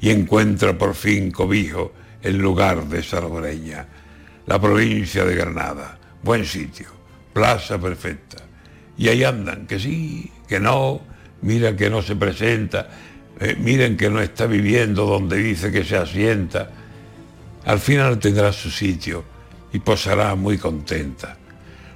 y 0.01 0.11
encuentra 0.11 0.77
por 0.77 0.95
fin 0.95 1.31
cobijo 1.31 1.93
en 2.23 2.39
lugar 2.39 2.87
de 2.87 3.03
Salobreña, 3.03 3.87
la 4.47 4.61
provincia 4.61 5.25
de 5.25 5.35
Granada, 5.35 5.99
buen 6.23 6.45
sitio, 6.45 6.89
plaza 7.33 7.79
perfecta. 7.79 8.39
Y 8.97 9.09
ahí 9.09 9.25
andan, 9.25 9.67
que 9.67 9.79
sí, 9.79 10.31
que 10.47 10.61
no, 10.61 11.01
mira 11.43 11.77
que 11.77 11.91
no 11.91 12.03
se 12.03 12.17
presenta, 12.17 12.89
eh, 13.41 13.57
miren 13.59 13.97
que 13.97 14.11
no 14.11 14.21
está 14.21 14.47
viviendo 14.47 15.07
donde 15.07 15.37
dice 15.37 15.71
que 15.73 15.85
se 15.85 15.97
asienta. 15.97 16.71
Al 17.65 17.79
final 17.79 18.19
tendrá 18.19 18.53
su 18.53 18.71
sitio 18.71 19.25
y 19.73 19.79
posará 19.79 20.35
muy 20.35 20.59
contenta. 20.59 21.37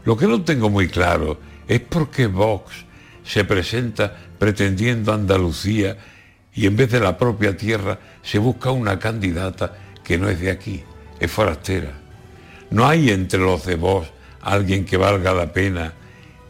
Lo 0.05 0.17
que 0.17 0.27
no 0.27 0.43
tengo 0.43 0.71
muy 0.71 0.89
claro 0.89 1.39
es 1.67 1.81
por 1.81 2.11
qué 2.11 2.27
Vox 2.27 2.85
se 3.25 3.45
presenta 3.45 4.17
pretendiendo 4.39 5.13
Andalucía 5.13 5.97
y 6.55 6.67
en 6.67 6.77
vez 6.77 6.91
de 6.91 7.01
la 7.01 7.19
propia 7.19 7.57
tierra 7.57 7.99
se 8.23 8.39
busca 8.39 8.71
una 8.71 8.99
candidata 8.99 9.77
que 10.03 10.17
no 10.17 10.29
es 10.29 10.41
de 10.41 10.51
aquí, 10.51 10.83
es 11.19 11.31
forastera. 11.31 12.06
No 12.71 12.87
hay 12.87 13.11
entre 13.11 13.41
los 13.41 13.65
de 13.65 13.77
Vox 13.77 14.09
alguien 14.41 14.85
que 14.85 14.97
valga 14.97 15.33
la 15.33 15.53
pena 15.53 15.93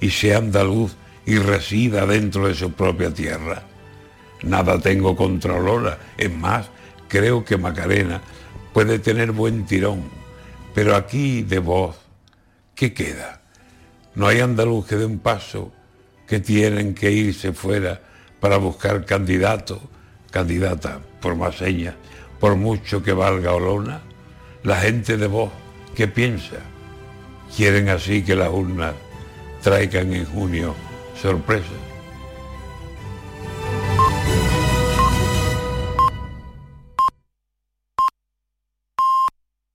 y 0.01 0.11
sea 0.11 0.39
andaluz 0.39 0.95
y 1.25 1.39
resida 1.39 2.07
dentro 2.07 2.47
de 2.47 2.55
su 2.55 2.73
propia 2.73 3.13
tierra. 3.13 3.63
Nada 4.43 4.79
tengo 4.79 5.17
contra 5.17 5.59
Lola, 5.59 5.99
es 6.17 6.33
más, 6.33 6.69
creo 7.09 7.45
que 7.45 7.57
Macarena 7.57 8.21
puede 8.73 8.99
tener 8.99 9.33
buen 9.33 9.65
tirón, 9.65 10.05
pero 10.75 10.95
aquí 10.95 11.43
de 11.43 11.59
voz, 11.59 11.97
¿qué 12.75 12.93
queda? 12.93 13.41
No 14.15 14.27
hay 14.27 14.41
andaluz 14.41 14.87
que 14.87 14.97
dé 14.97 15.07
un 15.07 15.19
paso, 15.19 15.73
que 16.27 16.41
tienen 16.41 16.95
que 16.95 17.11
irse 17.11 17.53
fuera 17.53 18.01
para 18.41 18.59
buscar 18.59 19.05
candidato, 19.05 19.81
candidata, 20.31 21.01
por 21.21 21.35
más 21.35 21.57
señas, 21.57 21.95
por 22.39 22.57
mucho 22.57 23.03
que 23.03 23.13
valga 23.13 23.53
Olona. 23.53 24.03
La 24.63 24.77
gente 24.77 25.17
de 25.17 25.27
voz, 25.27 25.51
¿qué 25.97 26.07
piensa? 26.07 26.59
Quieren 27.57 27.89
así 27.89 28.23
que 28.23 28.37
las 28.37 28.51
urnas 28.51 28.95
traigan 29.63 30.13
en 30.13 30.27
junio 30.27 30.75
sorpresas. 31.21 31.86